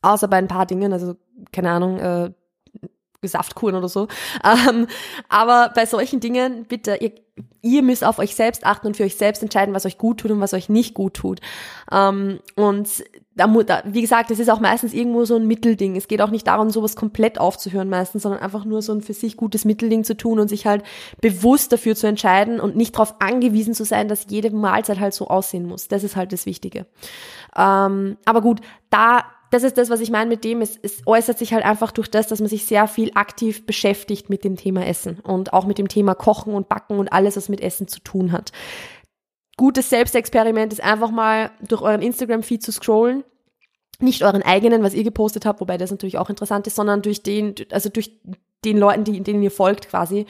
Außer 0.03 0.29
bei 0.29 0.37
ein 0.37 0.49
paar 0.49 0.67
Dingen, 0.67 0.93
also 0.93 1.17
keine 1.53 1.71
Ahnung, 1.71 1.99
äh, 1.99 2.31
Saftkuren 3.29 3.75
oder 3.75 3.89
so. 3.89 4.09
Ähm, 4.45 4.87
aber 5.29 5.73
bei 5.75 5.87
solchen 5.87 6.21
Dingen, 6.21 6.65
bitte, 6.69 6.97
ihr, 6.97 7.13
ihr 7.63 7.83
müsst 7.83 8.05
auf 8.05 8.19
euch 8.19 8.35
selbst 8.35 8.65
achten 8.65 8.87
und 8.87 8.97
für 8.97 9.05
euch 9.05 9.17
selbst 9.17 9.43
entscheiden, 9.43 9.75
was 9.75 9.87
euch 9.87 9.99
gut 9.99 10.21
tut 10.21 10.31
und 10.31 10.41
was 10.41 10.55
euch 10.55 10.69
nicht 10.69 10.95
gut 10.95 11.15
tut. 11.15 11.41
Ähm, 11.91 12.41
und 12.55 12.89
da, 13.37 13.83
wie 13.85 14.01
gesagt, 14.01 14.31
es 14.31 14.39
ist 14.39 14.49
auch 14.49 14.61
meistens 14.61 14.95
irgendwo 14.95 15.27
so 15.27 15.37
ein 15.37 15.47
Mittelding. 15.47 15.95
Es 15.95 16.09
geht 16.09 16.23
auch 16.23 16.31
nicht 16.31 16.47
darum, 16.47 16.71
sowas 16.71 16.97
komplett 16.97 17.39
aufzuhören 17.39 17.91
meistens, 17.91 18.23
sondern 18.23 18.41
einfach 18.41 18.65
nur 18.65 18.81
so 18.81 18.93
ein 18.93 19.03
für 19.03 19.13
sich 19.13 19.37
gutes 19.37 19.67
Mittelding 19.67 20.05
zu 20.05 20.17
tun 20.17 20.39
und 20.39 20.49
sich 20.49 20.67
halt 20.67 20.83
bewusst 21.21 21.71
dafür 21.71 21.95
zu 21.95 22.07
entscheiden 22.07 22.61
und 22.61 22.77
nicht 22.77 22.95
darauf 22.95 23.21
angewiesen 23.21 23.75
zu 23.75 23.85
sein, 23.85 24.09
dass 24.09 24.27
jede 24.31 24.51
Mahlzeit 24.51 25.01
halt 25.01 25.13
so 25.13 25.29
aussehen 25.29 25.67
muss. 25.67 25.89
Das 25.89 26.03
ist 26.03 26.17
halt 26.17 26.33
das 26.33 26.47
Wichtige. 26.47 26.87
Ähm, 27.55 28.17
aber 28.25 28.41
gut, 28.41 28.61
da 28.89 29.25
das 29.51 29.63
ist 29.63 29.79
das, 29.79 29.91
was 29.91 30.01
ich 30.01 30.11
meine 30.11 30.29
mit 30.29 30.45
dem. 30.45 30.61
Es, 30.61 30.79
es 30.83 31.07
äußert 31.07 31.39
sich 31.39 31.53
halt 31.53 31.65
einfach 31.65 31.93
durch 31.93 32.11
das, 32.11 32.27
dass 32.27 32.41
man 32.41 32.49
sich 32.49 32.65
sehr 32.65 32.89
viel 32.89 33.13
aktiv 33.15 33.67
beschäftigt 33.67 34.29
mit 34.31 34.45
dem 34.45 34.57
Thema 34.57 34.87
Essen 34.87 35.21
und 35.21 35.53
auch 35.53 35.67
mit 35.67 35.79
dem 35.79 35.89
Thema 35.89 36.15
Kochen 36.15 36.55
und 36.55 36.69
Backen 36.69 36.99
und 36.99 37.13
alles, 37.13 37.37
was 37.37 37.49
mit 37.49 37.61
Essen 37.61 37.89
zu 37.89 38.01
tun 38.01 38.33
hat. 38.33 38.53
Gutes 39.57 39.89
Selbstexperiment 39.89 40.73
ist 40.73 40.83
einfach 40.83 41.11
mal 41.11 41.51
durch 41.67 41.83
euren 41.83 42.03
Instagram-Feed 42.03 42.63
zu 42.63 42.73
scrollen. 42.73 43.25
Nicht 43.99 44.23
euren 44.23 44.43
eigenen, 44.43 44.83
was 44.83 44.93
ihr 44.93 45.05
gepostet 45.05 45.47
habt, 45.47 45.61
wobei 45.61 45.79
das 45.79 45.91
natürlich 45.91 46.19
auch 46.19 46.29
interessant 46.29 46.67
ist, 46.67 46.77
sondern 46.77 47.01
durch 47.01 47.23
den, 47.23 47.55
also 47.73 47.89
durch 47.89 48.21
den 48.65 48.77
Leuten, 48.77 49.05
die, 49.05 49.23
denen 49.23 49.43
ihr 49.43 49.51
folgt 49.51 49.89
quasi. 49.89 50.27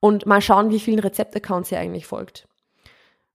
Und 0.00 0.26
mal 0.26 0.42
schauen, 0.42 0.70
wie 0.70 0.80
vielen 0.80 0.98
Rezeptaccounts 0.98 1.72
ihr 1.72 1.78
eigentlich 1.78 2.06
folgt 2.06 2.46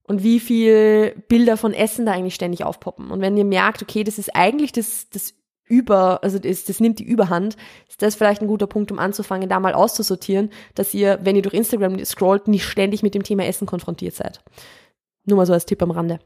und 0.04 0.22
wie 0.22 0.40
viel 0.40 1.14
Bilder 1.28 1.56
von 1.56 1.74
Essen 1.74 2.06
da 2.06 2.12
eigentlich 2.12 2.34
ständig 2.34 2.64
aufpoppen. 2.64 3.10
Und 3.10 3.20
wenn 3.20 3.36
ihr 3.36 3.44
merkt, 3.44 3.82
okay, 3.82 4.04
das 4.04 4.18
ist 4.18 4.34
eigentlich 4.34 4.72
das, 4.72 5.08
das 5.10 5.34
über, 5.64 6.22
also 6.22 6.38
das, 6.38 6.64
das 6.64 6.80
nimmt 6.80 6.98
die 6.98 7.04
Überhand, 7.04 7.56
ist 7.88 8.02
das 8.02 8.14
vielleicht 8.14 8.42
ein 8.42 8.48
guter 8.48 8.66
Punkt, 8.66 8.92
um 8.92 8.98
anzufangen, 8.98 9.48
da 9.48 9.60
mal 9.60 9.74
auszusortieren, 9.74 10.50
dass 10.74 10.92
ihr, 10.92 11.18
wenn 11.22 11.36
ihr 11.36 11.42
durch 11.42 11.54
Instagram 11.54 12.04
scrollt, 12.04 12.48
nicht 12.48 12.64
ständig 12.64 13.02
mit 13.02 13.14
dem 13.14 13.22
Thema 13.22 13.46
Essen 13.46 13.66
konfrontiert 13.66 14.14
seid. 14.14 14.42
Nur 15.24 15.36
mal 15.36 15.46
so 15.46 15.52
als 15.52 15.66
Tipp 15.66 15.82
am 15.82 15.92
Rande. 15.92 16.18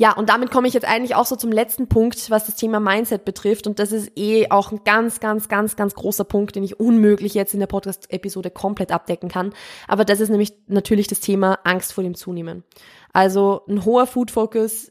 Ja, 0.00 0.12
und 0.12 0.30
damit 0.30 0.50
komme 0.50 0.66
ich 0.66 0.72
jetzt 0.72 0.88
eigentlich 0.88 1.14
auch 1.14 1.26
so 1.26 1.36
zum 1.36 1.52
letzten 1.52 1.86
Punkt, 1.86 2.30
was 2.30 2.46
das 2.46 2.54
Thema 2.54 2.80
Mindset 2.80 3.26
betrifft. 3.26 3.66
Und 3.66 3.78
das 3.78 3.92
ist 3.92 4.10
eh 4.16 4.48
auch 4.48 4.72
ein 4.72 4.80
ganz, 4.82 5.20
ganz, 5.20 5.50
ganz, 5.50 5.76
ganz 5.76 5.94
großer 5.94 6.24
Punkt, 6.24 6.56
den 6.56 6.64
ich 6.64 6.80
unmöglich 6.80 7.34
jetzt 7.34 7.52
in 7.52 7.60
der 7.60 7.66
Podcast-Episode 7.66 8.50
komplett 8.50 8.92
abdecken 8.92 9.28
kann. 9.28 9.52
Aber 9.88 10.06
das 10.06 10.20
ist 10.20 10.30
nämlich 10.30 10.54
natürlich 10.68 11.06
das 11.06 11.20
Thema 11.20 11.58
Angst 11.64 11.92
vor 11.92 12.02
dem 12.02 12.14
Zunehmen. 12.14 12.64
Also 13.12 13.60
ein 13.68 13.84
hoher 13.84 14.06
Food-Focus. 14.06 14.90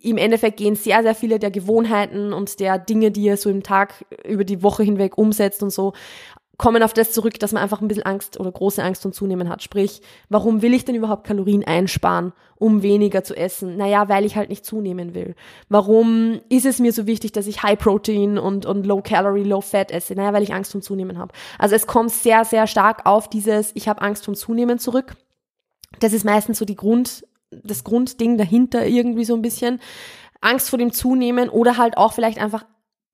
Im 0.00 0.16
Endeffekt 0.16 0.56
gehen 0.56 0.76
sehr, 0.76 1.02
sehr 1.02 1.14
viele 1.14 1.38
der 1.38 1.50
Gewohnheiten 1.50 2.32
und 2.32 2.58
der 2.58 2.78
Dinge, 2.78 3.10
die 3.10 3.24
ihr 3.24 3.36
so 3.36 3.50
im 3.50 3.62
Tag 3.62 4.06
über 4.24 4.44
die 4.44 4.62
Woche 4.62 4.82
hinweg 4.82 5.18
umsetzt 5.18 5.62
und 5.62 5.74
so, 5.74 5.92
kommen 6.62 6.84
auf 6.84 6.92
das 6.92 7.10
zurück, 7.10 7.40
dass 7.40 7.50
man 7.50 7.60
einfach 7.60 7.80
ein 7.80 7.88
bisschen 7.88 8.04
Angst 8.04 8.38
oder 8.38 8.52
große 8.52 8.80
Angst 8.80 9.04
und 9.04 9.16
Zunehmen 9.16 9.48
hat. 9.48 9.64
Sprich, 9.64 10.00
warum 10.28 10.62
will 10.62 10.74
ich 10.74 10.84
denn 10.84 10.94
überhaupt 10.94 11.26
Kalorien 11.26 11.64
einsparen, 11.64 12.32
um 12.54 12.84
weniger 12.84 13.24
zu 13.24 13.36
essen? 13.36 13.76
Naja, 13.76 14.08
weil 14.08 14.24
ich 14.24 14.36
halt 14.36 14.48
nicht 14.48 14.64
zunehmen 14.64 15.12
will. 15.12 15.34
Warum 15.68 16.40
ist 16.50 16.64
es 16.64 16.78
mir 16.78 16.92
so 16.92 17.08
wichtig, 17.08 17.32
dass 17.32 17.48
ich 17.48 17.64
High 17.64 17.76
Protein 17.76 18.38
und, 18.38 18.64
und 18.64 18.86
Low 18.86 19.02
Calorie, 19.02 19.42
Low 19.42 19.60
Fat 19.60 19.90
esse? 19.90 20.14
Naja, 20.14 20.32
weil 20.32 20.44
ich 20.44 20.54
Angst 20.54 20.70
vom 20.70 20.82
Zunehmen 20.82 21.18
habe. 21.18 21.32
Also 21.58 21.74
es 21.74 21.88
kommt 21.88 22.12
sehr, 22.12 22.44
sehr 22.44 22.68
stark 22.68 23.06
auf 23.06 23.28
dieses, 23.28 23.72
ich 23.74 23.88
habe 23.88 24.00
Angst 24.00 24.24
vom 24.24 24.36
Zunehmen 24.36 24.78
zurück. 24.78 25.16
Das 25.98 26.12
ist 26.12 26.24
meistens 26.24 26.58
so 26.58 26.64
die 26.64 26.76
Grund, 26.76 27.26
das 27.50 27.82
Grundding 27.82 28.38
dahinter 28.38 28.86
irgendwie 28.86 29.24
so 29.24 29.34
ein 29.34 29.42
bisschen. 29.42 29.80
Angst 30.40 30.70
vor 30.70 30.78
dem 30.78 30.92
Zunehmen 30.92 31.48
oder 31.48 31.76
halt 31.76 31.96
auch 31.96 32.12
vielleicht 32.12 32.38
einfach 32.38 32.64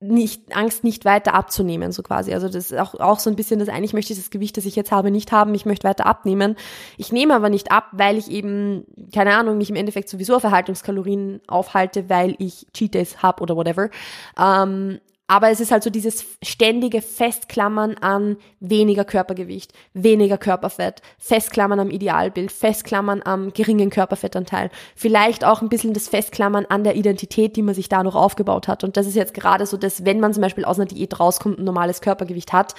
nicht, 0.01 0.55
Angst 0.55 0.85
nicht 0.85 1.05
weiter 1.05 1.35
abzunehmen, 1.35 1.91
so 1.91 2.03
quasi. 2.03 2.33
Also 2.33 2.47
das 2.47 2.71
ist 2.71 2.79
auch, 2.79 2.95
auch 2.95 3.19
so 3.19 3.31
ein 3.31 3.37
bisschen 3.37 3.59
das 3.59 3.69
eigentlich 3.69 3.95
möchte 3.95 4.13
ich 4.13 4.19
das 4.19 4.31
Gewicht, 4.31 4.57
das 4.57 4.65
ich 4.65 4.77
jetzt 4.77 4.93
habe, 4.93 5.11
nicht 5.11 5.33
haben, 5.33 5.55
ich 5.55 5.67
möchte 5.67 5.89
weiter 5.89 6.07
abnehmen. 6.07 6.57
Ich 6.97 7.11
nehme 7.11 7.35
aber 7.35 7.51
nicht 7.51 7.73
ab, 7.73 7.89
weil 7.93 8.17
ich 8.17 8.31
eben, 8.31 8.85
keine 9.13 9.35
Ahnung, 9.35 9.59
mich 9.59 9.71
im 9.71 9.77
Endeffekt 9.77 10.09
sowieso 10.09 10.37
auf 10.37 10.45
Erhaltungskalorien 10.45 11.41
aufhalte, 11.49 12.09
weil 12.09 12.37
ich 12.39 12.67
Cheat 12.73 12.95
Days 12.95 13.23
habe 13.23 13.43
oder 13.43 13.57
whatever. 13.57 13.91
Ähm, 14.39 15.01
aber 15.31 15.51
es 15.51 15.61
ist 15.61 15.71
halt 15.71 15.83
so 15.83 15.91
dieses 15.91 16.25
ständige 16.43 17.03
Festklammern 17.03 17.97
an 17.99 18.39
weniger 18.61 19.05
Körpergewicht, 19.05 19.75
weniger 19.93 20.39
Körperfett, 20.39 21.03
Festklammern 21.19 21.81
am 21.81 21.91
Idealbild, 21.91 22.51
Festklammern 22.51 23.21
am 23.23 23.53
geringen 23.53 23.91
Körperfettanteil. 23.91 24.71
Vielleicht 24.97 25.45
auch 25.45 25.61
ein 25.61 25.69
bisschen 25.69 25.93
das 25.93 26.09
Festklammern 26.09 26.65
an 26.71 26.83
der 26.83 26.97
Identität, 26.97 27.57
die 27.57 27.63
man 27.63 27.75
sich 27.75 27.91
da 27.91 28.03
noch 28.03 28.15
aufgebaut 28.15 28.69
hat. 28.69 28.85
Und 28.85 28.97
das 28.97 29.07
ist 29.07 29.17
jetzt 29.17 29.35
gerade 29.35 29.67
so, 29.67 29.77
dass 29.77 30.07
wenn 30.07 30.19
man 30.19 30.33
zum 30.33 30.41
Beispiel 30.41 30.65
aus 30.65 30.79
einer 30.79 30.89
Diät 30.89 31.21
rauskommt, 31.21 31.59
ein 31.59 31.65
normales 31.65 32.01
Körpergewicht 32.01 32.55
hat, 32.55 32.75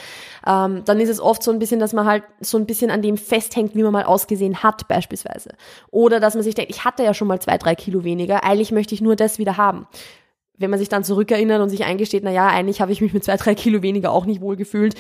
ähm, 0.48 0.82
dann 0.86 1.00
ist 1.00 1.10
es 1.10 1.22
oft 1.22 1.44
so 1.44 1.52
ein 1.52 1.60
bisschen, 1.60 1.80
dass 1.80 1.94
man 1.94 2.08
halt 2.08 2.24
so 2.42 2.58
ein 2.58 2.66
bisschen 2.66 2.90
an 2.90 3.04
dem 3.04 3.18
festhängt, 3.18 3.76
wie 3.76 3.84
man 3.84 3.94
mal 3.94 4.06
ausgesehen 4.06 4.64
hat 4.64 4.88
beispielsweise. 4.88 5.52
Oder 5.92 6.20
dass 6.20 6.34
man 6.34 6.42
sich 6.42 6.56
denkt, 6.56 6.72
ich 6.72 6.84
hatte 6.84 7.04
ja 7.04 7.14
schon 7.14 7.28
mal 7.28 7.40
zwei, 7.40 7.60
drei 7.60 7.76
Kilo 7.76 8.04
weniger, 8.04 8.44
eigentlich 8.44 8.72
möchte 8.72 8.96
ich 8.96 9.02
nur 9.02 9.16
das 9.16 9.38
wieder 9.38 9.58
haben 9.58 9.86
wenn 10.60 10.70
man 10.70 10.80
sich 10.80 10.90
dann 10.90 11.04
zurückerinnert 11.04 11.62
und 11.62 11.70
sich 11.70 11.86
eingesteht, 11.86 12.24
na 12.24 12.32
ja, 12.32 12.48
eigentlich 12.48 12.82
habe 12.82 12.92
ich 12.92 13.02
mich 13.02 13.14
mit 13.14 13.24
zwei, 13.24 13.38
drei 13.38 13.56
Kilo 13.56 13.82
weniger 13.82 14.12
auch 14.12 14.26
nicht 14.26 14.42
wohl 14.42 14.56
gefühlt, 14.56 14.96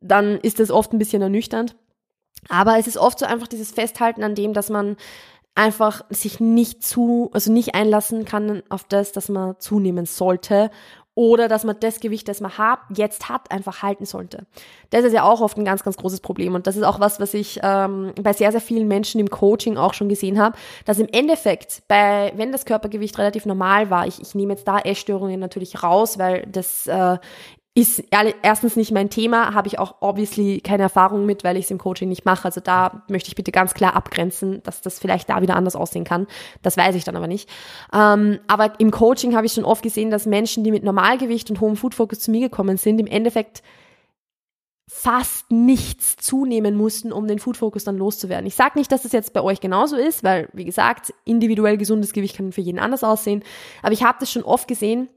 dann 0.00 0.38
ist 0.40 0.60
das 0.60 0.70
oft 0.70 0.92
ein 0.92 0.98
bisschen 0.98 1.22
ernüchternd. 1.22 1.76
Aber 2.48 2.78
es 2.78 2.86
ist 2.86 2.98
oft 2.98 3.18
so 3.18 3.26
einfach 3.26 3.48
dieses 3.48 3.70
Festhalten 3.70 4.22
an 4.22 4.34
dem, 4.34 4.52
dass 4.52 4.68
man 4.68 4.96
einfach 5.54 6.04
sich 6.10 6.38
nicht 6.38 6.82
zu, 6.82 7.30
also 7.32 7.50
nicht 7.50 7.74
einlassen 7.74 8.24
kann 8.24 8.62
auf 8.68 8.84
das, 8.84 9.12
dass 9.12 9.28
man 9.28 9.58
zunehmen 9.58 10.04
sollte 10.04 10.70
oder 11.16 11.48
dass 11.48 11.64
man 11.64 11.76
das 11.80 11.98
Gewicht, 11.98 12.28
das 12.28 12.40
man 12.42 12.58
hat, 12.58 12.78
jetzt 12.94 13.30
hat, 13.30 13.50
einfach 13.50 13.82
halten 13.82 14.04
sollte. 14.04 14.46
Das 14.90 15.02
ist 15.02 15.14
ja 15.14 15.24
auch 15.24 15.40
oft 15.40 15.56
ein 15.56 15.64
ganz, 15.64 15.82
ganz 15.82 15.96
großes 15.96 16.20
Problem 16.20 16.54
und 16.54 16.66
das 16.66 16.76
ist 16.76 16.82
auch 16.82 17.00
was, 17.00 17.18
was 17.18 17.32
ich 17.32 17.58
ähm, 17.62 18.12
bei 18.22 18.34
sehr, 18.34 18.52
sehr 18.52 18.60
vielen 18.60 18.86
Menschen 18.86 19.18
im 19.18 19.30
Coaching 19.30 19.78
auch 19.78 19.94
schon 19.94 20.10
gesehen 20.10 20.38
habe, 20.38 20.56
dass 20.84 20.98
im 20.98 21.08
Endeffekt 21.10 21.82
bei, 21.88 22.32
wenn 22.36 22.52
das 22.52 22.66
Körpergewicht 22.66 23.18
relativ 23.18 23.46
normal 23.46 23.88
war, 23.88 24.06
ich, 24.06 24.20
ich 24.20 24.34
nehme 24.34 24.52
jetzt 24.52 24.68
da 24.68 24.78
Essstörungen 24.78 25.40
natürlich 25.40 25.82
raus, 25.82 26.18
weil 26.18 26.46
das 26.52 26.86
äh, 26.86 27.16
ist 27.76 28.04
erstens 28.40 28.74
nicht 28.74 28.90
mein 28.90 29.10
Thema, 29.10 29.52
habe 29.52 29.68
ich 29.68 29.78
auch 29.78 29.96
obviously 30.00 30.62
keine 30.62 30.84
Erfahrung 30.84 31.26
mit, 31.26 31.44
weil 31.44 31.58
ich 31.58 31.66
es 31.66 31.70
im 31.70 31.76
Coaching 31.76 32.08
nicht 32.08 32.24
mache. 32.24 32.46
Also 32.46 32.62
da 32.62 33.02
möchte 33.08 33.28
ich 33.28 33.34
bitte 33.34 33.52
ganz 33.52 33.74
klar 33.74 33.94
abgrenzen, 33.94 34.62
dass 34.62 34.80
das 34.80 34.98
vielleicht 34.98 35.28
da 35.28 35.42
wieder 35.42 35.56
anders 35.56 35.76
aussehen 35.76 36.04
kann. 36.04 36.26
Das 36.62 36.78
weiß 36.78 36.94
ich 36.94 37.04
dann 37.04 37.16
aber 37.16 37.26
nicht. 37.26 37.50
Ähm, 37.92 38.38
aber 38.46 38.80
im 38.80 38.90
Coaching 38.90 39.36
habe 39.36 39.44
ich 39.44 39.52
schon 39.52 39.66
oft 39.66 39.82
gesehen, 39.82 40.10
dass 40.10 40.24
Menschen, 40.24 40.64
die 40.64 40.70
mit 40.70 40.84
Normalgewicht 40.84 41.50
und 41.50 41.60
hohem 41.60 41.76
Food 41.76 41.94
Focus 41.94 42.20
zu 42.20 42.30
mir 42.30 42.40
gekommen 42.40 42.78
sind, 42.78 42.98
im 42.98 43.06
Endeffekt 43.06 43.62
fast 44.88 45.50
nichts 45.50 46.16
zunehmen 46.16 46.76
mussten, 46.76 47.12
um 47.12 47.28
den 47.28 47.40
Food 47.40 47.58
Focus 47.58 47.84
dann 47.84 47.98
loszuwerden. 47.98 48.46
Ich 48.46 48.54
sage 48.54 48.78
nicht, 48.78 48.90
dass 48.90 49.02
das 49.02 49.12
jetzt 49.12 49.34
bei 49.34 49.42
euch 49.42 49.60
genauso 49.60 49.96
ist, 49.96 50.24
weil, 50.24 50.48
wie 50.54 50.64
gesagt, 50.64 51.12
individuell 51.26 51.76
gesundes 51.76 52.14
Gewicht 52.14 52.38
kann 52.38 52.52
für 52.52 52.62
jeden 52.62 52.78
anders 52.78 53.04
aussehen. 53.04 53.42
Aber 53.82 53.92
ich 53.92 54.02
habe 54.02 54.16
das 54.18 54.32
schon 54.32 54.44
oft 54.44 54.66
gesehen, 54.66 55.10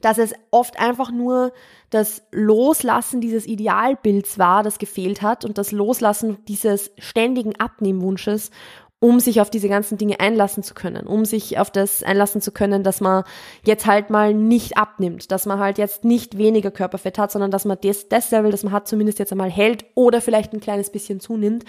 dass 0.00 0.18
es 0.18 0.34
oft 0.50 0.78
einfach 0.78 1.10
nur 1.10 1.52
das 1.90 2.22
Loslassen 2.32 3.20
dieses 3.20 3.46
Idealbilds 3.46 4.38
war, 4.38 4.62
das 4.62 4.78
gefehlt 4.78 5.22
hat 5.22 5.44
und 5.44 5.58
das 5.58 5.72
Loslassen 5.72 6.38
dieses 6.46 6.90
ständigen 6.98 7.56
Abnehmwunsches 7.56 8.50
um 8.98 9.20
sich 9.20 9.40
auf 9.40 9.50
diese 9.50 9.68
ganzen 9.68 9.98
Dinge 9.98 10.20
einlassen 10.20 10.62
zu 10.62 10.72
können, 10.72 11.06
um 11.06 11.24
sich 11.26 11.58
auf 11.58 11.70
das 11.70 12.02
einlassen 12.02 12.40
zu 12.40 12.50
können, 12.50 12.82
dass 12.82 13.00
man 13.00 13.24
jetzt 13.64 13.86
halt 13.86 14.08
mal 14.08 14.32
nicht 14.32 14.78
abnimmt, 14.78 15.30
dass 15.30 15.44
man 15.44 15.58
halt 15.58 15.76
jetzt 15.76 16.04
nicht 16.04 16.38
weniger 16.38 16.70
Körperfett 16.70 17.18
hat, 17.18 17.30
sondern 17.30 17.50
dass 17.50 17.66
man 17.66 17.76
das, 17.82 18.08
das 18.08 18.30
Level, 18.30 18.50
das 18.50 18.62
man 18.62 18.72
hat, 18.72 18.88
zumindest 18.88 19.18
jetzt 19.18 19.32
einmal 19.32 19.50
hält 19.50 19.84
oder 19.94 20.22
vielleicht 20.22 20.54
ein 20.54 20.60
kleines 20.60 20.90
bisschen 20.90 21.20
zunimmt. 21.20 21.64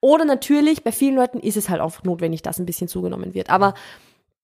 Oder 0.00 0.24
natürlich, 0.24 0.84
bei 0.84 0.92
vielen 0.92 1.16
Leuten 1.16 1.40
ist 1.40 1.56
es 1.56 1.68
halt 1.68 1.80
auch 1.80 2.02
notwendig, 2.04 2.42
dass 2.42 2.58
ein 2.58 2.66
bisschen 2.66 2.88
zugenommen 2.88 3.34
wird. 3.34 3.50
Aber 3.50 3.74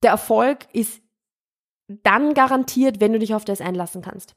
der 0.02 0.10
Erfolg 0.10 0.66
ist 0.72 1.00
dann 1.88 2.34
garantiert, 2.34 3.00
wenn 3.00 3.12
du 3.12 3.18
dich 3.18 3.34
auf 3.34 3.44
das 3.44 3.60
einlassen 3.60 4.02
kannst. 4.02 4.34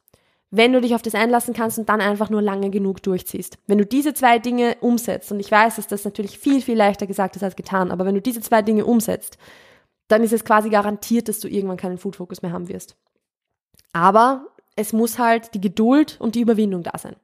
Wenn 0.52 0.74
du 0.74 0.82
dich 0.82 0.96
auf 0.96 1.02
das 1.02 1.16
einlassen 1.16 1.54
kannst 1.54 1.78
und 1.78 1.90
dann 1.90 2.02
einfach 2.02 2.30
nur 2.30 2.42
lange 2.42 2.70
genug 2.72 3.04
durchziehst. 3.04 3.60
Wenn 3.68 3.78
du 3.78 3.86
diese 3.86 4.14
zwei 4.14 4.40
Dinge 4.40 4.78
umsetzt, 4.82 5.32
und 5.32 5.40
ich 5.40 5.52
weiß, 5.52 5.76
dass 5.76 5.88
das 5.88 6.06
natürlich 6.06 6.40
viel, 6.40 6.62
viel 6.62 6.78
leichter 6.78 7.06
gesagt 7.06 7.36
ist 7.36 7.44
als 7.44 7.56
getan, 7.56 7.92
aber 7.92 8.06
wenn 8.06 8.16
du 8.16 8.22
diese 8.22 8.42
zwei 8.42 8.62
Dinge 8.62 8.86
umsetzt, 8.86 9.38
dann 10.08 10.24
ist 10.24 10.34
es 10.34 10.44
quasi 10.44 10.70
garantiert, 10.70 11.28
dass 11.28 11.40
du 11.40 11.48
irgendwann 11.48 11.78
keinen 11.78 12.00
Food 12.00 12.16
Focus 12.16 12.42
mehr 12.42 12.52
haben 12.52 12.68
wirst. 12.68 12.96
Aber 13.94 14.48
es 14.76 14.92
muss 14.92 15.20
halt 15.20 15.54
die 15.54 15.62
Geduld 15.62 16.18
und 16.20 16.36
die 16.36 16.42
Überwindung 16.42 16.84
da 16.84 16.98
sein. 16.98 17.16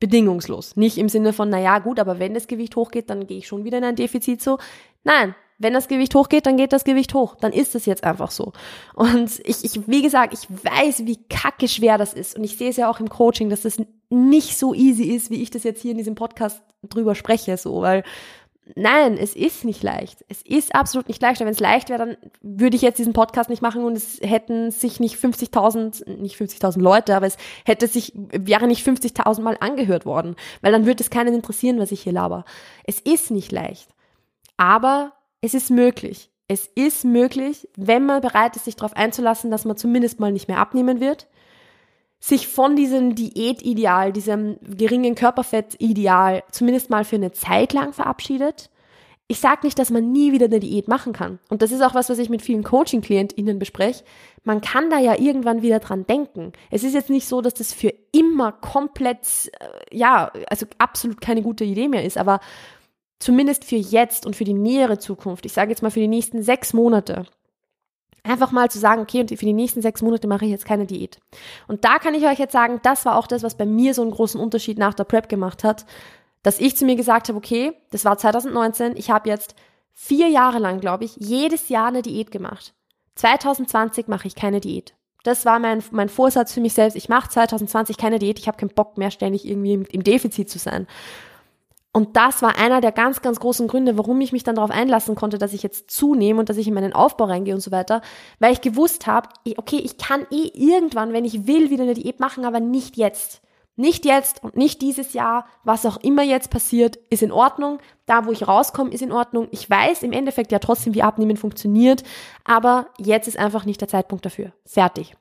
Bedingungslos. 0.00 0.76
Nicht 0.76 0.98
im 0.98 1.08
Sinne 1.08 1.32
von, 1.32 1.48
naja, 1.48 1.78
gut, 1.78 2.00
aber 2.00 2.18
wenn 2.18 2.34
das 2.34 2.48
Gewicht 2.48 2.74
hochgeht, 2.74 3.10
dann 3.10 3.26
gehe 3.26 3.38
ich 3.38 3.46
schon 3.46 3.64
wieder 3.64 3.78
in 3.78 3.84
ein 3.84 3.96
Defizit 3.96 4.42
so. 4.42 4.58
Nein, 5.04 5.34
wenn 5.62 5.72
das 5.72 5.88
Gewicht 5.88 6.14
hochgeht, 6.14 6.46
dann 6.46 6.56
geht 6.56 6.72
das 6.72 6.84
Gewicht 6.84 7.14
hoch. 7.14 7.36
Dann 7.40 7.52
ist 7.52 7.74
es 7.74 7.86
jetzt 7.86 8.04
einfach 8.04 8.30
so. 8.30 8.52
Und 8.94 9.40
ich, 9.44 9.64
ich, 9.64 9.88
wie 9.88 10.02
gesagt, 10.02 10.34
ich 10.34 10.48
weiß, 10.48 11.06
wie 11.06 11.18
kacke 11.28 11.68
schwer 11.68 11.98
das 11.98 12.14
ist. 12.14 12.36
Und 12.36 12.44
ich 12.44 12.56
sehe 12.56 12.70
es 12.70 12.76
ja 12.76 12.90
auch 12.90 13.00
im 13.00 13.08
Coaching, 13.08 13.50
dass 13.50 13.64
es 13.64 13.80
nicht 14.10 14.58
so 14.58 14.74
easy 14.74 15.04
ist, 15.04 15.30
wie 15.30 15.42
ich 15.42 15.50
das 15.50 15.64
jetzt 15.64 15.80
hier 15.80 15.92
in 15.92 15.98
diesem 15.98 16.14
Podcast 16.14 16.62
drüber 16.82 17.14
spreche, 17.14 17.56
so, 17.56 17.80
weil 17.80 18.02
Nein, 18.76 19.18
es 19.18 19.34
ist 19.34 19.64
nicht 19.64 19.82
leicht. 19.82 20.24
Es 20.28 20.40
ist 20.42 20.74
absolut 20.74 21.08
nicht 21.08 21.20
leicht. 21.20 21.40
Wenn 21.40 21.48
es 21.48 21.58
leicht 21.58 21.88
wäre, 21.88 22.06
dann 22.06 22.16
würde 22.42 22.76
ich 22.76 22.82
jetzt 22.82 22.98
diesen 22.98 23.12
Podcast 23.12 23.50
nicht 23.50 23.60
machen 23.60 23.82
und 23.84 23.96
es 23.96 24.20
hätten 24.22 24.70
sich 24.70 25.00
nicht 25.00 25.16
50.000, 25.16 26.08
nicht 26.18 26.36
50.000 26.36 26.80
Leute, 26.80 27.16
aber 27.16 27.26
es 27.26 27.36
hätte 27.64 27.88
sich, 27.88 28.12
wäre 28.14 28.68
nicht 28.68 28.86
50.000 28.86 29.42
Mal 29.42 29.56
angehört 29.58 30.06
worden, 30.06 30.36
weil 30.60 30.70
dann 30.70 30.86
würde 30.86 31.02
es 31.02 31.10
keinen 31.10 31.34
interessieren, 31.34 31.80
was 31.80 31.90
ich 31.90 32.02
hier 32.02 32.12
laber. 32.12 32.44
Es 32.84 33.00
ist 33.00 33.32
nicht 33.32 33.50
leicht. 33.50 33.88
Aber 34.56 35.12
es 35.42 35.54
ist 35.54 35.70
möglich. 35.70 36.30
Es 36.48 36.66
ist 36.74 37.04
möglich, 37.04 37.68
wenn 37.76 38.06
man 38.06 38.20
bereit 38.20 38.56
ist, 38.56 38.64
sich 38.64 38.76
darauf 38.76 38.96
einzulassen, 38.96 39.50
dass 39.50 39.64
man 39.64 39.76
zumindest 39.76 40.20
mal 40.20 40.32
nicht 40.32 40.48
mehr 40.48 40.58
abnehmen 40.58 41.00
wird, 41.00 41.26
sich 42.20 42.46
von 42.46 42.76
diesem 42.76 43.14
Diätideal, 43.14 44.12
diesem 44.12 44.56
geringen 44.62 45.14
Körperfettideal 45.14 46.44
zumindest 46.50 46.88
mal 46.88 47.04
für 47.04 47.16
eine 47.16 47.32
Zeit 47.32 47.72
lang 47.72 47.92
verabschiedet. 47.92 48.70
Ich 49.26 49.40
sage 49.40 49.60
nicht, 49.64 49.78
dass 49.78 49.90
man 49.90 50.12
nie 50.12 50.32
wieder 50.32 50.46
eine 50.46 50.60
Diät 50.60 50.88
machen 50.88 51.12
kann. 51.12 51.38
Und 51.48 51.62
das 51.62 51.72
ist 51.72 51.80
auch 51.80 51.94
was, 51.94 52.10
was 52.10 52.18
ich 52.18 52.28
mit 52.28 52.42
vielen 52.42 52.62
Coaching-KlientInnen 52.62 53.58
bespreche. 53.58 54.04
Man 54.44 54.60
kann 54.60 54.90
da 54.90 54.98
ja 54.98 55.18
irgendwann 55.18 55.62
wieder 55.62 55.80
dran 55.80 56.06
denken. 56.06 56.52
Es 56.70 56.84
ist 56.84 56.94
jetzt 56.94 57.08
nicht 57.10 57.26
so, 57.26 57.40
dass 57.40 57.54
das 57.54 57.72
für 57.72 57.94
immer 58.12 58.52
komplett, 58.52 59.50
äh, 59.58 59.96
ja, 59.96 60.30
also 60.48 60.66
absolut 60.78 61.20
keine 61.20 61.42
gute 61.42 61.64
Idee 61.64 61.88
mehr 61.88 62.04
ist, 62.04 62.18
aber 62.18 62.40
zumindest 63.22 63.64
für 63.64 63.76
jetzt 63.76 64.26
und 64.26 64.36
für 64.36 64.44
die 64.44 64.52
nähere 64.52 64.98
Zukunft, 64.98 65.46
ich 65.46 65.52
sage 65.52 65.70
jetzt 65.70 65.82
mal 65.82 65.90
für 65.90 66.00
die 66.00 66.08
nächsten 66.08 66.42
sechs 66.42 66.72
Monate, 66.72 67.26
einfach 68.24 68.52
mal 68.52 68.70
zu 68.70 68.78
sagen, 68.78 69.02
okay, 69.02 69.20
und 69.20 69.30
für 69.30 69.44
die 69.44 69.52
nächsten 69.52 69.82
sechs 69.82 70.02
Monate 70.02 70.26
mache 70.26 70.44
ich 70.44 70.50
jetzt 70.50 70.64
keine 70.64 70.86
Diät. 70.86 71.18
Und 71.68 71.84
da 71.84 71.98
kann 71.98 72.14
ich 72.14 72.24
euch 72.24 72.38
jetzt 72.38 72.52
sagen, 72.52 72.80
das 72.82 73.04
war 73.04 73.16
auch 73.16 73.26
das, 73.26 73.42
was 73.42 73.56
bei 73.56 73.66
mir 73.66 73.94
so 73.94 74.02
einen 74.02 74.10
großen 74.10 74.40
Unterschied 74.40 74.78
nach 74.78 74.94
der 74.94 75.04
Prep 75.04 75.28
gemacht 75.28 75.64
hat, 75.64 75.86
dass 76.42 76.60
ich 76.60 76.76
zu 76.76 76.84
mir 76.84 76.96
gesagt 76.96 77.28
habe, 77.28 77.38
okay, 77.38 77.72
das 77.90 78.04
war 78.04 78.18
2019, 78.18 78.96
ich 78.96 79.10
habe 79.10 79.28
jetzt 79.28 79.54
vier 79.92 80.28
Jahre 80.28 80.58
lang, 80.58 80.80
glaube 80.80 81.04
ich, 81.04 81.16
jedes 81.16 81.68
Jahr 81.68 81.88
eine 81.88 82.02
Diät 82.02 82.30
gemacht. 82.30 82.74
2020 83.16 84.08
mache 84.08 84.26
ich 84.26 84.34
keine 84.34 84.60
Diät. 84.60 84.94
Das 85.22 85.44
war 85.44 85.60
mein, 85.60 85.84
mein 85.92 86.08
Vorsatz 86.08 86.52
für 86.52 86.60
mich 86.60 86.72
selbst. 86.72 86.96
Ich 86.96 87.08
mache 87.08 87.28
2020 87.28 87.96
keine 87.96 88.18
Diät. 88.18 88.40
Ich 88.40 88.48
habe 88.48 88.56
keinen 88.56 88.74
Bock 88.74 88.98
mehr, 88.98 89.12
ständig 89.12 89.46
irgendwie 89.46 89.74
im, 89.74 89.84
im 89.84 90.02
Defizit 90.02 90.50
zu 90.50 90.58
sein. 90.58 90.88
Und 91.94 92.16
das 92.16 92.40
war 92.40 92.56
einer 92.56 92.80
der 92.80 92.92
ganz, 92.92 93.20
ganz 93.20 93.38
großen 93.38 93.68
Gründe, 93.68 93.98
warum 93.98 94.18
ich 94.22 94.32
mich 94.32 94.44
dann 94.44 94.54
darauf 94.54 94.70
einlassen 94.70 95.14
konnte, 95.14 95.36
dass 95.36 95.52
ich 95.52 95.62
jetzt 95.62 95.90
zunehme 95.90 96.40
und 96.40 96.48
dass 96.48 96.56
ich 96.56 96.66
in 96.66 96.72
meinen 96.72 96.94
Aufbau 96.94 97.26
reingehe 97.26 97.54
und 97.54 97.60
so 97.60 97.70
weiter, 97.70 98.00
weil 98.38 98.52
ich 98.52 98.62
gewusst 98.62 99.06
habe, 99.06 99.28
okay, 99.58 99.76
ich 99.76 99.98
kann 99.98 100.26
eh 100.30 100.50
irgendwann, 100.54 101.12
wenn 101.12 101.26
ich 101.26 101.46
will, 101.46 101.68
wieder 101.68 101.82
eine 101.82 101.94
Diät 101.94 102.18
machen, 102.18 102.46
aber 102.46 102.60
nicht 102.60 102.96
jetzt. 102.96 103.42
Nicht 103.76 104.04
jetzt 104.04 104.42
und 104.44 104.56
nicht 104.56 104.82
dieses 104.82 105.12
Jahr. 105.14 105.46
Was 105.64 105.86
auch 105.86 105.96
immer 105.98 106.22
jetzt 106.22 106.50
passiert, 106.50 106.96
ist 107.10 107.22
in 107.22 107.32
Ordnung. 107.32 107.78
Da, 108.06 108.26
wo 108.26 108.32
ich 108.32 108.46
rauskomme, 108.46 108.90
ist 108.90 109.02
in 109.02 109.12
Ordnung. 109.12 109.48
Ich 109.50 109.68
weiß 109.68 110.02
im 110.02 110.12
Endeffekt 110.12 110.52
ja 110.52 110.58
trotzdem, 110.58 110.94
wie 110.94 111.02
Abnehmen 111.02 111.36
funktioniert, 111.36 112.02
aber 112.44 112.86
jetzt 112.98 113.28
ist 113.28 113.38
einfach 113.38 113.64
nicht 113.64 113.80
der 113.80 113.88
Zeitpunkt 113.88 114.26
dafür. 114.26 114.52
Fertig. 114.66 115.14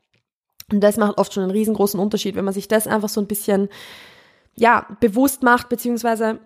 Und 0.72 0.82
das 0.82 0.98
macht 0.98 1.18
oft 1.18 1.34
schon 1.34 1.44
einen 1.44 1.52
riesengroßen 1.52 2.00
Unterschied, 2.00 2.36
wenn 2.36 2.46
man 2.46 2.54
sich 2.54 2.68
das 2.68 2.88
einfach 2.88 3.10
so 3.10 3.20
ein 3.20 3.28
bisschen, 3.28 3.70
ja, 4.56 4.86
bewusst 5.00 5.44
macht, 5.44 5.70
beziehungsweise 5.70 6.40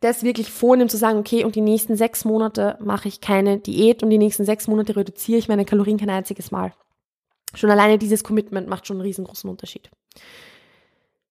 das 0.00 0.22
wirklich 0.22 0.50
vornimmt, 0.50 0.90
zu 0.90 0.96
sagen, 0.96 1.18
okay, 1.18 1.44
und 1.44 1.54
die 1.54 1.60
nächsten 1.60 1.96
sechs 1.96 2.24
Monate 2.24 2.76
mache 2.80 3.08
ich 3.08 3.20
keine 3.20 3.58
Diät 3.58 4.02
und 4.02 4.10
die 4.10 4.18
nächsten 4.18 4.44
sechs 4.44 4.66
Monate 4.66 4.96
reduziere 4.96 5.38
ich 5.38 5.48
meine 5.48 5.64
Kalorien 5.64 5.98
kein 5.98 6.10
einziges 6.10 6.50
Mal. 6.50 6.72
Schon 7.54 7.70
alleine 7.70 7.98
dieses 7.98 8.24
Commitment 8.24 8.68
macht 8.68 8.86
schon 8.86 8.96
einen 8.96 9.06
riesengroßen 9.06 9.48
Unterschied. 9.48 9.90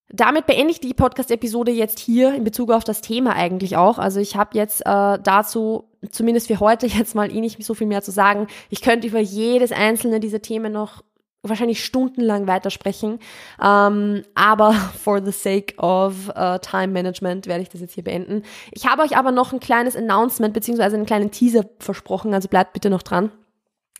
Damit 0.09 0.45
beende 0.45 0.71
ich 0.71 0.79
die 0.79 0.93
Podcast-Episode 0.93 1.71
jetzt 1.71 1.97
hier 1.97 2.35
in 2.35 2.43
Bezug 2.43 2.71
auf 2.71 2.83
das 2.83 3.01
Thema 3.01 3.35
eigentlich 3.35 3.77
auch. 3.77 3.97
Also 3.97 4.19
ich 4.19 4.35
habe 4.35 4.55
jetzt 4.55 4.81
äh, 4.81 5.17
dazu 5.23 5.89
zumindest 6.11 6.47
für 6.47 6.59
heute 6.59 6.85
jetzt 6.87 7.15
mal 7.15 7.35
eh 7.35 7.41
nicht 7.41 7.63
so 7.63 7.73
viel 7.73 7.87
mehr 7.87 8.01
zu 8.01 8.11
sagen. 8.11 8.47
Ich 8.69 8.81
könnte 8.81 9.07
über 9.07 9.19
jedes 9.19 9.71
einzelne 9.71 10.19
dieser 10.19 10.41
Themen 10.41 10.71
noch 10.71 11.03
wahrscheinlich 11.43 11.83
stundenlang 11.83 12.47
weitersprechen. 12.47 13.19
Ähm, 13.61 14.23
aber 14.33 14.73
for 15.03 15.23
the 15.23 15.31
sake 15.31 15.75
of 15.77 16.29
uh, 16.29 16.57
Time 16.59 16.87
Management 16.87 17.47
werde 17.47 17.61
ich 17.63 17.69
das 17.69 17.81
jetzt 17.81 17.93
hier 17.93 18.03
beenden. 18.03 18.43
Ich 18.71 18.87
habe 18.87 19.03
euch 19.03 19.17
aber 19.17 19.31
noch 19.31 19.53
ein 19.53 19.59
kleines 19.59 19.95
Announcement 19.95 20.53
beziehungsweise 20.53 20.95
einen 20.95 21.05
kleinen 21.05 21.31
Teaser 21.31 21.65
versprochen, 21.79 22.33
also 22.33 22.47
bleibt 22.47 22.73
bitte 22.73 22.89
noch 22.89 23.03
dran 23.03 23.31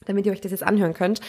damit 0.06 0.26
ihr 0.26 0.34
euch 0.34 0.42
das 0.42 0.52
jetzt 0.52 0.64
anhören 0.64 0.94
könnt. 0.94 1.22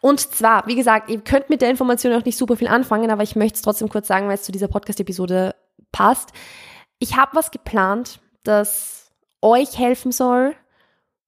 Und 0.00 0.18
zwar, 0.20 0.66
wie 0.66 0.74
gesagt, 0.74 1.10
ihr 1.10 1.20
könnt 1.20 1.48
mit 1.48 1.62
der 1.62 1.70
Information 1.70 2.12
auch 2.12 2.24
nicht 2.24 2.36
super 2.36 2.56
viel 2.56 2.66
anfangen, 2.66 3.10
aber 3.10 3.22
ich 3.22 3.36
möchte 3.36 3.56
es 3.56 3.62
trotzdem 3.62 3.88
kurz 3.88 4.08
sagen, 4.08 4.26
weil 4.26 4.34
es 4.34 4.42
zu 4.42 4.50
dieser 4.50 4.66
Podcast-Episode 4.66 5.54
passt. 5.92 6.32
Ich 6.98 7.16
habe 7.16 7.36
was 7.36 7.52
geplant, 7.52 8.20
das 8.42 9.12
euch 9.42 9.78
helfen 9.78 10.12
soll, 10.12 10.54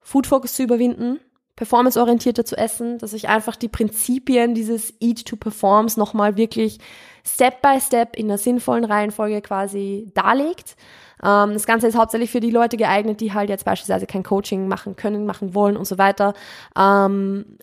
Food 0.00 0.26
Focus 0.26 0.54
zu 0.54 0.62
überwinden, 0.62 1.20
performanceorientierter 1.58 2.44
zu 2.44 2.56
essen, 2.56 2.98
dass 2.98 3.12
ich 3.12 3.28
einfach 3.28 3.56
die 3.56 3.66
Prinzipien 3.66 4.54
dieses 4.54 4.94
Eat 5.00 5.26
to 5.26 5.34
Performs 5.34 5.96
nochmal 5.96 6.36
wirklich 6.36 6.78
Step 7.26 7.62
by 7.62 7.80
Step 7.80 8.14
in 8.14 8.26
einer 8.26 8.38
sinnvollen 8.38 8.84
Reihenfolge 8.84 9.42
quasi 9.42 10.08
darlegt. 10.14 10.76
Ähm, 11.20 11.54
das 11.54 11.66
Ganze 11.66 11.88
ist 11.88 11.98
hauptsächlich 11.98 12.30
für 12.30 12.38
die 12.38 12.52
Leute 12.52 12.76
geeignet, 12.76 13.20
die 13.20 13.34
halt 13.34 13.48
jetzt 13.48 13.64
beispielsweise 13.64 14.06
kein 14.06 14.22
Coaching 14.22 14.68
machen 14.68 14.94
können, 14.94 15.26
machen 15.26 15.52
wollen 15.52 15.76
und 15.76 15.84
so 15.84 15.98
weiter. 15.98 16.32
Ähm, 16.78 17.58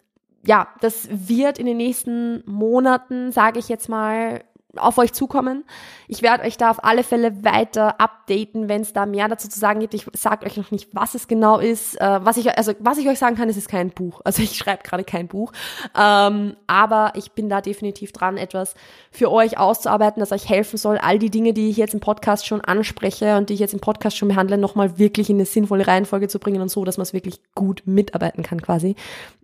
ja, 0.46 0.68
das 0.82 1.08
wird 1.10 1.58
in 1.58 1.66
den 1.66 1.78
nächsten 1.78 2.44
Monaten, 2.46 3.32
sage 3.32 3.60
ich 3.60 3.70
jetzt 3.70 3.88
mal, 3.88 4.44
auf 4.78 4.98
euch 4.98 5.14
zukommen. 5.14 5.64
Ich 6.08 6.22
werde 6.22 6.44
euch 6.44 6.58
da 6.58 6.72
auf 6.72 6.84
alle 6.84 7.04
Fälle 7.04 7.44
weiter 7.44 8.00
updaten, 8.00 8.70
wenn 8.70 8.82
es 8.82 8.94
da 8.94 9.06
mehr 9.06 9.28
dazu 9.28 9.50
zu 9.50 9.60
sagen 9.60 9.80
gibt. 9.80 9.94
Ich 9.94 10.06
sage 10.14 10.46
euch 10.46 10.58
noch 10.58 10.72
nicht, 10.72 10.90
was 10.94 11.16
es 11.16 11.28
genau 11.28 11.60
ist. 11.60 12.00
Äh, 12.00 12.20
was 12.24 12.38
ich 12.38 12.56
also 12.58 12.74
was 12.80 12.98
ich 12.98 13.08
euch 13.08 13.20
sagen 13.20 13.36
kann, 13.36 13.50
es 13.50 13.58
ist 13.58 13.70
kein 13.70 13.90
Buch. 13.90 14.22
Also 14.24 14.42
ich 14.44 14.56
schreibe 14.56 14.84
gerade 14.84 15.04
kein 15.04 15.28
Buch, 15.28 15.52
ähm, 15.98 16.56
aber 16.68 17.14
ich 17.16 17.32
bin 17.32 17.50
da 17.50 17.62
definitiv 17.62 18.12
dran, 18.12 18.38
etwas 18.38 18.76
für 19.12 19.32
euch 19.32 19.58
auszuarbeiten, 19.58 20.20
das 20.20 20.32
euch 20.32 20.50
helfen 20.50 20.78
soll, 20.78 20.98
all 20.98 21.20
die 21.20 21.30
Dinge, 21.30 21.54
die 21.54 21.70
ich 21.70 21.78
jetzt 21.78 21.94
im 21.94 22.00
Podcast 22.00 22.46
schon 22.46 22.62
anspreche 22.62 23.38
und 23.38 23.50
die 23.50 23.54
ich 23.54 23.60
jetzt 23.60 23.74
im 23.74 23.80
Podcast 23.80 24.18
schon 24.18 24.28
behandle, 24.28 24.58
nochmal 24.58 24.98
wirklich 24.98 25.30
in 25.30 25.38
eine 25.38 25.46
sinnvolle 25.46 25.88
Reihenfolge 25.88 26.28
zu 26.28 26.40
bringen 26.40 26.62
und 26.62 26.70
so, 26.70 26.86
dass 26.86 26.98
man 26.98 27.04
es 27.04 27.14
wirklich 27.14 27.40
gut 27.54 27.84
mitarbeiten 27.86 28.44
kann 28.44 28.62
quasi 28.62 28.96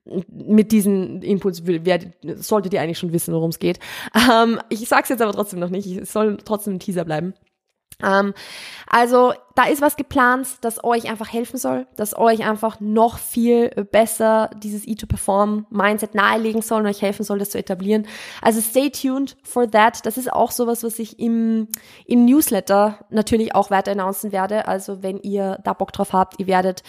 mit 0.04 0.72
diesen 0.72 1.22
werdet, 1.22 2.14
solltet 2.44 2.74
ihr 2.74 2.82
eigentlich 2.82 2.98
schon 2.98 3.14
wissen, 3.14 3.34
worum 3.34 3.52
es 3.52 3.60
geht. 3.60 3.80
Ähm, 4.16 4.60
ich 4.70 4.88
sag's 4.88 5.10
jetzt 5.10 5.21
aber 5.22 5.34
trotzdem 5.34 5.60
noch 5.60 5.70
nicht. 5.70 5.88
Es 5.88 6.14
soll 6.14 6.38
trotzdem 6.44 6.76
ein 6.76 6.80
Teaser 6.80 7.06
bleiben. 7.06 7.34
Ähm, 8.04 8.34
also 8.88 9.34
da 9.56 9.66
ist 9.66 9.82
was 9.82 9.96
geplant, 9.96 10.48
das 10.62 10.84
euch 10.84 11.10
einfach 11.10 11.32
helfen 11.32 11.58
soll, 11.58 11.88
das 11.96 12.18
euch 12.18 12.46
einfach 12.48 12.80
noch 12.80 13.18
viel 13.18 13.70
besser 13.92 14.50
dieses 14.58 14.86
E2Perform-Mindset 14.86 16.16
nahelegen 16.16 16.62
soll 16.62 16.82
und 16.82 16.88
euch 16.88 17.02
helfen 17.02 17.24
soll, 17.24 17.40
das 17.40 17.52
zu 17.52 17.58
etablieren. 17.58 18.08
Also 18.42 18.62
stay 18.62 18.90
tuned 18.90 19.38
for 19.44 19.70
that. 19.70 20.06
Das 20.06 20.18
ist 20.18 20.32
auch 20.32 20.52
sowas, 20.52 20.84
was 20.84 21.00
ich 21.00 21.20
im, 21.20 21.68
im 22.06 22.26
Newsletter 22.26 23.00
natürlich 23.10 23.54
auch 23.56 23.70
weiter 23.72 23.92
announcen 23.92 24.32
werde. 24.32 24.68
Also 24.68 25.04
wenn 25.04 25.20
ihr 25.20 25.60
da 25.64 25.74
Bock 25.74 25.92
drauf 25.92 26.14
habt, 26.14 26.40
ihr 26.40 26.48
werdet 26.48 26.84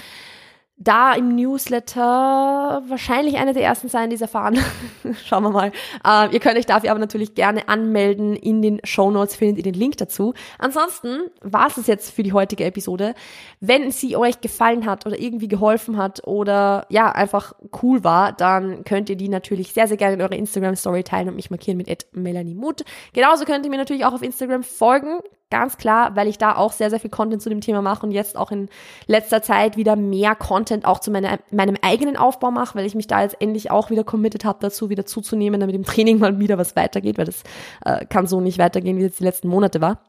da 0.83 1.15
im 1.15 1.35
Newsletter 1.35 2.83
wahrscheinlich 2.87 3.37
eine 3.37 3.53
der 3.53 3.63
ersten 3.63 3.89
sein, 3.89 4.11
die 4.11 4.17
es 4.17 4.23
erfahren. 4.23 4.59
Schauen 5.25 5.43
wir 5.43 5.51
mal. 5.51 5.73
Äh, 6.07 6.33
ihr 6.33 6.41
könnt 6.41 6.59
euch 6.59 6.67
dafür 6.67 6.91
aber 6.91 7.01
natürlich 7.01 7.35
gerne 7.35 7.69
anmelden. 7.69 8.35
In 8.37 8.63
den 8.63 8.81
Show 8.85 9.11
Notes 9.11 9.37
findet 9.37 9.59
ihr 9.59 9.73
den 9.73 9.79
Link 9.79 9.97
dazu. 9.99 10.35
Ansonsten 10.59 11.31
war 11.41 11.67
es 11.67 11.87
jetzt 11.87 12.11
für 12.11 12.23
die 12.23 12.33
heutige 12.33 12.65
Episode. 12.65 13.15
Wenn 13.61 13.91
sie 13.91 14.17
euch 14.17 14.41
gefallen 14.41 14.87
hat 14.87 15.07
oder 15.07 15.19
irgendwie 15.19 15.49
geholfen 15.49 15.97
hat 15.97 16.27
oder 16.27 16.87
ja, 16.89 17.11
einfach 17.13 17.53
cool 17.83 18.05
war, 18.05 18.33
dann 18.33 18.85
könnt 18.85 19.11
ihr 19.11 19.17
die 19.17 19.29
natürlich 19.29 19.73
sehr, 19.73 19.89
sehr 19.89 19.97
gerne 19.97 20.15
in 20.15 20.23
eurer 20.23 20.33
Instagram 20.33 20.77
Story 20.77 21.05
teilen 21.05 21.29
und 21.29 21.37
mich 21.37 21.51
markieren 21.51 21.77
mit 21.77 22.07
Melanie 22.13 22.55
Mut. 22.55 22.85
Genauso 23.13 23.45
könnt 23.45 23.65
ihr 23.65 23.71
mir 23.71 23.79
natürlich 23.79 24.05
auch 24.05 24.15
auf 24.15 24.23
Instagram 24.23 24.63
folgen. 24.63 25.21
Ganz 25.53 25.77
klar, 25.77 26.17
weil 26.17 26.29
ich 26.29 26.39
da 26.39 26.57
auch 26.57 26.73
sehr, 26.73 26.89
sehr 26.89 26.99
viel 26.99 27.11
Content 27.11 27.43
zu 27.43 27.51
dem 27.51 27.61
Thema 27.61 27.83
mache 27.83 28.07
und 28.07 28.11
jetzt 28.11 28.39
auch 28.39 28.51
in 28.51 28.71
letzter 29.07 29.43
Zeit 29.43 29.77
wieder 29.77 29.97
mehr 29.97 30.35
Content 30.35 30.87
auch 30.87 30.99
zu 30.99 31.11
meine, 31.11 31.41
meinem 31.51 31.77
eigenen 31.83 32.17
Aufbau 32.17 32.51
mache, 32.51 32.75
weil 32.75 32.87
ich 32.87 32.95
mich 32.95 33.07
da 33.07 33.21
jetzt 33.21 33.37
endlich 33.39 33.71
auch 33.71 33.91
wieder 33.91 34.03
committed 34.03 34.47
habe 34.47 34.61
dazu, 34.63 34.89
wieder 34.89 35.05
zuzunehmen, 35.05 35.61
damit 35.61 35.77
im 35.77 35.85
Training 35.85 36.19
mal 36.19 36.39
wieder 36.39 36.57
was 36.57 36.75
weitergeht, 36.75 37.19
weil 37.19 37.27
das 37.27 37.43
äh, 37.85 38.07
kann 38.07 38.27
so 38.27 38.41
nicht 38.41 38.57
weitergehen, 38.57 38.97
wie 38.97 39.05
es 39.05 39.17
die 39.17 39.25
letzten 39.25 39.49
Monate 39.49 39.83
war. 39.83 40.03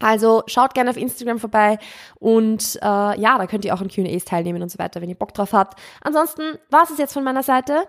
Also 0.00 0.42
schaut 0.48 0.74
gerne 0.74 0.90
auf 0.90 0.96
Instagram 0.96 1.38
vorbei 1.38 1.78
und 2.18 2.74
äh, 2.82 3.20
ja, 3.20 3.38
da 3.38 3.46
könnt 3.46 3.64
ihr 3.64 3.74
auch 3.76 3.82
in 3.82 3.88
QAs 3.88 4.24
teilnehmen 4.24 4.62
und 4.62 4.68
so 4.68 4.80
weiter, 4.80 5.00
wenn 5.00 5.10
ihr 5.10 5.14
Bock 5.14 5.32
drauf 5.32 5.52
habt. 5.52 5.78
Ansonsten 6.00 6.58
war 6.70 6.82
es 6.82 6.98
jetzt 6.98 7.12
von 7.12 7.22
meiner 7.22 7.44
Seite. 7.44 7.84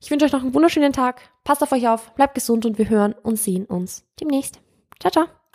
Ich 0.00 0.10
wünsche 0.10 0.24
euch 0.24 0.32
noch 0.32 0.40
einen 0.40 0.54
wunderschönen 0.54 0.94
Tag. 0.94 1.20
Passt 1.44 1.62
auf 1.62 1.72
euch 1.72 1.88
auf, 1.88 2.14
bleibt 2.14 2.34
gesund 2.34 2.64
und 2.64 2.78
wir 2.78 2.88
hören 2.88 3.14
und 3.22 3.38
sehen 3.38 3.66
uns 3.66 4.06
demnächst. 4.18 4.60
Ciao, 4.98 5.10
ciao. 5.10 5.41